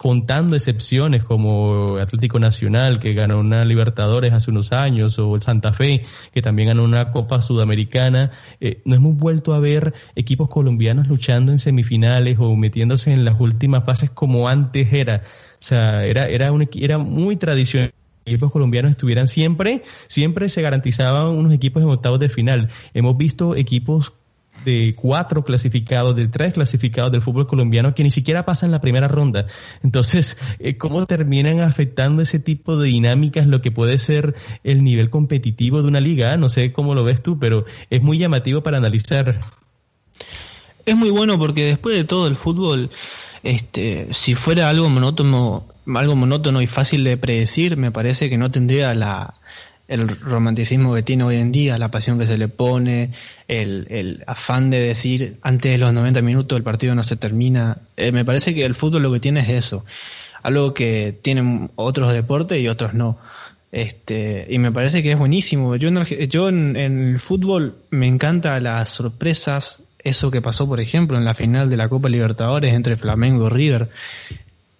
contando 0.00 0.56
excepciones 0.56 1.22
como 1.24 1.98
Atlético 1.98 2.38
Nacional, 2.38 3.00
que 3.00 3.12
ganó 3.12 3.38
una 3.38 3.66
Libertadores 3.66 4.32
hace 4.32 4.50
unos 4.50 4.72
años, 4.72 5.18
o 5.18 5.34
el 5.34 5.42
Santa 5.42 5.74
Fe, 5.74 6.04
que 6.32 6.40
también 6.40 6.68
ganó 6.68 6.84
una 6.84 7.10
Copa 7.10 7.42
Sudamericana, 7.42 8.30
eh, 8.62 8.80
no 8.86 8.96
hemos 8.96 9.14
vuelto 9.16 9.52
a 9.52 9.60
ver 9.60 9.92
equipos 10.14 10.48
colombianos 10.48 11.06
luchando 11.06 11.52
en 11.52 11.58
semifinales 11.58 12.38
o 12.40 12.56
metiéndose 12.56 13.12
en 13.12 13.26
las 13.26 13.38
últimas 13.38 13.84
fases 13.84 14.08
como 14.08 14.48
antes 14.48 14.90
era. 14.94 15.20
O 15.26 15.62
sea, 15.62 16.06
era, 16.06 16.28
era, 16.28 16.50
un, 16.50 16.66
era 16.72 16.96
muy 16.96 17.36
tradicional 17.36 17.92
equipos 18.24 18.52
colombianos 18.52 18.92
estuvieran 18.92 19.28
siempre, 19.28 19.82
siempre 20.08 20.48
se 20.48 20.62
garantizaban 20.62 21.26
unos 21.26 21.52
equipos 21.52 21.82
en 21.82 21.90
octavos 21.90 22.20
de 22.20 22.28
final. 22.28 22.70
Hemos 22.94 23.16
visto 23.16 23.56
equipos 23.56 24.12
de 24.64 24.94
cuatro 24.94 25.44
clasificados, 25.44 26.14
de 26.16 26.28
tres 26.28 26.52
clasificados 26.52 27.12
del 27.12 27.22
fútbol 27.22 27.46
colombiano 27.46 27.94
que 27.94 28.02
ni 28.02 28.10
siquiera 28.10 28.44
pasan 28.44 28.70
la 28.70 28.80
primera 28.80 29.08
ronda. 29.08 29.46
Entonces, 29.82 30.36
eh, 30.58 30.76
¿cómo 30.76 31.06
terminan 31.06 31.60
afectando 31.60 32.22
ese 32.22 32.38
tipo 32.38 32.76
de 32.76 32.88
dinámicas 32.88 33.46
lo 33.46 33.62
que 33.62 33.70
puede 33.70 33.98
ser 33.98 34.34
el 34.64 34.84
nivel 34.84 35.10
competitivo 35.10 35.82
de 35.82 35.88
una 35.88 36.00
liga? 36.00 36.36
No 36.36 36.48
sé 36.48 36.72
cómo 36.72 36.94
lo 36.94 37.04
ves 37.04 37.22
tú, 37.22 37.38
pero 37.38 37.64
es 37.88 38.02
muy 38.02 38.18
llamativo 38.18 38.62
para 38.62 38.78
analizar. 38.78 39.40
Es 40.86 40.96
muy 40.96 41.10
bueno 41.10 41.38
porque 41.38 41.64
después 41.64 41.96
de 41.96 42.04
todo 42.04 42.26
el 42.26 42.36
fútbol, 42.36 42.90
este, 43.42 44.08
si 44.12 44.34
fuera 44.34 44.68
algo 44.68 44.88
monótono, 44.88 45.66
algo 45.96 46.16
monótono 46.16 46.62
y 46.62 46.66
fácil 46.66 47.04
de 47.04 47.16
predecir, 47.16 47.76
me 47.76 47.90
parece 47.90 48.30
que 48.30 48.38
no 48.38 48.50
tendría 48.50 48.94
la, 48.94 49.34
el 49.90 50.08
romanticismo 50.08 50.94
que 50.94 51.02
tiene 51.02 51.24
hoy 51.24 51.36
en 51.36 51.50
día, 51.50 51.76
la 51.76 51.90
pasión 51.90 52.18
que 52.18 52.26
se 52.26 52.38
le 52.38 52.46
pone, 52.46 53.10
el, 53.48 53.88
el 53.90 54.22
afán 54.26 54.70
de 54.70 54.78
decir 54.78 55.38
antes 55.42 55.72
de 55.72 55.78
los 55.78 55.92
90 55.92 56.22
minutos 56.22 56.56
el 56.56 56.62
partido 56.62 56.94
no 56.94 57.02
se 57.02 57.16
termina. 57.16 57.78
Eh, 57.96 58.12
me 58.12 58.24
parece 58.24 58.54
que 58.54 58.64
el 58.64 58.76
fútbol 58.76 59.02
lo 59.02 59.12
que 59.12 59.18
tiene 59.18 59.40
es 59.40 59.48
eso, 59.48 59.84
algo 60.44 60.74
que 60.74 61.18
tienen 61.22 61.72
otros 61.74 62.12
deportes 62.12 62.60
y 62.60 62.68
otros 62.68 62.94
no. 62.94 63.18
Este, 63.72 64.46
y 64.48 64.58
me 64.58 64.70
parece 64.70 65.02
que 65.02 65.10
es 65.10 65.18
buenísimo. 65.18 65.74
Yo 65.74 65.88
en, 65.88 66.04
yo 66.28 66.48
en, 66.48 66.76
el 66.76 67.18
fútbol 67.18 67.76
me 67.90 68.06
encanta 68.06 68.60
las 68.60 68.90
sorpresas, 68.90 69.82
eso 69.98 70.30
que 70.30 70.40
pasó, 70.40 70.68
por 70.68 70.78
ejemplo, 70.78 71.18
en 71.18 71.24
la 71.24 71.34
final 71.34 71.68
de 71.68 71.76
la 71.76 71.88
Copa 71.88 72.08
Libertadores 72.08 72.74
entre 72.74 72.96
Flamengo 72.96 73.46
y 73.46 73.50
River, 73.50 73.90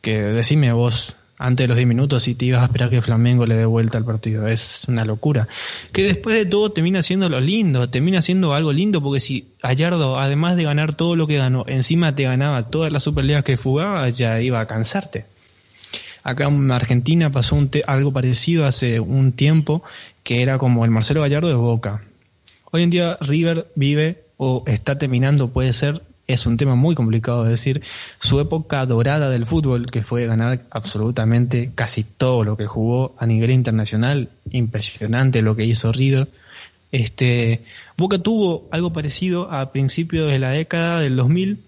que 0.01 0.21
decime 0.21 0.73
vos, 0.73 1.17
antes 1.41 1.65
de 1.65 1.69
los 1.69 1.77
10 1.79 1.89
minutos 1.89 2.25
si 2.25 2.35
te 2.35 2.45
ibas 2.45 2.61
a 2.61 2.67
esperar 2.67 2.91
que 2.91 3.01
Flamengo 3.01 3.47
le 3.47 3.57
dé 3.57 3.65
vuelta 3.65 3.97
al 3.97 4.05
partido. 4.05 4.47
Es 4.47 4.85
una 4.89 5.07
locura. 5.07 5.49
Que 5.91 6.03
después 6.05 6.37
de 6.37 6.45
todo 6.45 6.71
termina 6.71 7.03
siendo 7.03 7.31
lo 7.31 7.41
lindo, 7.41 7.89
termina 7.89 8.21
siendo 8.21 8.53
algo 8.53 8.73
lindo 8.73 9.03
porque 9.03 9.21
si 9.21 9.49
Gallardo, 9.63 10.19
además 10.19 10.57
de 10.57 10.65
ganar 10.65 10.93
todo 10.93 11.17
lo 11.17 11.27
que 11.27 11.39
ganó, 11.39 11.65
encima 11.67 12.15
te 12.15 12.25
ganaba 12.25 12.69
todas 12.69 12.93
las 12.93 13.03
superligas 13.03 13.43
que 13.43 13.57
jugaba, 13.57 14.07
ya 14.11 14.41
iba 14.43 14.61
a 14.61 14.67
cansarte. 14.67 15.25
Acá 16.23 16.45
en 16.45 16.71
Argentina 16.71 17.33
pasó 17.33 17.57
un 17.57 17.71
algo 17.87 18.13
parecido 18.13 18.67
hace 18.67 19.01
un 19.01 19.33
tiempo, 19.33 19.83
que 20.23 20.43
era 20.43 20.59
como 20.59 20.85
el 20.85 20.91
Marcelo 20.91 21.23
Gallardo 21.23 21.49
de 21.49 21.55
Boca. 21.55 22.03
Hoy 22.71 22.83
en 22.83 22.91
día 22.91 23.17
River 23.23 23.71
vive 23.75 24.25
o 24.37 24.63
está 24.67 24.99
terminando, 24.99 25.49
puede 25.49 25.73
ser, 25.73 26.03
es 26.33 26.47
un 26.47 26.57
tema 26.57 26.75
muy 26.75 26.95
complicado 26.95 27.45
de 27.45 27.51
decir, 27.51 27.83
su 28.21 28.41
época 28.41 28.85
dorada 28.87 29.31
del 29.31 29.47
fútbol, 29.47 29.91
que 29.91 30.03
fue 30.03 30.27
ganar 30.27 30.65
absolutamente 30.71 31.73
casi 31.75 32.05
todo 32.05 32.45
lo 32.45 32.57
que 32.57 32.67
jugó 32.67 33.15
a 33.19 33.27
nivel 33.27 33.51
internacional, 33.51 34.31
impresionante 34.51 35.43
lo 35.43 35.57
que 35.57 35.65
hizo 35.65 35.93
River. 35.93 36.31
Este, 36.93 37.65
Boca 37.97 38.19
tuvo 38.19 38.69
algo 38.71 38.93
parecido 38.93 39.51
a 39.53 39.73
principios 39.73 40.31
de 40.31 40.39
la 40.39 40.51
década 40.51 41.01
del 41.01 41.17
2000 41.17 41.65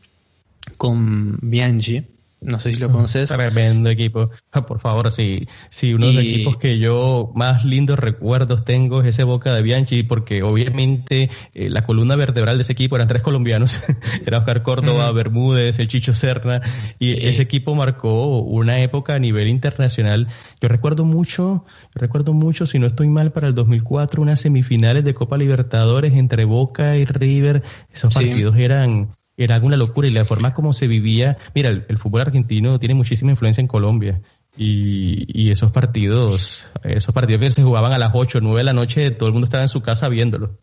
con 0.77 1.39
Bianchi, 1.43 2.05
no 2.43 2.59
sé 2.59 2.75
si 2.75 2.81
lo 2.81 2.91
conoces. 2.91 3.29
Tremendo 3.31 3.91
equipo. 3.91 4.31
Ah, 4.51 4.67
por 4.67 4.81
favor, 4.81 5.11
si, 5.13 5.49
si 5.71 5.95
uno 5.95 6.09
de 6.09 6.13
los 6.13 6.25
equipos 6.25 6.57
que 6.57 6.79
yo 6.79 7.33
más 7.35 7.65
lindos 7.65 7.99
recuerdos 7.99 8.65
tengo 8.65 9.01
es 9.01 9.09
ese 9.09 9.25
Boca 9.25 9.55
de 9.55 9.63
Bianchi, 9.63 10.03
porque 10.03 10.43
obviamente 10.43 11.31
eh, 11.55 11.71
la 11.71 11.85
columna 11.85 12.17
vertebral 12.17 12.59
de 12.59 12.63
ese 12.63 12.73
equipo 12.73 12.97
eran 12.97 13.09
tres 13.09 13.23
colombianos. 13.23 13.81
Era 14.27 14.39
Oscar 14.39 14.63
Córdoba, 14.63 15.11
Bermúdez, 15.13 15.79
el 15.79 15.89
Chicho 15.89 16.15
Serna. 16.15 16.61
Y 16.99 17.27
ese 17.27 17.43
equipo 17.43 17.75
marcó 17.75 18.39
una 18.39 18.81
época 18.81 19.15
a 19.15 19.19
nivel 19.19 19.49
internacional. 19.49 20.29
Yo 20.61 20.69
recuerdo 20.69 21.05
mucho, 21.05 21.65
recuerdo 21.95 22.33
mucho, 22.33 22.67
si 22.67 22.79
no 22.79 22.87
estoy 22.87 23.09
mal, 23.09 23.33
para 23.33 23.49
el 23.49 23.55
2004, 23.55 24.23
unas 24.23 24.41
semifinales 24.41 25.05
de 25.05 25.15
Copa 25.15 25.37
Libertadores 25.37 26.15
entre 26.15 26.45
Boca 26.45 26.97
y 26.97 27.05
River. 27.05 27.63
Esos 27.93 28.15
partidos 28.15 28.57
eran 28.57 29.11
era 29.37 29.55
alguna 29.55 29.77
locura 29.77 30.09
y 30.09 30.11
la 30.11 30.25
forma 30.25 30.55
como 30.55 30.73
se 30.73 30.87
vivía, 30.87 31.39
mira, 31.55 31.71
el, 31.71 31.99
fútbol 31.99 32.23
argentino 32.23 32.79
tiene 32.79 32.95
muchísima 32.95 33.31
influencia 33.31 33.61
en 33.61 33.69
Colombia 33.69 34.21
y, 34.57 35.25
y, 35.29 35.51
esos 35.51 35.73
partidos, 35.73 36.69
esos 36.85 37.15
partidos 37.15 37.41
que 37.41 37.51
se 37.51 37.63
jugaban 37.63 37.93
a 37.93 37.99
las 37.99 38.13
8 38.15 38.39
o 38.39 38.41
9 38.41 38.59
de 38.59 38.65
la 38.65 38.73
noche, 38.73 39.11
todo 39.11 39.29
el 39.29 39.33
mundo 39.33 39.47
estaba 39.47 39.63
en 39.63 39.69
su 39.69 39.81
casa 39.81 40.09
viéndolo. 40.09 40.59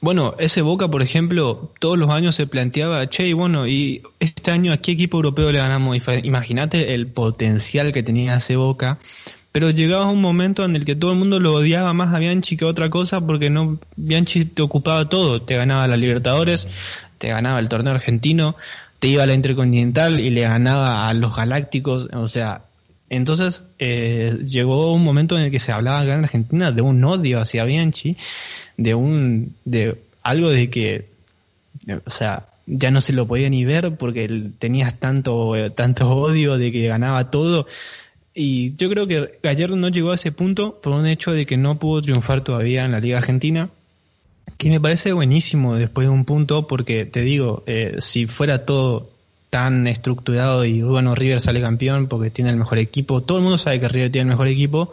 Bueno, 0.00 0.36
ese 0.38 0.62
Boca, 0.62 0.88
por 0.88 1.02
ejemplo, 1.02 1.72
todos 1.80 1.98
los 1.98 2.10
años 2.10 2.36
se 2.36 2.46
planteaba, 2.46 3.08
che, 3.08 3.26
y 3.26 3.32
bueno, 3.32 3.66
y 3.66 4.02
este 4.20 4.52
año 4.52 4.72
a 4.72 4.76
qué 4.76 4.92
equipo 4.92 5.16
europeo 5.16 5.50
le 5.50 5.58
ganamos? 5.58 5.98
Imagínate 6.22 6.94
el 6.94 7.08
potencial 7.08 7.92
que 7.92 8.04
tenía 8.04 8.36
ese 8.36 8.54
Boca, 8.54 9.00
pero 9.50 9.70
llegaba 9.70 10.08
un 10.08 10.20
momento 10.20 10.64
en 10.64 10.76
el 10.76 10.84
que 10.84 10.94
todo 10.94 11.10
el 11.10 11.18
mundo 11.18 11.40
lo 11.40 11.52
odiaba 11.52 11.92
más 11.94 12.14
a 12.14 12.20
Bianchi 12.20 12.56
que 12.56 12.64
otra 12.64 12.90
cosa 12.90 13.26
porque 13.26 13.50
no 13.50 13.80
Bianchi 13.96 14.44
te 14.44 14.62
ocupaba 14.62 15.08
todo, 15.08 15.42
te 15.42 15.56
ganaba 15.56 15.88
la 15.88 15.96
Libertadores, 15.96 16.68
te 17.18 17.28
ganaba 17.28 17.58
el 17.58 17.68
torneo 17.68 17.92
argentino, 17.92 18.56
te 18.98 19.08
iba 19.08 19.22
a 19.22 19.26
la 19.26 19.34
Intercontinental 19.34 20.20
y 20.20 20.30
le 20.30 20.42
ganaba 20.42 21.08
a 21.08 21.14
los 21.14 21.36
Galácticos, 21.36 22.08
o 22.12 22.28
sea, 22.28 22.62
entonces 23.10 23.64
eh, 23.78 24.38
llegó 24.46 24.92
un 24.92 25.04
momento 25.04 25.38
en 25.38 25.44
el 25.44 25.50
que 25.50 25.58
se 25.58 25.72
hablaba 25.72 26.00
acá 26.00 26.14
en 26.14 26.24
Argentina 26.24 26.72
de 26.72 26.82
un 26.82 27.02
odio 27.04 27.40
hacia 27.40 27.64
Bianchi, 27.64 28.16
de 28.76 28.94
un 28.94 29.54
de 29.64 29.98
algo 30.22 30.50
de 30.50 30.68
que, 30.68 31.08
o 32.04 32.10
sea, 32.10 32.46
ya 32.66 32.90
no 32.90 33.00
se 33.00 33.14
lo 33.14 33.26
podía 33.26 33.48
ni 33.48 33.64
ver 33.64 33.96
porque 33.96 34.50
tenías 34.58 34.94
tanto 34.98 35.54
tanto 35.74 36.10
odio 36.10 36.58
de 36.58 36.70
que 36.70 36.86
ganaba 36.86 37.30
todo. 37.30 37.66
Y 38.34 38.76
yo 38.76 38.90
creo 38.90 39.06
que 39.08 39.38
Gallardo 39.42 39.76
no 39.76 39.88
llegó 39.88 40.12
a 40.12 40.16
ese 40.16 40.30
punto 40.30 40.80
por 40.80 40.92
un 40.92 41.06
hecho 41.06 41.32
de 41.32 41.46
que 41.46 41.56
no 41.56 41.78
pudo 41.78 42.02
triunfar 42.02 42.42
todavía 42.42 42.84
en 42.84 42.92
la 42.92 43.00
Liga 43.00 43.18
Argentina 43.18 43.70
que 44.56 44.70
me 44.70 44.80
parece 44.80 45.12
buenísimo 45.12 45.76
después 45.76 46.06
de 46.06 46.12
un 46.12 46.24
punto, 46.24 46.66
porque 46.66 47.04
te 47.04 47.20
digo, 47.20 47.62
eh, 47.66 47.96
si 48.00 48.26
fuera 48.26 48.64
todo 48.64 49.10
tan 49.50 49.86
estructurado 49.86 50.64
y 50.64 50.82
bueno, 50.82 51.14
River 51.14 51.40
sale 51.40 51.60
campeón 51.60 52.06
porque 52.06 52.30
tiene 52.30 52.50
el 52.50 52.56
mejor 52.56 52.78
equipo, 52.78 53.22
todo 53.22 53.38
el 53.38 53.44
mundo 53.44 53.58
sabe 53.58 53.80
que 53.80 53.88
River 53.88 54.12
tiene 54.12 54.26
el 54.26 54.30
mejor 54.30 54.46
equipo, 54.46 54.92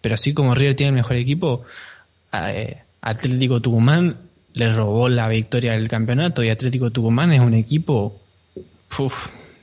pero 0.00 0.14
así 0.14 0.34
como 0.34 0.54
River 0.54 0.76
tiene 0.76 0.88
el 0.88 0.96
mejor 0.96 1.16
equipo, 1.16 1.62
eh, 2.32 2.78
Atlético 3.00 3.60
Tucumán 3.60 4.16
le 4.52 4.72
robó 4.72 5.08
la 5.08 5.28
victoria 5.28 5.72
del 5.72 5.88
campeonato 5.88 6.42
y 6.42 6.48
Atlético 6.48 6.90
Tucumán 6.90 7.32
es 7.32 7.40
un 7.40 7.54
equipo, 7.54 8.20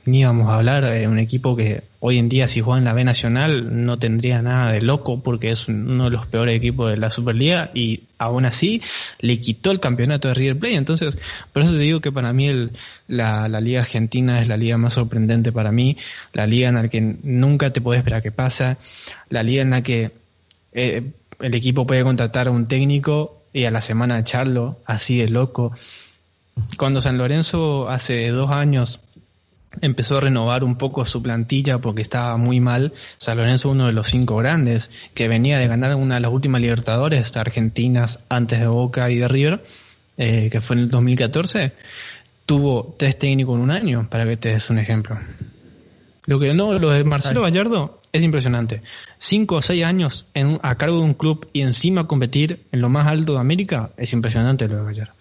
ni 0.08 0.24
vamos 0.24 0.48
a 0.48 0.56
hablar, 0.56 0.90
de 0.90 1.06
un 1.06 1.18
equipo 1.18 1.54
que 1.54 1.82
hoy 2.00 2.18
en 2.18 2.28
día 2.28 2.48
si 2.48 2.60
juega 2.60 2.78
en 2.78 2.84
la 2.84 2.92
B 2.92 3.04
Nacional 3.04 3.84
no 3.84 3.98
tendría 3.98 4.40
nada 4.42 4.72
de 4.72 4.80
loco 4.80 5.22
porque 5.22 5.50
es 5.50 5.68
uno 5.68 6.04
de 6.04 6.10
los 6.10 6.26
peores 6.26 6.56
equipos 6.56 6.90
de 6.90 6.96
la 6.96 7.10
Superliga 7.10 7.70
y 7.74 8.04
aún 8.18 8.44
así 8.44 8.82
le 9.20 9.38
quitó 9.40 9.70
el 9.70 9.80
campeonato 9.80 10.28
de 10.28 10.34
River 10.34 10.58
Plate. 10.58 10.74
Entonces, 10.76 11.18
por 11.52 11.62
eso 11.62 11.72
te 11.72 11.78
digo 11.78 12.00
que 12.00 12.12
para 12.12 12.32
mí 12.32 12.70
la, 13.08 13.48
la, 13.48 13.60
Liga 13.60 13.80
Argentina 13.80 14.40
es 14.40 14.48
la 14.48 14.56
liga 14.56 14.76
más 14.78 14.94
sorprendente 14.94 15.52
para 15.52 15.72
mí, 15.72 15.96
la 16.32 16.46
liga 16.46 16.68
en 16.68 16.74
la 16.76 16.88
que 16.88 17.00
nunca 17.00 17.72
te 17.72 17.80
puedes 17.80 17.98
esperar 17.98 18.22
que 18.22 18.32
pasa, 18.32 18.78
la 19.28 19.42
liga 19.42 19.62
en 19.62 19.70
la 19.70 19.82
que 19.82 20.12
eh, 20.72 21.02
el 21.40 21.54
equipo 21.54 21.86
puede 21.86 22.02
contratar 22.02 22.48
a 22.48 22.50
un 22.50 22.66
técnico 22.66 23.42
y 23.52 23.64
a 23.64 23.70
la 23.70 23.82
semana 23.82 24.18
echarlo 24.18 24.80
así 24.84 25.18
de 25.18 25.28
loco. 25.28 25.72
Cuando 26.76 27.00
San 27.00 27.18
Lorenzo 27.18 27.88
hace 27.88 28.28
dos 28.28 28.50
años 28.50 29.00
empezó 29.82 30.18
a 30.18 30.22
renovar 30.22 30.64
un 30.64 30.76
poco 30.76 31.04
su 31.04 31.22
plantilla 31.22 31.78
porque 31.78 32.02
estaba 32.02 32.36
muy 32.36 32.60
mal. 32.60 32.92
San 33.18 33.36
Lorenzo, 33.38 33.70
uno 33.70 33.86
de 33.86 33.92
los 33.92 34.08
cinco 34.08 34.36
grandes, 34.36 34.90
que 35.14 35.28
venía 35.28 35.58
de 35.58 35.68
ganar 35.68 35.94
una 35.94 36.16
de 36.16 36.20
las 36.20 36.32
últimas 36.32 36.60
Libertadores 36.60 37.36
argentinas 37.36 38.20
antes 38.28 38.60
de 38.60 38.66
Boca 38.66 39.10
y 39.10 39.16
de 39.16 39.28
River, 39.28 39.62
eh, 40.16 40.48
que 40.50 40.60
fue 40.60 40.76
en 40.76 40.82
el 40.82 40.90
2014, 40.90 41.72
tuvo 42.46 42.94
tres 42.98 43.18
técnicos 43.18 43.56
en 43.56 43.62
un 43.62 43.70
año, 43.70 44.08
para 44.10 44.24
que 44.24 44.36
te 44.36 44.50
des 44.50 44.70
un 44.70 44.78
ejemplo. 44.78 45.18
Lo 46.26 46.38
que 46.38 46.52
no, 46.52 46.78
lo 46.78 46.90
de 46.90 47.04
Marcelo 47.04 47.42
Gallardo 47.42 48.00
es 48.12 48.22
impresionante. 48.22 48.82
Cinco 49.18 49.56
o 49.56 49.62
seis 49.62 49.84
años 49.84 50.26
en, 50.34 50.60
a 50.62 50.76
cargo 50.76 50.96
de 50.96 51.02
un 51.02 51.14
club 51.14 51.48
y 51.52 51.62
encima 51.62 52.06
competir 52.06 52.66
en 52.72 52.80
lo 52.80 52.88
más 52.88 53.06
alto 53.06 53.34
de 53.34 53.40
América 53.40 53.92
es 53.96 54.12
impresionante 54.12 54.68
lo 54.68 54.76
de 54.76 54.84
Gallardo. 54.84 55.14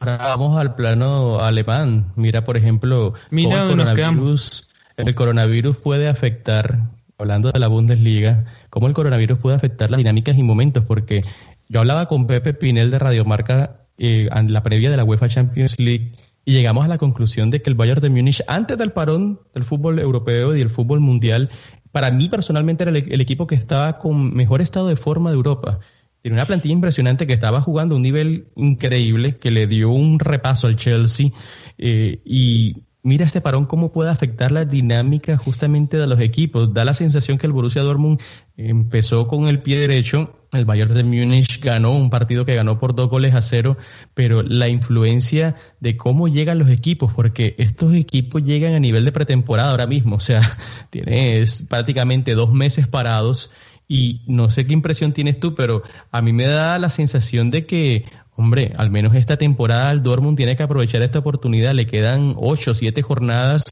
Ahora 0.00 0.16
vamos 0.18 0.58
al 0.58 0.74
plano 0.74 1.40
alemán. 1.40 2.12
Mira, 2.16 2.44
por 2.44 2.56
ejemplo, 2.56 3.14
Mira 3.30 3.62
el, 3.62 3.70
coronavirus, 3.70 4.68
el 4.96 5.14
coronavirus 5.14 5.76
puede 5.76 6.08
afectar, 6.08 6.80
hablando 7.18 7.52
de 7.52 7.58
la 7.58 7.68
Bundesliga, 7.68 8.44
cómo 8.70 8.86
el 8.86 8.94
coronavirus 8.94 9.38
puede 9.38 9.56
afectar 9.56 9.90
las 9.90 9.98
dinámicas 9.98 10.38
y 10.38 10.42
momentos, 10.42 10.84
porque 10.84 11.22
yo 11.68 11.80
hablaba 11.80 12.06
con 12.06 12.26
Pepe 12.26 12.54
Pinel 12.54 12.90
de 12.90 12.98
Radiomarca 12.98 13.80
eh, 13.98 14.28
en 14.34 14.52
la 14.52 14.62
previa 14.62 14.90
de 14.90 14.96
la 14.96 15.04
UEFA 15.04 15.28
Champions 15.28 15.78
League 15.78 16.12
y 16.44 16.52
llegamos 16.52 16.84
a 16.84 16.88
la 16.88 16.98
conclusión 16.98 17.50
de 17.50 17.60
que 17.60 17.70
el 17.70 17.76
Bayern 17.76 18.00
de 18.00 18.08
Múnich, 18.08 18.42
antes 18.46 18.78
del 18.78 18.92
parón 18.92 19.40
del 19.52 19.64
fútbol 19.64 19.98
europeo 19.98 20.54
y 20.54 20.60
del 20.60 20.70
fútbol 20.70 21.00
mundial, 21.00 21.50
para 21.90 22.10
mí 22.10 22.28
personalmente 22.28 22.84
era 22.84 22.92
el 22.92 23.20
equipo 23.20 23.46
que 23.46 23.56
estaba 23.56 23.98
con 23.98 24.32
mejor 24.32 24.60
estado 24.60 24.86
de 24.86 24.96
forma 24.96 25.30
de 25.30 25.36
Europa. 25.36 25.80
Tiene 26.26 26.38
una 26.38 26.46
plantilla 26.46 26.72
impresionante 26.72 27.24
que 27.28 27.34
estaba 27.34 27.60
jugando 27.60 27.94
a 27.94 27.98
un 27.98 28.02
nivel 28.02 28.48
increíble, 28.56 29.36
que 29.36 29.52
le 29.52 29.68
dio 29.68 29.90
un 29.90 30.18
repaso 30.18 30.66
al 30.66 30.74
Chelsea. 30.74 31.30
Eh, 31.78 32.20
y 32.24 32.82
mira 33.04 33.24
este 33.24 33.40
parón 33.40 33.66
cómo 33.66 33.92
puede 33.92 34.10
afectar 34.10 34.50
la 34.50 34.64
dinámica 34.64 35.36
justamente 35.36 35.98
de 35.98 36.08
los 36.08 36.18
equipos. 36.18 36.74
Da 36.74 36.84
la 36.84 36.94
sensación 36.94 37.38
que 37.38 37.46
el 37.46 37.52
Borussia 37.52 37.82
Dortmund 37.82 38.20
empezó 38.56 39.28
con 39.28 39.46
el 39.46 39.62
pie 39.62 39.78
derecho. 39.78 40.40
El 40.50 40.64
Bayern 40.64 40.94
de 40.94 41.04
Múnich 41.04 41.62
ganó 41.62 41.92
un 41.92 42.10
partido 42.10 42.44
que 42.44 42.56
ganó 42.56 42.80
por 42.80 42.96
dos 42.96 43.08
goles 43.08 43.32
a 43.36 43.40
cero, 43.40 43.76
pero 44.12 44.42
la 44.42 44.68
influencia 44.68 45.54
de 45.78 45.96
cómo 45.96 46.26
llegan 46.26 46.58
los 46.58 46.70
equipos, 46.70 47.12
porque 47.12 47.54
estos 47.58 47.94
equipos 47.94 48.42
llegan 48.42 48.74
a 48.74 48.80
nivel 48.80 49.04
de 49.04 49.12
pretemporada 49.12 49.70
ahora 49.70 49.86
mismo, 49.86 50.16
o 50.16 50.20
sea, 50.20 50.40
tienes 50.90 51.64
prácticamente 51.68 52.34
dos 52.34 52.52
meses 52.52 52.88
parados 52.88 53.52
y 53.88 54.22
no 54.26 54.50
sé 54.50 54.66
qué 54.66 54.72
impresión 54.72 55.12
tienes 55.12 55.38
tú, 55.38 55.54
pero 55.54 55.82
a 56.10 56.20
mí 56.22 56.32
me 56.32 56.44
da 56.44 56.78
la 56.78 56.90
sensación 56.90 57.50
de 57.50 57.66
que, 57.66 58.04
hombre, 58.34 58.72
al 58.76 58.90
menos 58.90 59.14
esta 59.14 59.36
temporada 59.36 59.90
el 59.90 60.02
Dortmund 60.02 60.36
tiene 60.36 60.56
que 60.56 60.64
aprovechar 60.64 61.02
esta 61.02 61.20
oportunidad. 61.20 61.74
Le 61.74 61.86
quedan 61.86 62.34
ocho 62.36 62.74
siete 62.74 63.02
jornadas 63.02 63.64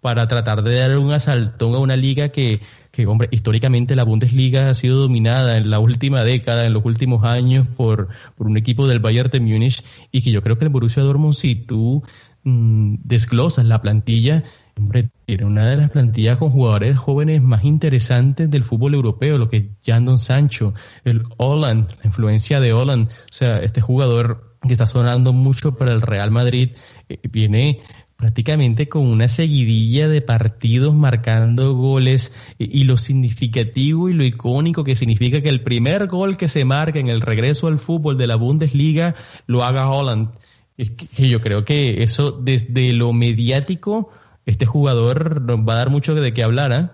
para 0.00 0.28
tratar 0.28 0.62
de 0.62 0.78
dar 0.78 0.98
un 0.98 1.12
asaltón 1.12 1.74
a 1.74 1.78
una 1.78 1.96
liga 1.96 2.28
que, 2.28 2.60
que, 2.90 3.06
hombre, 3.06 3.28
históricamente 3.30 3.96
la 3.96 4.04
Bundesliga 4.04 4.68
ha 4.68 4.74
sido 4.74 5.00
dominada 5.00 5.56
en 5.56 5.70
la 5.70 5.78
última 5.78 6.24
década, 6.24 6.66
en 6.66 6.74
los 6.74 6.84
últimos 6.84 7.24
años, 7.24 7.66
por, 7.74 8.08
por 8.36 8.46
un 8.46 8.58
equipo 8.58 8.86
del 8.86 8.98
Bayern 8.98 9.30
de 9.30 9.40
Múnich 9.40 9.82
y 10.12 10.20
que 10.20 10.30
yo 10.30 10.42
creo 10.42 10.58
que 10.58 10.66
el 10.66 10.70
Borussia 10.70 11.02
Dortmund, 11.02 11.34
si 11.34 11.54
tú 11.54 12.02
mm, 12.42 12.96
desglosas 13.02 13.64
la 13.64 13.80
plantilla, 13.80 14.44
Hombre, 14.76 15.08
tiene 15.24 15.44
una 15.44 15.68
de 15.70 15.76
las 15.76 15.90
plantillas 15.90 16.36
con 16.36 16.50
jugadores 16.50 16.98
jóvenes 16.98 17.42
más 17.42 17.64
interesantes 17.64 18.50
del 18.50 18.64
fútbol 18.64 18.94
europeo, 18.94 19.38
lo 19.38 19.48
que 19.48 19.56
es 19.56 19.64
Jandon 19.84 20.18
Sancho, 20.18 20.74
el 21.04 21.22
Holland, 21.36 21.88
la 22.02 22.06
influencia 22.06 22.58
de 22.60 22.72
Holland. 22.72 23.08
O 23.08 23.32
sea, 23.32 23.58
este 23.58 23.80
jugador 23.80 24.56
que 24.62 24.72
está 24.72 24.86
sonando 24.86 25.32
mucho 25.32 25.76
para 25.76 25.92
el 25.92 26.00
Real 26.00 26.30
Madrid, 26.30 26.70
eh, 27.08 27.18
viene 27.30 27.82
prácticamente 28.16 28.88
con 28.88 29.06
una 29.06 29.28
seguidilla 29.28 30.08
de 30.08 30.22
partidos 30.22 30.94
marcando 30.94 31.74
goles 31.74 32.32
y, 32.58 32.84
lo 32.84 32.96
significativo 32.96 34.08
y 34.08 34.12
lo 34.12 34.24
icónico 34.24 34.84
que 34.84 34.96
significa 34.96 35.40
que 35.42 35.48
el 35.48 35.62
primer 35.62 36.06
gol 36.06 36.36
que 36.36 36.48
se 36.48 36.64
marca 36.64 36.98
en 36.98 37.08
el 37.08 37.20
regreso 37.20 37.66
al 37.66 37.78
fútbol 37.78 38.16
de 38.16 38.26
la 38.26 38.36
Bundesliga 38.36 39.14
lo 39.46 39.64
haga 39.64 39.90
Holland. 39.90 40.30
Es 40.76 40.90
que 40.90 41.28
yo 41.28 41.40
creo 41.40 41.64
que 41.64 42.02
eso 42.02 42.32
desde 42.32 42.92
lo 42.94 43.12
mediático, 43.12 44.10
este 44.46 44.66
jugador 44.66 45.48
va 45.48 45.74
a 45.74 45.76
dar 45.76 45.90
mucho 45.90 46.14
de 46.14 46.32
qué 46.34 46.42
hablar. 46.42 46.72
¿eh? 46.72 46.88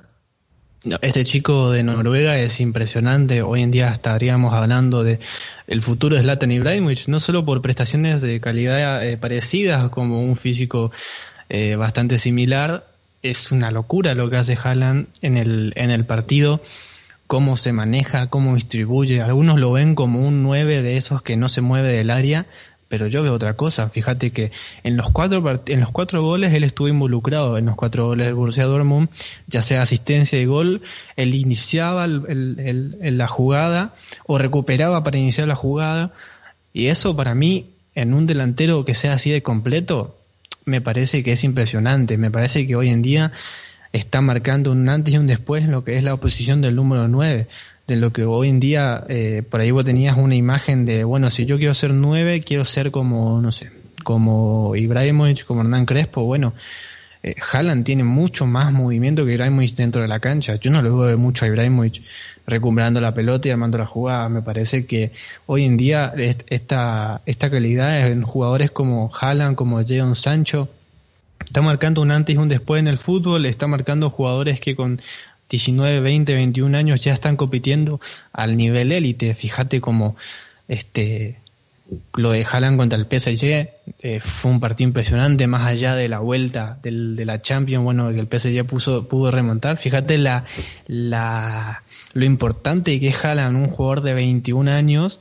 Este 1.03 1.25
chico 1.25 1.71
de 1.71 1.83
Noruega 1.83 2.39
es 2.39 2.61
impresionante. 2.61 3.43
Hoy 3.43 3.63
en 3.63 3.71
día 3.71 3.91
estaríamos 3.91 4.55
hablando 4.55 5.05
de 5.05 5.19
el 5.67 5.83
futuro 5.83 6.17
de 6.17 6.23
Zlatan 6.23 6.53
Ibrahimovic, 6.53 7.09
no 7.09 7.21
solo 7.21 7.45
por 7.45 7.61
prestaciones 7.61 8.23
de 8.23 8.41
calidad 8.41 9.07
eh, 9.07 9.19
parecidas 9.19 9.91
como 9.91 10.23
un 10.23 10.37
físico 10.37 10.91
eh, 11.51 11.77
bastante 11.77 12.17
similar. 12.17 12.87
Es 13.23 13.53
una 13.53 13.71
locura 13.71 14.15
lo 14.15 14.31
que 14.31 14.39
hace 14.39 14.57
Haaland 14.63 15.09
en 15.21 15.37
el, 15.37 15.75
en 15.77 15.91
el 15.91 16.07
partido, 16.07 16.63
cómo 17.27 17.59
se 17.59 17.75
maneja, 17.75 18.29
cómo 18.29 18.55
distribuye. 18.55 19.21
Algunos 19.21 19.61
lo 19.61 19.73
ven 19.73 19.95
como 19.95 20.27
un 20.27 20.43
9 20.43 20.81
de 20.81 20.97
esos 20.97 21.21
que 21.21 21.37
no 21.37 21.51
se 21.51 21.61
mueve 21.61 21.91
del 21.91 22.09
área, 22.09 22.47
pero 22.91 23.07
yo 23.07 23.23
veo 23.23 23.33
otra 23.33 23.55
cosa. 23.55 23.89
Fíjate 23.89 24.33
que 24.33 24.51
en 24.83 24.97
los 24.97 25.11
cuatro 25.11 25.63
en 25.67 25.81
los 25.81 25.93
cuatro 25.93 26.23
goles 26.23 26.53
él 26.53 26.65
estuvo 26.65 26.89
involucrado 26.89 27.57
en 27.57 27.67
los 27.67 27.77
cuatro 27.77 28.09
goles 28.09 28.27
del 28.27 28.35
Borussia 28.35 28.65
Dortmund, 28.65 29.09
ya 29.47 29.63
sea 29.63 29.81
asistencia 29.81 30.41
y 30.41 30.45
gol, 30.45 30.83
él 31.15 31.37
iniciaba 31.37 32.09
la 32.09 33.29
jugada 33.29 33.95
o 34.27 34.39
recuperaba 34.39 35.05
para 35.05 35.19
iniciar 35.19 35.47
la 35.47 35.55
jugada 35.55 36.13
y 36.73 36.89
eso 36.89 37.15
para 37.15 37.37
mí 37.37 37.71
en 37.95 38.13
un 38.13 38.27
delantero 38.27 38.85
que 38.85 38.95
sea 38.95 39.15
así 39.15 39.31
de 39.31 39.43
completo 39.43 40.17
me 40.65 40.81
parece 40.81 41.23
que 41.23 41.33
es 41.33 41.45
impresionante. 41.45 42.19
Me 42.19 42.31
parece 42.31 42.67
que 42.67 42.77
hoy 42.77 42.89
en 42.91 43.03
día 43.03 43.33
está 43.93 44.21
marcando 44.21 44.73
un 44.73 44.89
antes 44.89 45.15
y 45.15 45.19
un 45.19 45.27
después 45.27 45.65
en 45.65 45.71
lo 45.71 45.85
que 45.85 45.97
es 45.97 46.05
la 46.05 46.15
oposición 46.15 46.61
del 46.61 46.77
número 46.77 47.09
9 47.09 47.49
de 47.91 47.97
lo 47.97 48.13
que 48.13 48.25
hoy 48.25 48.49
en 48.49 48.61
día, 48.61 49.05
eh, 49.09 49.43
por 49.49 49.61
ahí 49.61 49.71
vos 49.71 49.85
tenías 49.85 50.17
una 50.17 50.37
imagen 50.37 50.85
de, 50.85 51.05
bueno, 51.05 51.31
si 51.31 51.45
yo 51.45 51.59
quiero 51.59 51.75
ser 51.75 51.93
nueve, 51.93 52.43
quiero 52.43 52.65
ser 52.65 52.91
como, 52.91 53.41
no 53.41 53.51
sé, 53.53 53.71
como 54.05 54.75
Ibrahimovic, 54.77 55.45
como 55.45 55.63
Hernán 55.63 55.87
Crespo, 55.87 56.23
bueno, 56.23 56.55
eh, 57.23 57.35
Haaland 57.53 57.85
tiene 57.85 58.05
mucho 58.05 58.47
más 58.47 58.73
movimiento 58.73 59.27
que 59.27 59.33
Ibrahimovic 59.33 59.75
dentro 59.75 60.01
de 60.03 60.09
la 60.09 60.21
cancha. 60.21 60.55
Yo 60.55 60.71
no 60.71 60.81
lo 60.81 60.97
veo 60.97 61.19
mucho 61.19 61.45
a 61.45 61.49
Ibrahimovic 61.49 62.03
recuperando 62.47 63.01
la 63.01 63.13
pelota 63.13 63.49
y 63.49 63.51
armando 63.51 63.77
la 63.77 63.87
jugada. 63.87 64.29
Me 64.29 64.43
parece 64.43 64.87
que 64.87 65.13
hoy 65.47 65.65
en 65.65 65.77
día 65.77 66.15
esta, 66.17 67.23
esta 67.27 67.51
calidad 67.51 68.09
en 68.09 68.23
jugadores 68.23 68.71
como 68.71 69.11
Haaland, 69.13 69.57
como 69.57 69.85
Jadon 69.85 70.15
Sancho, 70.15 70.69
está 71.45 71.61
marcando 71.61 72.01
un 72.01 72.11
antes 72.11 72.35
y 72.35 72.39
un 72.39 72.49
después 72.49 72.81
en 72.81 72.89
el 72.89 72.99
fútbol, 72.99 73.45
está 73.47 73.67
marcando 73.67 74.11
jugadores 74.11 74.61
que 74.61 74.77
con 74.77 75.01
19, 75.51 76.01
20, 76.01 76.35
21 76.35 76.79
años 76.79 77.01
ya 77.01 77.13
están 77.13 77.37
compitiendo 77.37 78.01
al 78.33 78.57
nivel 78.57 78.93
élite. 78.93 79.35
Fíjate 79.35 79.81
como 79.81 80.17
este 80.69 81.39
lo 82.15 82.31
de 82.31 82.47
Haaland 82.49 82.79
contra 82.79 82.99
el 82.99 83.07
PSG 83.07 83.69
eh, 83.99 84.21
fue 84.21 84.51
un 84.51 84.61
partido 84.61 84.89
impresionante, 84.89 85.47
más 85.47 85.67
allá 85.67 85.95
de 85.95 86.09
la 86.09 86.21
vuelta 86.21 86.79
del, 86.83 87.17
de 87.17 87.25
la 87.25 87.43
Champions, 87.43 87.85
bueno, 87.85 88.13
que 88.13 88.21
el 88.21 88.29
PSG 88.29 88.65
puso, 88.65 89.09
pudo 89.09 89.31
remontar. 89.31 89.77
Fíjate 89.77 90.17
la, 90.19 90.45
la, 90.87 91.83
lo 92.13 92.25
importante 92.25 92.99
que 93.01 93.09
es 93.09 93.25
Haaland, 93.25 93.57
un 93.57 93.67
jugador 93.67 94.03
de 94.03 94.15
21 94.15 94.71
años, 94.71 95.21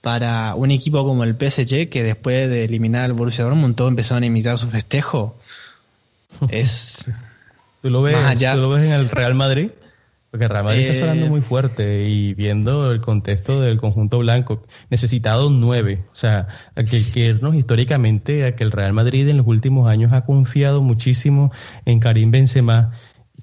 para 0.00 0.54
un 0.54 0.70
equipo 0.70 1.04
como 1.04 1.24
el 1.24 1.34
PSG, 1.34 1.88
que 1.88 2.02
después 2.02 2.48
de 2.48 2.64
eliminar 2.64 3.04
al 3.04 3.14
Borussia 3.14 3.44
Dortmund, 3.44 3.74
todos 3.74 3.90
empezaron 3.90 4.22
a 4.22 4.26
imitar 4.26 4.58
su 4.58 4.68
festejo. 4.68 5.36
Es 6.48 7.06
¿Tú 7.84 7.90
lo 7.90 8.00
ves, 8.00 8.16
¿tú 8.38 8.60
lo 8.62 8.70
ves 8.70 8.82
en 8.82 8.92
el 8.92 9.10
Real 9.10 9.34
Madrid? 9.34 9.68
Porque 10.30 10.48
Real 10.48 10.64
Madrid 10.64 10.86
está 10.86 11.00
sonando 11.00 11.26
eh, 11.26 11.28
muy 11.28 11.42
fuerte 11.42 12.08
y 12.08 12.32
viendo 12.32 12.90
el 12.90 13.02
contexto 13.02 13.60
del 13.60 13.76
conjunto 13.76 14.20
blanco, 14.20 14.62
necesitado 14.88 15.50
nueve. 15.50 16.02
O 16.10 16.14
sea, 16.14 16.48
hay 16.76 16.86
que, 16.86 17.20
irnos 17.20 17.54
históricamente 17.54 18.46
a 18.46 18.56
que 18.56 18.64
el 18.64 18.72
Real 18.72 18.94
Madrid 18.94 19.28
en 19.28 19.36
los 19.36 19.46
últimos 19.46 19.86
años 19.86 20.14
ha 20.14 20.24
confiado 20.24 20.80
muchísimo 20.80 21.52
en 21.84 22.00
Karim 22.00 22.30
Benzema 22.30 22.92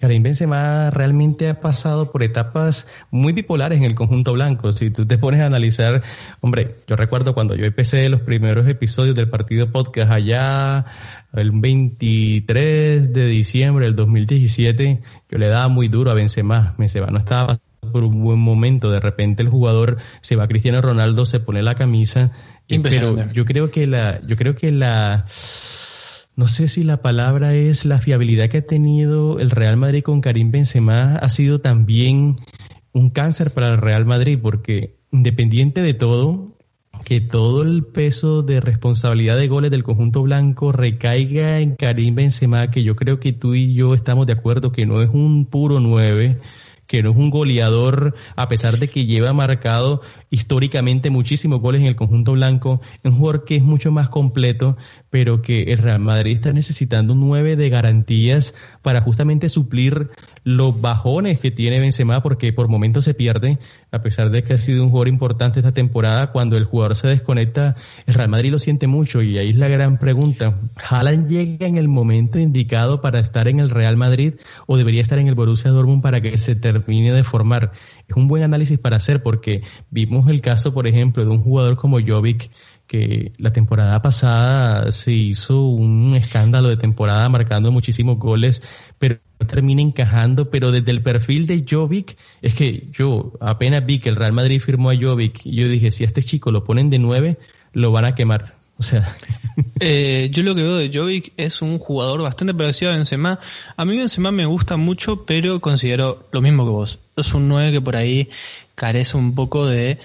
Karim 0.01 0.23
Benzema 0.23 0.89
realmente 0.89 1.47
ha 1.47 1.61
pasado 1.61 2.11
por 2.11 2.23
etapas 2.23 2.87
muy 3.11 3.33
bipolares 3.33 3.77
en 3.77 3.83
el 3.83 3.93
conjunto 3.93 4.33
blanco. 4.33 4.71
Si 4.71 4.89
tú 4.89 5.05
te 5.05 5.19
pones 5.19 5.41
a 5.41 5.45
analizar, 5.45 6.01
hombre, 6.39 6.77
yo 6.87 6.95
recuerdo 6.95 7.35
cuando 7.35 7.55
yo 7.55 7.65
empecé 7.65 8.09
los 8.09 8.21
primeros 8.21 8.67
episodios 8.67 9.13
del 9.13 9.29
partido 9.29 9.71
podcast 9.71 10.11
allá 10.11 10.85
el 11.33 11.51
23 11.51 13.13
de 13.13 13.25
diciembre 13.27 13.85
del 13.85 13.95
2017, 13.95 15.01
yo 15.29 15.37
le 15.37 15.47
daba 15.47 15.67
muy 15.67 15.87
duro 15.87 16.11
a 16.11 16.13
Benzema. 16.13 16.75
Benzema 16.77 17.07
no 17.07 17.19
estaba 17.19 17.59
por 17.91 18.03
un 18.03 18.23
buen 18.23 18.39
momento. 18.39 18.91
De 18.91 18.99
repente 18.99 19.41
el 19.41 19.49
jugador 19.49 19.97
se 20.21 20.35
va 20.35 20.43
a 20.43 20.47
Cristiano 20.47 20.81
Ronaldo, 20.81 21.25
se 21.25 21.39
pone 21.39 21.61
la 21.61 21.75
camisa. 21.75 22.31
Pero 22.67 23.31
yo 23.31 23.45
creo 23.45 23.71
que 23.71 23.87
la, 23.87 24.21
yo 24.25 24.37
creo 24.37 24.55
que 24.55 24.71
la, 24.71 25.25
no 26.35 26.47
sé 26.47 26.67
si 26.67 26.83
la 26.83 27.01
palabra 27.01 27.53
es 27.53 27.85
la 27.85 27.99
fiabilidad 27.99 28.49
que 28.49 28.59
ha 28.59 28.65
tenido 28.65 29.39
el 29.39 29.51
Real 29.51 29.77
Madrid 29.77 30.03
con 30.03 30.21
Karim 30.21 30.51
Benzema 30.51 31.15
ha 31.15 31.29
sido 31.29 31.59
también 31.59 32.37
un 32.93 33.09
cáncer 33.09 33.51
para 33.51 33.67
el 33.73 33.77
Real 33.77 34.05
Madrid 34.05 34.39
porque 34.41 34.97
independiente 35.11 35.81
de 35.81 35.93
todo, 35.93 36.50
que 37.03 37.21
todo 37.21 37.63
el 37.63 37.83
peso 37.83 38.43
de 38.43 38.61
responsabilidad 38.61 39.37
de 39.37 39.47
goles 39.47 39.71
del 39.71 39.83
conjunto 39.83 40.21
blanco 40.21 40.71
recaiga 40.71 41.59
en 41.59 41.75
Karim 41.75 42.15
Benzema, 42.15 42.71
que 42.71 42.83
yo 42.83 42.95
creo 42.95 43.19
que 43.19 43.33
tú 43.33 43.53
y 43.53 43.73
yo 43.73 43.93
estamos 43.93 44.27
de 44.27 44.33
acuerdo 44.33 44.71
que 44.71 44.85
no 44.85 45.01
es 45.01 45.09
un 45.09 45.45
puro 45.45 45.79
nueve, 45.79 46.39
que 46.91 47.01
no 47.01 47.11
es 47.11 47.15
un 47.15 47.29
goleador, 47.29 48.15
a 48.35 48.49
pesar 48.49 48.77
de 48.77 48.89
que 48.89 49.05
lleva 49.05 49.31
marcado 49.31 50.01
históricamente 50.29 51.09
muchísimos 51.09 51.61
goles 51.61 51.79
en 51.79 51.87
el 51.87 51.95
conjunto 51.95 52.33
blanco, 52.33 52.81
un 53.03 53.13
jugador 53.13 53.45
que 53.45 53.55
es 53.55 53.63
mucho 53.63 53.91
más 53.91 54.09
completo, 54.09 54.75
pero 55.09 55.41
que 55.41 55.63
el 55.71 55.77
Real 55.77 55.99
Madrid 55.99 56.35
está 56.35 56.51
necesitando 56.51 57.15
nueve 57.15 57.55
de 57.55 57.69
garantías 57.69 58.55
para 58.81 58.99
justamente 58.99 59.47
suplir 59.47 60.09
los 60.43 60.81
bajones 60.81 61.39
que 61.39 61.51
tiene 61.51 61.79
Benzema, 61.79 62.23
porque 62.23 62.51
por 62.51 62.67
momentos 62.67 63.05
se 63.05 63.13
pierde, 63.13 63.59
a 63.91 64.01
pesar 64.01 64.31
de 64.31 64.43
que 64.43 64.53
ha 64.53 64.57
sido 64.57 64.83
un 64.83 64.89
jugador 64.89 65.07
importante 65.07 65.59
esta 65.59 65.73
temporada, 65.73 66.31
cuando 66.31 66.57
el 66.57 66.65
jugador 66.65 66.95
se 66.95 67.07
desconecta, 67.07 67.75
el 68.07 68.13
Real 68.13 68.29
Madrid 68.29 68.51
lo 68.51 68.59
siente 68.59 68.87
mucho 68.87 69.21
y 69.21 69.37
ahí 69.37 69.49
es 69.49 69.55
la 69.55 69.67
gran 69.67 69.99
pregunta. 69.99 70.59
¿Haaland 70.89 71.27
llega 71.27 71.67
en 71.67 71.77
el 71.77 71.87
momento 71.87 72.39
indicado 72.39 73.01
para 73.01 73.19
estar 73.19 73.47
en 73.47 73.59
el 73.59 73.69
Real 73.69 73.97
Madrid 73.97 74.33
o 74.65 74.77
debería 74.77 75.01
estar 75.01 75.19
en 75.19 75.27
el 75.27 75.35
Borussia 75.35 75.71
Dortmund 75.71 76.01
para 76.01 76.21
que 76.21 76.37
se 76.37 76.55
termine 76.55 77.13
de 77.13 77.23
formar? 77.23 77.73
Es 78.07 78.15
un 78.15 78.27
buen 78.27 78.43
análisis 78.43 78.79
para 78.79 78.97
hacer 78.97 79.21
porque 79.21 79.61
vimos 79.89 80.29
el 80.29 80.41
caso, 80.41 80.73
por 80.73 80.87
ejemplo, 80.87 81.23
de 81.23 81.29
un 81.29 81.41
jugador 81.41 81.77
como 81.77 81.99
Jovic, 81.99 82.49
que 82.91 83.31
la 83.37 83.53
temporada 83.53 84.01
pasada 84.01 84.91
se 84.91 85.13
hizo 85.13 85.61
un 85.61 86.13
escándalo 86.13 86.67
de 86.67 86.75
temporada 86.75 87.29
marcando 87.29 87.71
muchísimos 87.71 88.19
goles, 88.19 88.61
pero 88.99 89.17
termina 89.47 89.81
encajando, 89.81 90.49
pero 90.49 90.73
desde 90.73 90.91
el 90.91 91.01
perfil 91.01 91.47
de 91.47 91.63
Jovic, 91.65 92.17
es 92.41 92.53
que 92.53 92.89
yo 92.91 93.31
apenas 93.39 93.85
vi 93.85 93.99
que 93.99 94.09
el 94.09 94.17
Real 94.17 94.33
Madrid 94.33 94.59
firmó 94.59 94.89
a 94.89 94.97
Jovic, 94.97 95.41
yo 95.45 95.69
dije, 95.69 95.89
si 95.89 96.03
a 96.03 96.07
este 96.07 96.21
chico 96.21 96.51
lo 96.51 96.65
ponen 96.65 96.89
de 96.89 96.99
nueve, 96.99 97.37
lo 97.71 97.93
van 97.93 98.03
a 98.03 98.13
quemar. 98.13 98.55
O 98.77 98.83
sea. 98.83 99.07
Eh, 99.83 100.29
yo 100.31 100.43
lo 100.43 100.53
que 100.53 100.61
veo 100.61 100.77
de 100.77 100.91
Jovic 100.93 101.33
es 101.37 101.61
un 101.63 101.79
jugador 101.79 102.21
bastante 102.21 102.53
parecido 102.53 102.91
a 102.91 102.95
Benzema. 102.95 103.39
A 103.75 103.83
mí 103.83 103.97
Benzema 103.97 104.31
me 104.31 104.45
gusta 104.45 104.77
mucho, 104.77 105.25
pero 105.25 105.59
considero 105.59 106.27
lo 106.31 106.41
mismo 106.41 106.65
que 106.65 106.69
vos. 106.69 106.99
Es 107.15 107.33
un 107.33 107.47
9 107.47 107.71
que 107.71 107.81
por 107.81 107.95
ahí 107.95 108.29
carece 108.75 109.17
un 109.17 109.33
poco 109.33 109.65
de 109.65 109.97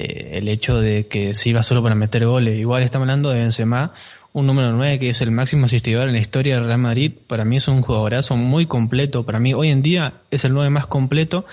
eh, 0.00 0.38
el 0.38 0.48
hecho 0.48 0.80
de 0.80 1.08
que 1.08 1.34
se 1.34 1.48
iba 1.48 1.64
solo 1.64 1.82
para 1.82 1.96
meter 1.96 2.24
goles. 2.24 2.56
Igual 2.56 2.84
estamos 2.84 3.02
hablando 3.02 3.30
de 3.30 3.40
Benzema, 3.40 3.92
un 4.32 4.46
número 4.46 4.72
9 4.72 5.00
que 5.00 5.10
es 5.10 5.20
el 5.22 5.32
máximo 5.32 5.66
asistidor 5.66 6.06
en 6.06 6.14
la 6.14 6.20
historia 6.20 6.54
del 6.54 6.66
Real 6.66 6.78
Madrid. 6.78 7.12
Para 7.26 7.44
mí 7.44 7.56
es 7.56 7.66
un 7.66 7.82
jugadorazo 7.82 8.36
muy 8.36 8.66
completo. 8.66 9.26
Para 9.26 9.40
mí 9.40 9.54
hoy 9.54 9.70
en 9.70 9.82
día 9.82 10.14
es 10.30 10.44
el 10.44 10.54
9 10.54 10.70
más 10.70 10.86
completo. 10.86 11.46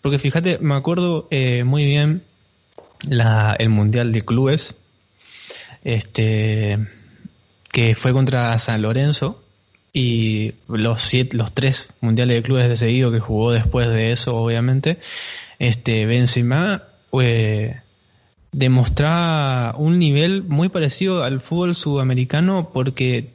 Porque 0.00 0.18
fíjate, 0.18 0.56
me 0.56 0.74
acuerdo 0.74 1.28
eh, 1.30 1.64
muy 1.64 1.84
bien 1.84 2.22
la, 3.02 3.54
el 3.58 3.68
Mundial 3.68 4.10
de 4.10 4.24
Clubes, 4.24 4.74
este, 5.84 6.78
que 7.70 7.94
fue 7.94 8.14
contra 8.14 8.58
San 8.58 8.80
Lorenzo 8.80 9.44
y 9.92 10.54
los 10.66 11.02
siete, 11.02 11.36
los 11.36 11.52
tres 11.52 11.90
mundiales 12.00 12.36
de 12.36 12.42
clubes 12.42 12.70
de 12.70 12.76
seguido 12.78 13.12
que 13.12 13.20
jugó 13.20 13.52
después 13.52 13.88
de 13.88 14.12
eso, 14.12 14.34
obviamente, 14.34 14.98
este 15.58 16.06
Benzema 16.06 16.84
eh, 17.20 17.80
demostraba 18.52 19.76
un 19.76 19.98
nivel 19.98 20.42
muy 20.44 20.68
parecido 20.68 21.24
al 21.24 21.40
fútbol 21.40 21.74
sudamericano 21.74 22.70
porque 22.72 23.30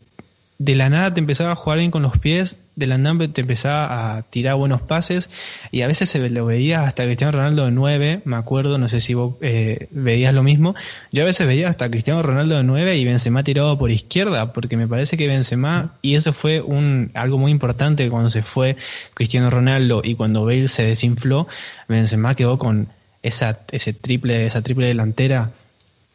de 0.57 0.75
la 0.75 0.89
nada 0.89 1.13
te 1.13 1.19
empezaba 1.19 1.51
a 1.51 1.55
jugar 1.55 1.79
bien 1.79 1.91
con 1.91 2.01
los 2.01 2.17
pies 2.17 2.57
de 2.77 2.85
la 2.85 2.97
NAMP 2.97 3.33
te 3.33 3.41
empezaba 3.41 4.17
a 4.17 4.21
tirar 4.21 4.55
buenos 4.55 4.81
pases 4.81 5.31
y 5.71 5.81
a 5.81 5.87
veces 5.87 6.09
se 6.09 6.29
lo 6.29 6.45
veía 6.45 6.83
hasta 6.83 7.03
Cristiano 7.05 7.31
Ronaldo 7.31 7.65
de 7.65 7.71
9, 7.71 8.21
me 8.23 8.35
acuerdo, 8.35 8.77
no 8.77 8.87
sé 8.87 9.01
si 9.01 9.15
vos 9.15 9.33
eh, 9.41 9.87
veías 9.89 10.33
lo 10.33 10.43
mismo, 10.43 10.75
yo 11.11 11.23
a 11.23 11.25
veces 11.25 11.47
veía 11.47 11.69
hasta 11.69 11.89
Cristiano 11.89 12.21
Ronaldo 12.21 12.55
de 12.55 12.63
9 12.63 12.97
y 12.97 13.03
Benzema 13.03 13.43
tirado 13.43 13.79
por 13.79 13.89
izquierda, 13.89 14.53
porque 14.53 14.77
me 14.77 14.87
parece 14.87 15.17
que 15.17 15.27
Benzema, 15.27 15.95
y 16.03 16.15
eso 16.15 16.33
fue 16.33 16.61
un 16.61 17.09
algo 17.15 17.39
muy 17.39 17.51
importante 17.51 18.07
cuando 18.11 18.29
se 18.29 18.43
fue 18.43 18.77
Cristiano 19.15 19.49
Ronaldo 19.49 20.01
y 20.03 20.13
cuando 20.13 20.45
Bale 20.45 20.67
se 20.67 20.83
desinfló, 20.83 21.47
Benzema 21.87 22.35
quedó 22.35 22.59
con 22.59 22.89
esa, 23.23 23.61
ese 23.71 23.93
triple, 23.93 24.45
esa 24.45 24.61
triple 24.61 24.87
delantera, 24.87 25.51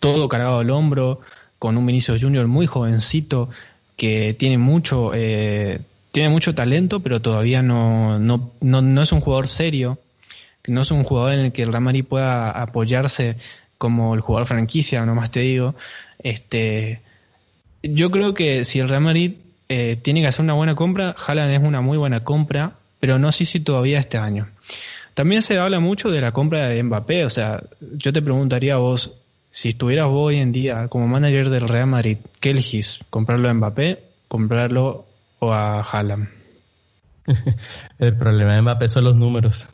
todo 0.00 0.28
cargado 0.28 0.58
al 0.58 0.70
hombro, 0.70 1.20
con 1.58 1.76
un 1.76 1.86
Vinicius 1.86 2.20
Junior 2.20 2.46
muy 2.46 2.66
jovencito, 2.66 3.48
que 3.96 4.34
tiene 4.38 4.58
mucho... 4.58 5.12
Eh, 5.14 5.80
tiene 6.12 6.28
mucho 6.28 6.54
talento, 6.54 7.00
pero 7.00 7.20
todavía 7.22 7.62
no, 7.62 8.18
no, 8.18 8.52
no, 8.60 9.02
es 9.02 9.12
un 9.12 9.20
jugador 9.20 9.48
serio, 9.48 9.98
no 10.66 10.82
es 10.82 10.90
un 10.90 11.04
jugador 11.04 11.32
en 11.32 11.40
el 11.40 11.52
que 11.52 11.62
el 11.62 11.72
Real 11.72 11.82
Madrid 11.82 12.04
pueda 12.04 12.50
apoyarse 12.50 13.36
como 13.78 14.14
el 14.14 14.20
jugador 14.20 14.46
franquicia, 14.46 15.04
nomás 15.06 15.30
te 15.30 15.40
digo. 15.40 15.74
Este, 16.18 17.00
yo 17.82 18.10
creo 18.10 18.34
que 18.34 18.64
si 18.66 18.78
el 18.78 18.90
Real 18.90 19.00
Madrid 19.00 19.32
eh, 19.70 19.98
tiene 20.00 20.20
que 20.20 20.26
hacer 20.26 20.42
una 20.42 20.52
buena 20.52 20.74
compra, 20.74 21.16
Haaland 21.26 21.54
es 21.54 21.62
una 21.62 21.80
muy 21.80 21.96
buena 21.96 22.22
compra, 22.22 22.74
pero 23.00 23.18
no 23.18 23.32
sé 23.32 23.46
si 23.46 23.60
todavía 23.60 23.98
este 23.98 24.18
año. 24.18 24.48
También 25.14 25.42
se 25.42 25.58
habla 25.58 25.80
mucho 25.80 26.10
de 26.10 26.20
la 26.20 26.32
compra 26.32 26.68
de 26.68 26.82
Mbappé, 26.82 27.24
o 27.24 27.30
sea, 27.30 27.62
yo 27.80 28.12
te 28.12 28.22
preguntaría 28.22 28.74
a 28.74 28.78
vos, 28.78 29.12
si 29.50 29.70
estuvieras 29.70 30.08
vos 30.08 30.28
hoy 30.28 30.38
en 30.38 30.52
día 30.52 30.88
como 30.88 31.06
manager 31.06 31.50
del 31.50 31.68
Real 31.68 31.86
Madrid, 31.86 32.18
¿qué 32.40 32.50
elegís? 32.50 33.00
¿Comprarlo 33.10 33.48
a 33.48 33.54
Mbappé? 33.54 34.02
¿Comprarlo 34.28 35.06
o 35.42 35.52
a 35.52 35.80
Haaland. 35.80 36.28
El 37.98 38.16
problema 38.16 38.54
de 38.54 38.62
Mbappé 38.62 38.88
son 38.88 39.04
los 39.04 39.16
números. 39.16 39.66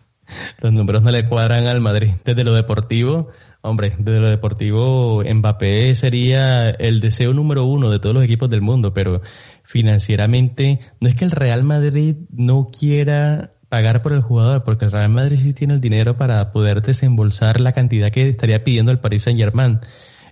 Los 0.61 0.73
números 0.73 1.03
no 1.03 1.11
le 1.11 1.27
cuadran 1.27 1.67
al 1.67 1.81
Madrid. 1.81 2.13
Desde 2.25 2.43
lo 2.45 2.55
deportivo, 2.55 3.29
hombre, 3.61 3.95
desde 3.99 4.21
lo 4.21 4.29
deportivo, 4.29 5.23
Mbappé 5.23 5.95
sería 5.95 6.71
el 6.71 7.01
deseo 7.01 7.35
número 7.35 7.65
uno 7.65 7.91
de 7.91 7.99
todos 7.99 8.15
los 8.15 8.25
equipos 8.25 8.49
del 8.49 8.63
mundo, 8.63 8.95
pero 8.95 9.21
financieramente 9.63 10.81
no 11.01 11.09
es 11.09 11.15
que 11.15 11.25
el 11.27 11.31
Real 11.31 11.65
Madrid 11.65 12.17
no 12.31 12.71
quiera 12.71 13.53
pagar 13.69 14.03
por 14.03 14.13
el 14.13 14.23
jugador, 14.23 14.65
porque 14.65 14.87
el 14.87 14.93
Real 14.93 15.11
Madrid 15.11 15.39
sí 15.41 15.53
tiene 15.53 15.75
el 15.75 15.81
dinero 15.81 16.17
para 16.17 16.53
poder 16.53 16.83
desembolsar 16.83 17.61
la 17.61 17.73
cantidad 17.73 18.11
que 18.11 18.29
estaría 18.29 18.65
pidiendo 18.65 18.93
el 18.93 18.99
Paris 18.99 19.23
Saint 19.23 19.39
Germain. 19.39 19.81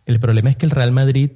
El 0.07 0.20
problema 0.20 0.51
es 0.51 0.57
que 0.57 0.66
el 0.66 0.70
Real 0.70 0.93
Madrid 0.93 1.32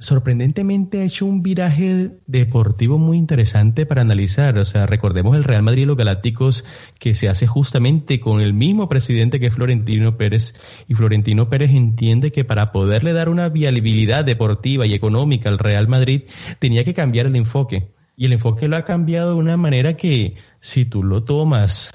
sorprendentemente 0.00 1.00
ha 1.00 1.04
hecho 1.04 1.26
un 1.26 1.42
viraje 1.42 2.10
deportivo 2.26 2.98
muy 2.98 3.18
interesante 3.18 3.84
para 3.84 4.02
analizar. 4.02 4.56
O 4.58 4.64
sea, 4.64 4.86
recordemos 4.86 5.36
el 5.36 5.44
Real 5.44 5.62
Madrid 5.62 5.82
y 5.82 5.86
los 5.86 5.96
Galácticos 5.96 6.64
que 6.98 7.14
se 7.14 7.28
hace 7.28 7.46
justamente 7.46 8.20
con 8.20 8.40
el 8.40 8.54
mismo 8.54 8.88
presidente 8.88 9.40
que 9.40 9.50
Florentino 9.50 10.16
Pérez. 10.16 10.54
Y 10.86 10.94
Florentino 10.94 11.48
Pérez 11.48 11.70
entiende 11.72 12.30
que 12.30 12.44
para 12.44 12.70
poderle 12.70 13.12
dar 13.12 13.28
una 13.28 13.48
viabilidad 13.48 14.24
deportiva 14.24 14.86
y 14.86 14.94
económica 14.94 15.48
al 15.48 15.58
Real 15.58 15.88
Madrid 15.88 16.22
tenía 16.60 16.84
que 16.84 16.94
cambiar 16.94 17.26
el 17.26 17.36
enfoque. 17.36 17.90
Y 18.16 18.26
el 18.26 18.32
enfoque 18.32 18.68
lo 18.68 18.76
ha 18.76 18.84
cambiado 18.84 19.34
de 19.34 19.40
una 19.40 19.56
manera 19.56 19.96
que 19.96 20.36
si 20.60 20.84
tú 20.84 21.02
lo 21.02 21.24
tomas 21.24 21.90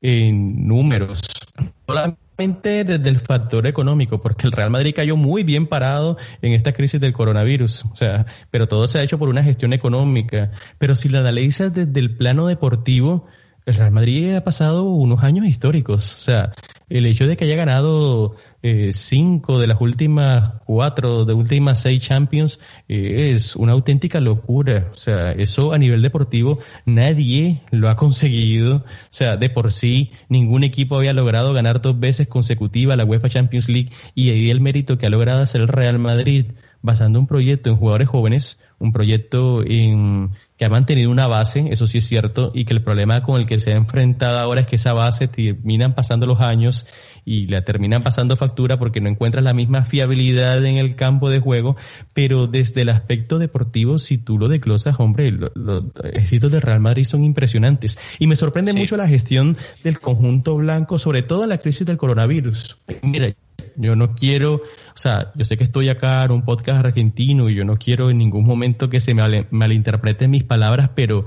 en 0.00 0.66
números, 0.66 1.22
desde 2.84 3.08
el 3.08 3.20
factor 3.20 3.66
económico, 3.66 4.20
porque 4.20 4.46
el 4.46 4.52
Real 4.52 4.70
Madrid 4.70 4.94
cayó 4.94 5.16
muy 5.16 5.44
bien 5.44 5.66
parado 5.66 6.16
en 6.40 6.52
esta 6.52 6.72
crisis 6.72 7.00
del 7.00 7.12
coronavirus, 7.12 7.84
o 7.84 7.96
sea, 7.96 8.26
pero 8.50 8.66
todo 8.66 8.88
se 8.88 8.98
ha 8.98 9.02
hecho 9.02 9.18
por 9.18 9.28
una 9.28 9.44
gestión 9.44 9.72
económica. 9.72 10.50
Pero 10.78 10.96
si 10.96 11.08
la 11.08 11.20
analizas 11.20 11.72
desde 11.72 12.00
el 12.00 12.16
plano 12.16 12.46
deportivo, 12.46 13.26
el 13.66 13.74
Real 13.74 13.92
Madrid 13.92 14.34
ha 14.34 14.44
pasado 14.44 14.84
unos 14.84 15.22
años 15.22 15.46
históricos, 15.46 16.14
o 16.14 16.18
sea, 16.18 16.52
el 16.92 17.06
hecho 17.06 17.26
de 17.26 17.36
que 17.36 17.44
haya 17.44 17.56
ganado 17.56 18.36
eh, 18.62 18.90
cinco 18.92 19.58
de 19.58 19.66
las 19.66 19.80
últimas 19.80 20.52
cuatro, 20.66 21.24
de 21.24 21.32
últimas 21.32 21.80
seis 21.80 22.02
Champions, 22.02 22.60
eh, 22.86 23.32
es 23.34 23.56
una 23.56 23.72
auténtica 23.72 24.20
locura. 24.20 24.90
O 24.92 24.94
sea, 24.94 25.32
eso 25.32 25.72
a 25.72 25.78
nivel 25.78 26.02
deportivo 26.02 26.58
nadie 26.84 27.62
lo 27.70 27.88
ha 27.88 27.96
conseguido. 27.96 28.76
O 28.76 28.84
sea, 29.08 29.38
de 29.38 29.48
por 29.48 29.72
sí 29.72 30.10
ningún 30.28 30.64
equipo 30.64 30.96
había 30.96 31.14
logrado 31.14 31.54
ganar 31.54 31.80
dos 31.80 31.98
veces 31.98 32.28
consecutiva 32.28 32.94
la 32.94 33.06
UEFA 33.06 33.30
Champions 33.30 33.70
League 33.70 33.90
y 34.14 34.28
ahí 34.30 34.50
el 34.50 34.60
mérito 34.60 34.98
que 34.98 35.06
ha 35.06 35.10
logrado 35.10 35.42
hacer 35.42 35.62
el 35.62 35.68
Real 35.68 35.98
Madrid 35.98 36.52
basando 36.82 37.20
un 37.20 37.26
proyecto 37.26 37.70
en 37.70 37.76
jugadores 37.76 38.08
jóvenes, 38.08 38.60
un 38.82 38.92
proyecto 38.92 39.62
en, 39.64 40.30
que 40.58 40.64
ha 40.64 40.68
mantenido 40.68 41.10
una 41.10 41.28
base, 41.28 41.68
eso 41.70 41.86
sí 41.86 41.98
es 41.98 42.04
cierto, 42.04 42.50
y 42.52 42.64
que 42.64 42.74
el 42.74 42.82
problema 42.82 43.22
con 43.22 43.40
el 43.40 43.46
que 43.46 43.60
se 43.60 43.72
ha 43.72 43.76
enfrentado 43.76 44.40
ahora 44.40 44.62
es 44.62 44.66
que 44.66 44.76
esa 44.76 44.92
base 44.92 45.28
terminan 45.28 45.94
pasando 45.94 46.26
los 46.26 46.40
años 46.40 46.86
y 47.24 47.46
la 47.46 47.64
terminan 47.64 48.02
pasando 48.02 48.36
factura 48.36 48.80
porque 48.80 49.00
no 49.00 49.08
encuentras 49.08 49.44
la 49.44 49.52
misma 49.52 49.84
fiabilidad 49.84 50.64
en 50.64 50.78
el 50.78 50.96
campo 50.96 51.30
de 51.30 51.38
juego, 51.38 51.76
pero 52.12 52.48
desde 52.48 52.82
el 52.82 52.88
aspecto 52.88 53.38
deportivo, 53.38 54.00
si 54.00 54.18
tú 54.18 54.36
lo 54.36 54.48
declosas, 54.48 54.96
hombre, 54.98 55.30
los, 55.30 55.84
éxitos 56.12 56.50
de 56.50 56.60
Real 56.60 56.80
Madrid 56.80 57.04
son 57.04 57.22
impresionantes. 57.22 57.98
Y 58.18 58.26
me 58.26 58.34
sorprende 58.34 58.72
mucho 58.72 58.96
la 58.96 59.06
gestión 59.06 59.56
del 59.84 60.00
conjunto 60.00 60.56
blanco, 60.56 60.98
sobre 60.98 61.22
todo 61.22 61.44
en 61.44 61.50
la 61.50 61.58
crisis 61.58 61.86
del 61.86 61.98
coronavirus. 61.98 62.78
Mira, 63.02 63.32
yo 63.76 63.96
no 63.96 64.14
quiero, 64.14 64.54
o 64.54 64.96
sea, 64.96 65.32
yo 65.34 65.44
sé 65.44 65.56
que 65.56 65.64
estoy 65.64 65.88
acá 65.88 66.24
en 66.24 66.32
un 66.32 66.42
podcast 66.42 66.84
argentino 66.84 67.48
y 67.48 67.54
yo 67.54 67.64
no 67.64 67.76
quiero 67.78 68.10
en 68.10 68.18
ningún 68.18 68.44
momento 68.44 68.90
que 68.90 69.00
se 69.00 69.14
me 69.14 69.46
malinterpreten 69.50 70.30
mis 70.30 70.44
palabras, 70.44 70.90
pero, 70.94 71.26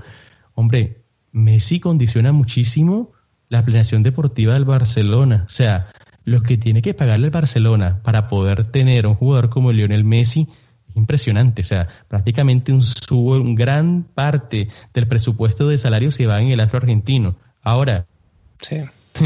hombre, 0.54 1.02
Messi 1.32 1.80
condiciona 1.80 2.32
muchísimo 2.32 3.12
la 3.50 3.64
planeación 3.64 4.04
deportiva 4.04 4.54
del 4.54 4.66
Barcelona. 4.66 5.44
O 5.46 5.50
sea, 5.50 5.90
lo 6.24 6.42
que 6.42 6.58
tiene 6.58 6.82
que 6.82 6.94
pagarle 6.94 7.26
el 7.28 7.32
Barcelona 7.32 8.02
para 8.04 8.28
poder 8.28 8.68
tener 8.68 9.06
un 9.08 9.16
jugador 9.16 9.50
como 9.50 9.72
Lionel 9.72 10.04
Messi 10.04 10.48
es 10.90 10.96
impresionante. 10.96 11.62
O 11.62 11.66
sea, 11.66 11.88
prácticamente 12.08 12.72
un, 12.72 12.82
subo, 12.82 13.34
un 13.34 13.56
gran 13.56 14.04
parte 14.04 14.70
del 14.94 15.08
presupuesto 15.08 15.68
de 15.68 15.78
salario 15.78 16.12
se 16.12 16.26
va 16.26 16.42
en 16.42 16.50
el 16.50 16.60
astro 16.60 16.78
argentino. 16.78 17.36
Ahora, 17.62 18.06
sí. 18.62 18.78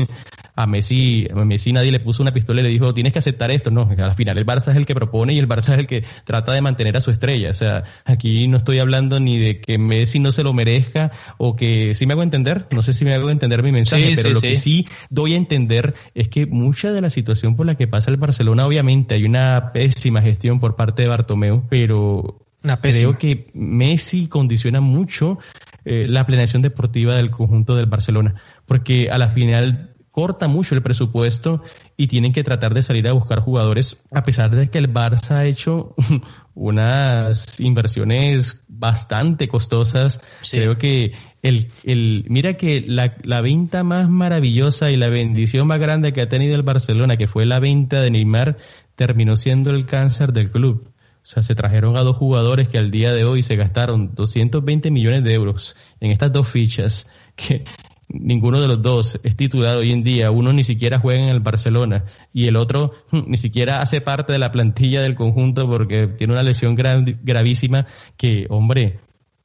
a 0.59 0.67
Messi, 0.67 1.25
a 1.33 1.45
Messi 1.45 1.71
nadie 1.71 1.89
le 1.89 2.01
puso 2.01 2.21
una 2.21 2.33
pistola 2.33 2.59
y 2.59 2.63
le 2.63 2.69
dijo, 2.69 2.93
tienes 2.93 3.13
que 3.13 3.19
aceptar 3.19 3.49
esto. 3.49 3.71
No, 3.71 3.89
al 3.97 4.15
final 4.15 4.37
el 4.37 4.45
Barça 4.45 4.71
es 4.71 4.75
el 4.75 4.85
que 4.85 4.93
propone 4.93 5.33
y 5.33 5.39
el 5.39 5.47
Barça 5.47 5.71
es 5.71 5.79
el 5.79 5.87
que 5.87 6.03
trata 6.25 6.51
de 6.51 6.61
mantener 6.61 6.97
a 6.97 7.01
su 7.01 7.11
estrella. 7.11 7.51
O 7.51 7.53
sea, 7.53 7.85
aquí 8.03 8.49
no 8.49 8.57
estoy 8.57 8.79
hablando 8.79 9.21
ni 9.21 9.37
de 9.37 9.61
que 9.61 9.77
Messi 9.77 10.19
no 10.19 10.33
se 10.33 10.43
lo 10.43 10.51
merezca 10.51 11.11
o 11.37 11.55
que, 11.55 11.95
si 11.95 12.05
me 12.05 12.11
hago 12.11 12.23
entender, 12.23 12.67
no 12.71 12.83
sé 12.83 12.91
si 12.91 13.05
me 13.05 13.13
hago 13.13 13.29
entender 13.29 13.63
mi 13.63 13.71
mensaje, 13.71 14.13
pero 14.17 14.31
lo 14.31 14.41
que 14.41 14.57
sí 14.57 14.85
doy 15.09 15.33
a 15.33 15.37
entender 15.37 15.93
es 16.13 16.27
que 16.27 16.45
mucha 16.45 16.91
de 16.91 16.99
la 16.99 17.09
situación 17.09 17.55
por 17.55 17.65
la 17.65 17.75
que 17.75 17.87
pasa 17.87 18.11
el 18.11 18.17
Barcelona, 18.17 18.65
obviamente 18.65 19.15
hay 19.15 19.23
una 19.23 19.71
pésima 19.71 20.21
gestión 20.21 20.59
por 20.59 20.75
parte 20.75 21.03
de 21.03 21.07
Bartomeu, 21.07 21.63
pero 21.69 22.45
creo 22.81 23.17
que 23.17 23.49
Messi 23.53 24.27
condiciona 24.27 24.81
mucho 24.81 25.39
eh, 25.85 26.05
la 26.09 26.25
planeación 26.25 26.61
deportiva 26.61 27.15
del 27.15 27.31
conjunto 27.31 27.77
del 27.77 27.85
Barcelona, 27.85 28.35
porque 28.65 29.09
a 29.09 29.17
la 29.17 29.29
final 29.29 29.88
corta 30.19 30.49
mucho 30.49 30.75
el 30.75 30.81
presupuesto 30.81 31.63
y 31.95 32.07
tienen 32.07 32.33
que 32.33 32.43
tratar 32.43 32.73
de 32.73 32.83
salir 32.83 33.07
a 33.07 33.13
buscar 33.13 33.39
jugadores, 33.39 34.03
a 34.11 34.23
pesar 34.23 34.53
de 34.53 34.69
que 34.69 34.77
el 34.77 34.93
Barça 34.93 35.31
ha 35.31 35.45
hecho 35.45 35.95
unas 36.55 37.57
inversiones 37.61 38.65
bastante 38.67 39.47
costosas. 39.47 40.19
Creo 40.51 40.77
que 40.77 41.13
el, 41.41 41.71
el, 41.85 42.25
mira 42.27 42.55
que 42.55 42.83
la, 42.85 43.15
la 43.23 43.39
venta 43.39 43.85
más 43.85 44.09
maravillosa 44.09 44.91
y 44.91 44.97
la 44.97 45.07
bendición 45.07 45.67
más 45.67 45.79
grande 45.79 46.11
que 46.11 46.19
ha 46.19 46.27
tenido 46.27 46.53
el 46.57 46.63
Barcelona, 46.63 47.15
que 47.15 47.29
fue 47.29 47.45
la 47.45 47.61
venta 47.61 48.01
de 48.01 48.11
Neymar, 48.11 48.57
terminó 48.97 49.37
siendo 49.37 49.69
el 49.69 49.85
cáncer 49.85 50.33
del 50.33 50.51
club. 50.51 50.91
O 51.23 51.31
sea, 51.31 51.43
se 51.43 51.55
trajeron 51.55 51.95
a 51.95 52.01
dos 52.01 52.17
jugadores 52.17 52.67
que 52.67 52.77
al 52.77 52.91
día 52.91 53.13
de 53.13 53.23
hoy 53.23 53.41
se 53.41 53.55
gastaron 53.55 54.15
220 54.15 54.91
millones 54.91 55.23
de 55.23 55.33
euros 55.33 55.77
en 56.01 56.11
estas 56.11 56.33
dos 56.33 56.45
fichas, 56.45 57.09
que 57.37 57.63
ninguno 58.09 58.59
de 58.59 58.67
los 58.67 58.81
dos 58.81 59.19
es 59.23 59.35
titulado 59.35 59.79
hoy 59.79 59.91
en 59.91 60.03
día. 60.03 60.31
Uno 60.31 60.51
ni 60.51 60.63
siquiera 60.63 60.99
juega 60.99 61.23
en 61.23 61.29
el 61.29 61.39
Barcelona 61.39 62.05
y 62.33 62.47
el 62.47 62.55
otro 62.55 62.91
ni 63.27 63.37
siquiera 63.37 63.81
hace 63.81 64.01
parte 64.01 64.33
de 64.33 64.39
la 64.39 64.51
plantilla 64.51 65.01
del 65.01 65.15
conjunto 65.15 65.69
porque 65.69 66.07
tiene 66.07 66.33
una 66.33 66.43
lesión 66.43 66.75
gravísima 66.75 67.87
que, 68.17 68.47
hombre, 68.49 68.99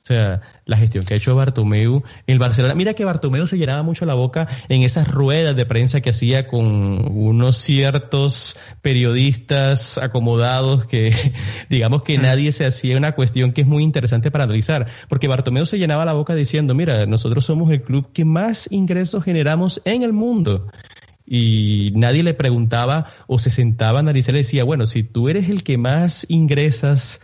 o 0.04 0.06
sea, 0.06 0.42
la 0.66 0.76
gestión 0.76 1.06
que 1.06 1.14
ha 1.14 1.16
hecho 1.16 1.34
Bartomeu 1.34 2.02
en 2.26 2.38
Barcelona. 2.38 2.74
Mira 2.74 2.92
que 2.92 3.06
Bartomeu 3.06 3.46
se 3.46 3.56
llenaba 3.56 3.82
mucho 3.82 4.04
la 4.04 4.12
boca 4.12 4.46
en 4.68 4.82
esas 4.82 5.08
ruedas 5.08 5.56
de 5.56 5.64
prensa 5.64 6.02
que 6.02 6.10
hacía 6.10 6.46
con 6.46 6.66
unos 7.16 7.56
ciertos 7.56 8.58
periodistas 8.82 9.96
acomodados 9.96 10.84
que, 10.84 11.14
digamos 11.70 12.02
que 12.02 12.18
nadie 12.18 12.52
se 12.52 12.66
hacía 12.66 12.98
una 12.98 13.12
cuestión 13.12 13.54
que 13.54 13.62
es 13.62 13.66
muy 13.66 13.82
interesante 13.82 14.30
para 14.30 14.44
analizar. 14.44 14.88
Porque 15.08 15.26
Bartomeu 15.26 15.64
se 15.64 15.78
llenaba 15.78 16.04
la 16.04 16.12
boca 16.12 16.34
diciendo, 16.34 16.74
mira, 16.74 17.06
nosotros 17.06 17.46
somos 17.46 17.70
el 17.70 17.80
club 17.80 18.12
que 18.12 18.26
más 18.26 18.70
ingresos 18.70 19.24
generamos 19.24 19.80
en 19.86 20.02
el 20.02 20.12
mundo 20.12 20.66
y 21.26 21.92
nadie 21.94 22.22
le 22.22 22.34
preguntaba 22.34 23.06
o 23.26 23.38
se 23.38 23.48
sentaba 23.48 24.00
a 24.00 24.02
analizar 24.02 24.34
y 24.34 24.38
decía, 24.38 24.64
bueno, 24.64 24.86
si 24.86 25.02
tú 25.02 25.30
eres 25.30 25.48
el 25.48 25.62
que 25.62 25.78
más 25.78 26.26
ingresas 26.28 27.22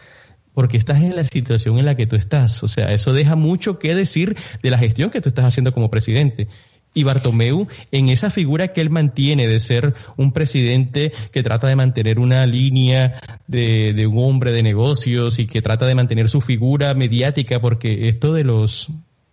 porque 0.55 0.77
estás 0.77 1.03
en 1.03 1.17
la 1.17 1.25
situación 1.25 1.79
en 1.79 1.85
la 1.85 1.97
que 1.97 2.07
tú 2.07 2.17
estás. 2.17 2.63
O 2.63 2.69
sea, 2.69 2.93
eso 2.93 3.13
deja 3.13 3.37
mucho 3.37 3.79
que 3.79 3.95
decir 3.95 4.37
de 4.63 4.71
la 4.71 4.79
gestión 4.79 5.11
que 5.11 5.21
tú 5.21 5.29
estás 5.29 5.45
haciendo 5.45 5.73
como 5.73 5.91
presidente. 5.91 6.49
Y 6.93 7.05
Bartomeu, 7.05 7.69
en 7.93 8.09
esa 8.09 8.31
figura 8.31 8.69
que 8.69 8.81
él 8.81 8.91
mantiene 8.91 9.47
de 9.47 9.61
ser 9.61 9.95
un 10.17 10.33
presidente 10.33 11.13
que 11.31 11.45
trata 11.45 11.69
de 11.69 11.77
mantener 11.77 12.19
una 12.19 12.45
línea 12.47 13.21
de, 13.47 13.95
de 13.95 14.07
un 14.09 14.19
hombre 14.19 14.51
de 14.51 14.65
negocios 14.65 15.39
y 15.39 15.47
que 15.47 15.63
trata 15.63 15.87
de 15.87 15.95
mantener 15.95 16.29
su 16.29 16.41
figura 16.41 16.93
mediática, 16.95 17.61
porque 17.61 18.09
esto 18.09 18.33
de 18.33 18.43
los 18.43 18.91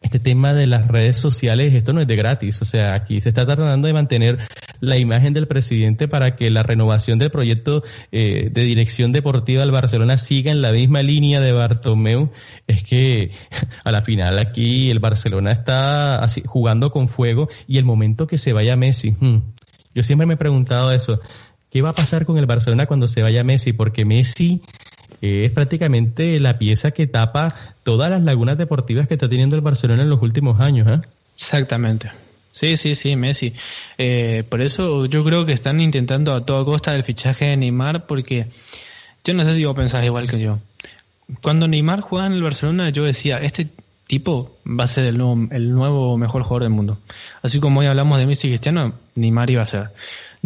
este 0.07 0.19
tema 0.19 0.53
de 0.53 0.67
las 0.67 0.87
redes 0.87 1.17
sociales, 1.17 1.73
esto 1.73 1.91
no 1.91 1.99
es 1.99 2.07
de 2.07 2.15
gratis. 2.15 2.61
O 2.61 2.65
sea, 2.65 2.93
aquí 2.93 3.19
se 3.19 3.27
está 3.27 3.45
tratando 3.45 3.87
de 3.87 3.93
mantener 3.93 4.39
la 4.79 4.97
imagen 4.97 5.33
del 5.33 5.47
presidente 5.47 6.07
para 6.07 6.33
que 6.33 6.49
la 6.49 6.63
renovación 6.63 7.19
del 7.19 7.29
proyecto 7.29 7.83
eh, 8.13 8.49
de 8.49 8.61
dirección 8.61 9.11
deportiva 9.11 9.61
del 9.61 9.71
Barcelona 9.71 10.17
siga 10.17 10.49
en 10.49 10.61
la 10.61 10.71
misma 10.71 11.01
línea 11.03 11.41
de 11.41 11.51
Bartomeu. 11.51 12.31
Es 12.67 12.83
que 12.83 13.31
a 13.83 13.91
la 13.91 14.01
final 14.01 14.39
aquí 14.39 14.89
el 14.89 14.99
Barcelona 14.99 15.51
está 15.51 16.25
jugando 16.45 16.89
con 16.89 17.09
fuego 17.09 17.49
y 17.67 17.77
el 17.77 17.83
momento 17.83 18.27
que 18.27 18.37
se 18.37 18.53
vaya 18.53 18.77
Messi. 18.77 19.11
Hmm, 19.19 19.39
yo 19.93 20.03
siempre 20.03 20.25
me 20.25 20.35
he 20.35 20.37
preguntado 20.37 20.93
eso. 20.93 21.19
¿Qué 21.69 21.81
va 21.81 21.89
a 21.89 21.95
pasar 21.95 22.25
con 22.25 22.37
el 22.37 22.45
Barcelona 22.45 22.85
cuando 22.85 23.09
se 23.09 23.23
vaya 23.23 23.43
Messi? 23.43 23.73
Porque 23.73 24.05
Messi 24.05 24.61
es 25.21 25.51
prácticamente 25.51 26.39
la 26.39 26.59
pieza 26.59 26.91
que 26.91 27.07
tapa 27.07 27.55
todas 27.83 28.09
las 28.09 28.21
lagunas 28.21 28.57
deportivas 28.57 29.07
que 29.07 29.15
está 29.15 29.29
teniendo 29.29 29.55
el 29.55 29.61
Barcelona 29.61 30.03
en 30.03 30.09
los 30.09 30.21
últimos 30.21 30.59
años. 30.59 30.87
¿eh? 30.87 31.07
Exactamente. 31.35 32.11
Sí, 32.51 32.77
sí, 32.77 32.95
sí, 32.95 33.15
Messi. 33.15 33.53
Eh, 33.97 34.43
por 34.49 34.61
eso 34.61 35.05
yo 35.05 35.23
creo 35.23 35.45
que 35.45 35.53
están 35.53 35.79
intentando 35.79 36.33
a 36.33 36.45
toda 36.45 36.65
costa 36.65 36.95
el 36.95 37.03
fichaje 37.03 37.45
de 37.45 37.57
Neymar 37.57 38.07
porque 38.07 38.47
yo 39.23 39.33
no 39.33 39.45
sé 39.45 39.55
si 39.55 39.65
vos 39.65 39.75
pensás 39.75 40.03
igual 40.05 40.29
que 40.29 40.39
yo. 40.39 40.59
Cuando 41.41 41.67
Neymar 41.67 42.01
jugaba 42.01 42.27
en 42.27 42.33
el 42.33 42.43
Barcelona 42.43 42.89
yo 42.89 43.03
decía, 43.03 43.37
este 43.37 43.67
tipo 44.07 44.57
va 44.65 44.85
a 44.85 44.87
ser 44.87 45.05
el 45.05 45.17
nuevo, 45.17 45.47
el 45.51 45.71
nuevo 45.71 46.17
mejor 46.17 46.43
jugador 46.43 46.63
del 46.63 46.71
mundo. 46.71 46.97
Así 47.41 47.59
como 47.59 47.81
hoy 47.81 47.85
hablamos 47.85 48.17
de 48.17 48.25
Messi 48.25 48.47
y 48.47 48.51
Cristiano, 48.51 48.93
Neymar 49.15 49.49
iba 49.49 49.61
a 49.61 49.65
ser. 49.65 49.89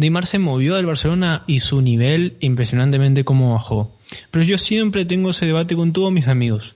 Neymar 0.02 0.26
se 0.26 0.38
movió 0.38 0.74
del 0.74 0.86
Barcelona 0.86 1.44
y 1.46 1.60
su 1.60 1.80
nivel 1.80 2.36
impresionantemente 2.40 3.24
como 3.24 3.54
bajó. 3.54 3.96
Pero 4.30 4.44
yo 4.44 4.58
siempre 4.58 5.04
tengo 5.04 5.30
ese 5.30 5.46
debate 5.46 5.76
con 5.76 5.92
todos 5.92 6.12
mis 6.12 6.28
amigos. 6.28 6.74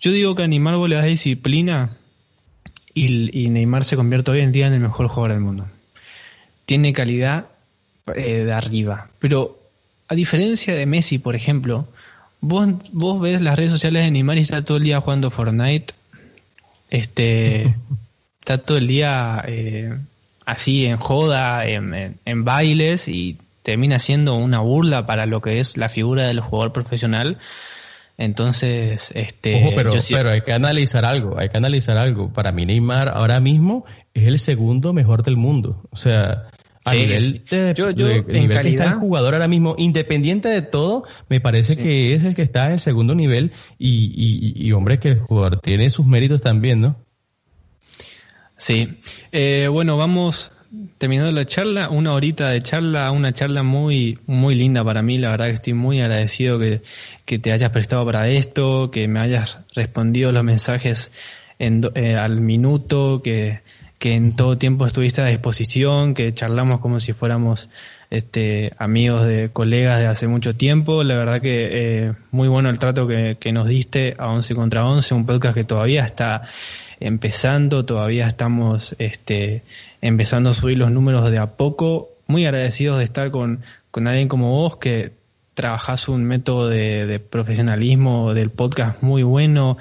Yo 0.00 0.10
digo 0.10 0.34
que 0.34 0.44
a 0.44 0.48
Neymar 0.48 0.76
vos 0.76 0.88
le 0.88 0.96
das 0.96 1.04
disciplina 1.04 1.90
y, 2.94 3.48
Neymar 3.50 3.84
se 3.84 3.96
convierte 3.96 4.30
hoy 4.30 4.40
en 4.40 4.52
día 4.52 4.66
en 4.66 4.72
el 4.72 4.80
mejor 4.80 5.08
jugador 5.08 5.32
del 5.32 5.40
mundo. 5.40 5.68
Tiene 6.64 6.92
calidad 6.92 7.46
eh, 8.16 8.44
de 8.44 8.52
arriba. 8.52 9.10
Pero 9.18 9.58
a 10.08 10.14
diferencia 10.14 10.74
de 10.74 10.86
Messi, 10.86 11.18
por 11.18 11.36
ejemplo, 11.36 11.86
vos, 12.40 12.68
vos 12.92 13.20
ves 13.20 13.42
las 13.42 13.56
redes 13.56 13.70
sociales 13.70 14.04
de 14.04 14.10
Neymar 14.10 14.38
y 14.38 14.40
está 14.40 14.64
todo 14.64 14.78
el 14.78 14.84
día 14.84 15.00
jugando 15.00 15.30
Fortnite. 15.30 15.94
Este, 16.88 17.74
está 18.40 18.58
todo 18.58 18.78
el 18.78 18.86
día 18.86 19.44
eh, 19.46 19.98
así 20.48 20.86
en 20.86 20.96
joda, 20.96 21.66
en, 21.66 22.44
bailes 22.44 23.06
y 23.06 23.36
termina 23.62 23.98
siendo 23.98 24.34
una 24.34 24.60
burla 24.60 25.04
para 25.04 25.26
lo 25.26 25.42
que 25.42 25.60
es 25.60 25.76
la 25.76 25.90
figura 25.90 26.26
del 26.26 26.40
jugador 26.40 26.72
profesional. 26.72 27.36
Entonces, 28.16 29.12
este. 29.14 29.72
pero, 29.76 29.92
pero 30.10 30.30
hay 30.30 30.40
que 30.40 30.54
analizar 30.54 31.04
algo, 31.04 31.38
hay 31.38 31.50
que 31.50 31.58
analizar 31.58 31.98
algo. 31.98 32.32
Para 32.32 32.50
mí, 32.50 32.64
Neymar 32.64 33.10
ahora 33.10 33.40
mismo 33.40 33.84
es 34.14 34.26
el 34.26 34.38
segundo 34.38 34.94
mejor 34.94 35.22
del 35.22 35.36
mundo. 35.36 35.82
O 35.90 35.96
sea, 35.96 36.48
a 36.86 36.94
nivel 36.94 37.44
de, 37.44 37.74
yo, 37.76 37.90
en 37.90 38.48
calidad, 38.48 38.94
el 38.94 39.00
jugador 39.00 39.34
ahora 39.34 39.48
mismo, 39.48 39.74
independiente 39.76 40.48
de 40.48 40.62
todo, 40.62 41.04
me 41.28 41.40
parece 41.40 41.76
que 41.76 42.14
es 42.14 42.24
el 42.24 42.34
que 42.34 42.42
está 42.42 42.66
en 42.66 42.72
el 42.72 42.80
segundo 42.80 43.14
nivel 43.14 43.52
y, 43.78 44.12
y, 44.16 44.66
y, 44.66 44.72
hombre, 44.72 44.98
que 44.98 45.10
el 45.10 45.18
jugador 45.18 45.60
tiene 45.60 45.90
sus 45.90 46.06
méritos 46.06 46.40
también, 46.40 46.80
¿no? 46.80 46.96
Sí. 48.58 48.98
Eh, 49.32 49.68
bueno, 49.70 49.96
vamos 49.96 50.52
terminando 50.98 51.32
la 51.32 51.46
charla, 51.46 51.88
una 51.88 52.12
horita 52.12 52.50
de 52.50 52.60
charla, 52.60 53.10
una 53.12 53.32
charla 53.32 53.62
muy, 53.62 54.18
muy 54.26 54.54
linda 54.54 54.84
para 54.84 55.00
mí. 55.00 55.16
La 55.16 55.30
verdad 55.30 55.46
que 55.46 55.52
estoy 55.52 55.72
muy 55.74 56.00
agradecido 56.00 56.58
que, 56.58 56.82
que 57.24 57.38
te 57.38 57.52
hayas 57.52 57.70
prestado 57.70 58.04
para 58.04 58.28
esto, 58.28 58.90
que 58.90 59.08
me 59.08 59.20
hayas 59.20 59.58
respondido 59.74 60.32
los 60.32 60.44
mensajes 60.44 61.12
en, 61.58 61.88
eh, 61.94 62.16
al 62.16 62.40
minuto, 62.40 63.22
que, 63.22 63.60
que 63.98 64.14
en 64.14 64.34
todo 64.34 64.58
tiempo 64.58 64.84
estuviste 64.86 65.22
a 65.22 65.26
disposición, 65.26 66.12
que 66.12 66.34
charlamos 66.34 66.80
como 66.80 66.98
si 66.98 67.12
fuéramos 67.12 67.68
este, 68.10 68.72
amigos 68.78 69.24
de 69.24 69.50
colegas 69.52 70.00
de 70.00 70.06
hace 70.06 70.26
mucho 70.26 70.56
tiempo. 70.56 71.04
La 71.04 71.14
verdad 71.14 71.40
que 71.40 71.68
eh, 71.70 72.12
muy 72.32 72.48
bueno 72.48 72.70
el 72.70 72.80
trato 72.80 73.06
que, 73.06 73.36
que 73.38 73.52
nos 73.52 73.68
diste 73.68 74.16
a 74.18 74.28
11 74.28 74.54
contra 74.56 74.84
11, 74.84 75.14
un 75.14 75.26
podcast 75.26 75.54
que 75.54 75.64
todavía 75.64 76.04
está 76.04 76.42
empezando, 77.00 77.84
todavía 77.84 78.26
estamos 78.26 78.94
este, 78.98 79.62
empezando 80.00 80.50
a 80.50 80.54
subir 80.54 80.78
los 80.78 80.90
números 80.90 81.30
de 81.30 81.38
a 81.38 81.56
poco. 81.56 82.10
Muy 82.26 82.44
agradecidos 82.44 82.98
de 82.98 83.04
estar 83.04 83.30
con, 83.30 83.62
con 83.90 84.06
alguien 84.06 84.28
como 84.28 84.50
vos 84.50 84.76
que 84.76 85.12
trabajás 85.54 86.08
un 86.08 86.24
método 86.24 86.68
de, 86.68 87.06
de 87.06 87.20
profesionalismo 87.20 88.34
del 88.34 88.50
podcast 88.50 89.02
muy 89.02 89.22
bueno. 89.22 89.76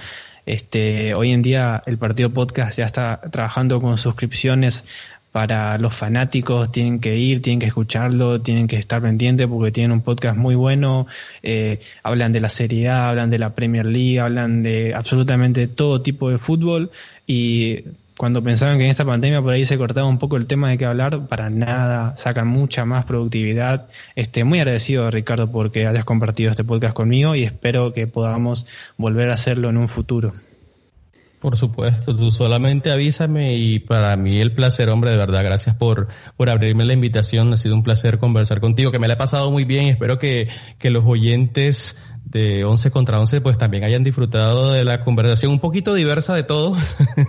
Este, 0.48 1.14
hoy 1.14 1.34
en 1.34 1.42
día 1.42 1.84
el 1.86 1.98
partido 1.98 2.30
podcast 2.30 2.78
ya 2.78 2.86
está 2.86 3.20
trabajando 3.32 3.82
con 3.82 3.98
suscripciones 3.98 4.86
para 5.32 5.78
los 5.78 5.94
fanáticos, 5.94 6.72
tienen 6.72 7.00
que 7.00 7.18
ir, 7.18 7.42
tienen 7.42 7.60
que 7.60 7.68
escucharlo, 7.68 8.42
tienen 8.42 8.68
que 8.68 8.78
estar 8.78 9.02
pendientes 9.02 9.48
porque 9.48 9.72
tienen 9.72 9.92
un 9.92 10.02
podcast 10.02 10.38
muy 10.38 10.56
bueno, 10.56 11.08
eh, 11.44 11.80
hablan 12.04 12.32
de 12.32 12.40
la 12.40 12.50
Serie 12.50 12.90
A, 12.90 13.10
hablan 13.10 13.30
de 13.30 13.40
la 13.40 13.54
Premier 13.54 13.86
League, 13.86 14.20
hablan 14.20 14.64
de 14.64 14.96
absolutamente 14.96 15.68
todo 15.68 16.02
tipo 16.02 16.30
de 16.30 16.38
fútbol 16.38 16.92
y 17.28 17.84
cuando 18.18 18.42
pensaban 18.42 18.80
que 18.80 18.86
en 18.86 18.90
esta 18.90 19.06
pandemia 19.06 19.42
por 19.42 19.54
ahí 19.54 19.66
se 19.66 19.78
cortaba 19.78 20.08
un 20.08 20.18
poco 20.18 20.38
el 20.38 20.48
tema 20.48 20.70
de 20.70 20.78
qué 20.78 20.86
hablar, 20.86 21.28
para 21.28 21.52
nada, 21.52 22.16
sacan 22.18 22.48
mucha 22.48 22.84
más 22.84 23.06
productividad. 23.06 23.88
Este, 24.16 24.44
muy 24.44 24.60
agradecido 24.60 25.10
Ricardo 25.12 25.52
porque 25.52 25.86
hayas 25.86 26.04
compartido 26.04 26.50
este 26.50 26.64
podcast 26.64 26.96
conmigo 26.96 27.36
y 27.36 27.44
espero 27.44 27.94
que 27.94 28.08
podamos 28.08 28.66
volver 28.98 29.30
a 29.30 29.36
hacerlo 29.36 29.70
en 29.70 29.78
un 29.78 29.88
futuro. 29.88 30.34
Por 31.48 31.56
supuesto, 31.56 32.14
tú 32.14 32.30
solamente 32.30 32.92
avísame 32.92 33.56
y 33.56 33.80
para 33.80 34.14
mí 34.18 34.42
el 34.42 34.52
placer, 34.52 34.90
hombre, 34.90 35.12
de 35.12 35.16
verdad, 35.16 35.46
gracias 35.46 35.78
por, 35.78 36.10
por 36.36 36.50
abrirme 36.50 36.84
la 36.84 36.92
invitación. 36.92 37.54
Ha 37.54 37.58
sido 37.58 37.74
un 37.74 37.84
placer 37.84 38.20
conversar 38.20 38.60
contigo, 38.60 38.92
que 38.92 39.00
me 39.00 39.08
la 39.08 39.14
he 39.14 39.18
pasado 39.18 39.50
muy 39.50 39.64
bien 39.64 39.86
y 39.86 39.90
espero 39.92 40.20
que, 40.20 40.50
que 40.78 40.90
los 40.90 41.06
oyentes 41.06 41.96
de 42.26 42.66
11 42.66 42.92
contra 42.92 43.18
11 43.22 43.40
pues 43.40 43.58
también 43.58 43.86
hayan 43.86 44.04
disfrutado 44.04 44.74
de 44.74 44.84
la 44.84 45.06
conversación 45.06 45.54
un 45.54 45.62
poquito 45.62 45.94
diversa 45.94 46.36
de 46.36 46.44
todo. 46.44 46.76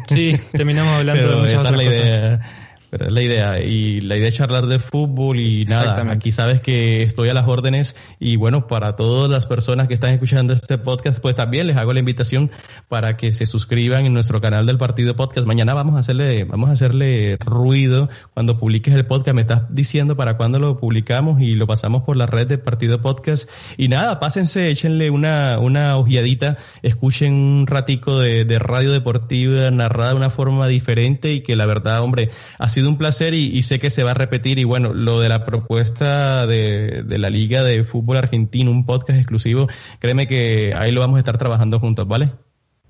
Sí, 0.09 0.37
terminamos 0.51 0.95
hablando 0.95 1.29
de 1.29 1.37
muchas 1.37 1.63
esa 1.63 1.71
la 1.71 1.85
idea. 1.85 2.68
Pero 2.91 3.07
es 3.07 3.13
la 3.13 3.23
idea. 3.23 3.61
Y 3.61 4.01
la 4.01 4.17
idea 4.17 4.29
es 4.29 4.35
charlar 4.35 4.67
de 4.67 4.79
fútbol 4.79 5.39
y 5.39 5.65
nada. 5.67 6.01
Aquí 6.11 6.33
sabes 6.33 6.61
que 6.61 7.03
estoy 7.03 7.29
a 7.29 7.35
las 7.35 7.47
órdenes. 7.47 7.97
Y 8.19 8.37
bueno, 8.37 8.67
para 8.67 8.97
todas 8.97 9.31
las 9.31 9.47
personas 9.47 9.89
que 9.89 9.95
están 9.95 10.13
escuchando 10.13 10.55
este 10.55 10.79
podcast, 10.79 11.21
pues 11.21 11.37
también 11.37 11.67
les 11.67 11.77
hago 11.77 11.93
la 11.93 12.01
invitación 12.01 12.51
para 12.89 13.17
que 13.17 13.33
se 13.33 13.47
suscriban 13.47 14.07
en 14.07 14.15
nuestro 14.15 14.41
canal 14.41 14.67
del 14.67 14.79
Partido 14.79 15.17
Podcast. 15.17 15.47
Mañana 15.47 15.75
vamos 15.75 15.97
a 15.97 15.99
hacerle, 15.99 16.45
vamos 16.45 16.71
a 16.71 16.73
hacerle 16.73 17.37
ruido 17.41 18.09
cuando 18.33 18.57
publiques 18.57 18.95
el 18.95 19.05
podcast. 19.05 19.35
Me 19.35 19.43
estás 19.43 19.63
diciendo 19.69 20.17
para 20.17 20.39
cuándo 20.39 20.59
lo 20.59 20.79
publicamos 20.79 21.41
y 21.43 21.55
lo 21.55 21.67
pasamos 21.67 22.05
por 22.05 22.17
la 22.17 22.27
red 22.27 22.47
del 22.47 22.61
Partido 22.61 23.03
Podcast. 23.03 23.51
Y 23.77 23.89
nada, 23.89 24.19
pásense, 24.19 24.71
échenle 24.71 25.11
una, 25.11 25.59
una 25.59 25.97
ojeadita, 25.97 26.57
escuchen 26.83 27.35
un 27.35 27.67
ratico 27.67 28.19
de, 28.19 28.47
de 28.47 28.59
radio 28.59 28.93
deportiva 28.93 29.71
narrada 29.71 30.11
de 30.11 30.17
una 30.17 30.31
forma 30.31 30.67
diferente 30.67 31.33
y 31.33 31.41
que 31.43 31.57
la 31.57 31.67
verdad, 31.67 32.01
hombre, 32.03 32.31
así 32.59 32.78
sido 32.79 32.89
un 32.91 32.99
placer 32.99 33.35
y, 33.35 33.63
sé 33.63 33.79
que 33.79 33.91
se 33.91 34.03
va 34.03 34.13
a 34.13 34.15
repetir. 34.15 34.59
Y 34.59 34.65
bueno, 34.65 34.93
lo 34.95 35.21
de 35.21 35.29
la 35.29 35.45
propuesta 35.45 36.47
de, 36.47 37.03
de, 37.05 37.19
la 37.19 37.31
Liga 37.31 37.63
de 37.63 37.85
Fútbol 37.85 38.19
Argentino, 38.19 38.71
un 38.71 38.87
podcast 38.87 39.19
exclusivo, 39.19 39.69
créeme 39.99 40.27
que 40.27 40.75
ahí 40.77 40.93
lo 40.93 41.01
vamos 41.01 41.17
a 41.17 41.21
estar 41.21 41.39
trabajando 41.39 41.81
juntos, 41.81 42.07
¿vale? 42.07 42.31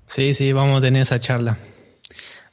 Sí, 0.05 0.33
sí, 0.33 0.53
vamos 0.53 0.79
a 0.79 0.81
tener 0.81 1.01
esa 1.01 1.19
charla. 1.19 1.57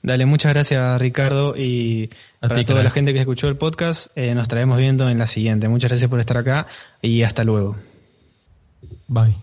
Dale, 0.03 0.24
muchas 0.24 0.55
gracias 0.55 1.01
Ricardo 1.01 1.57
y 1.57 2.11
a 2.41 2.49
para 2.49 2.64
toda 2.64 2.82
la 2.84 2.91
gente 2.91 3.12
que 3.12 3.18
escuchó 3.18 3.49
el 3.49 3.57
podcast, 3.57 4.07
eh, 4.14 4.34
nos 4.34 4.47
traemos 4.47 4.78
viendo 4.78 5.09
en 5.09 5.18
la 5.18 5.26
siguiente. 5.26 5.68
Muchas 5.68 5.91
gracias 5.91 6.09
por 6.09 6.20
estar 6.20 6.37
acá 6.37 6.68
y 7.03 7.22
hasta 7.22 7.43
luego. 7.45 7.76
Bye. 9.09 9.37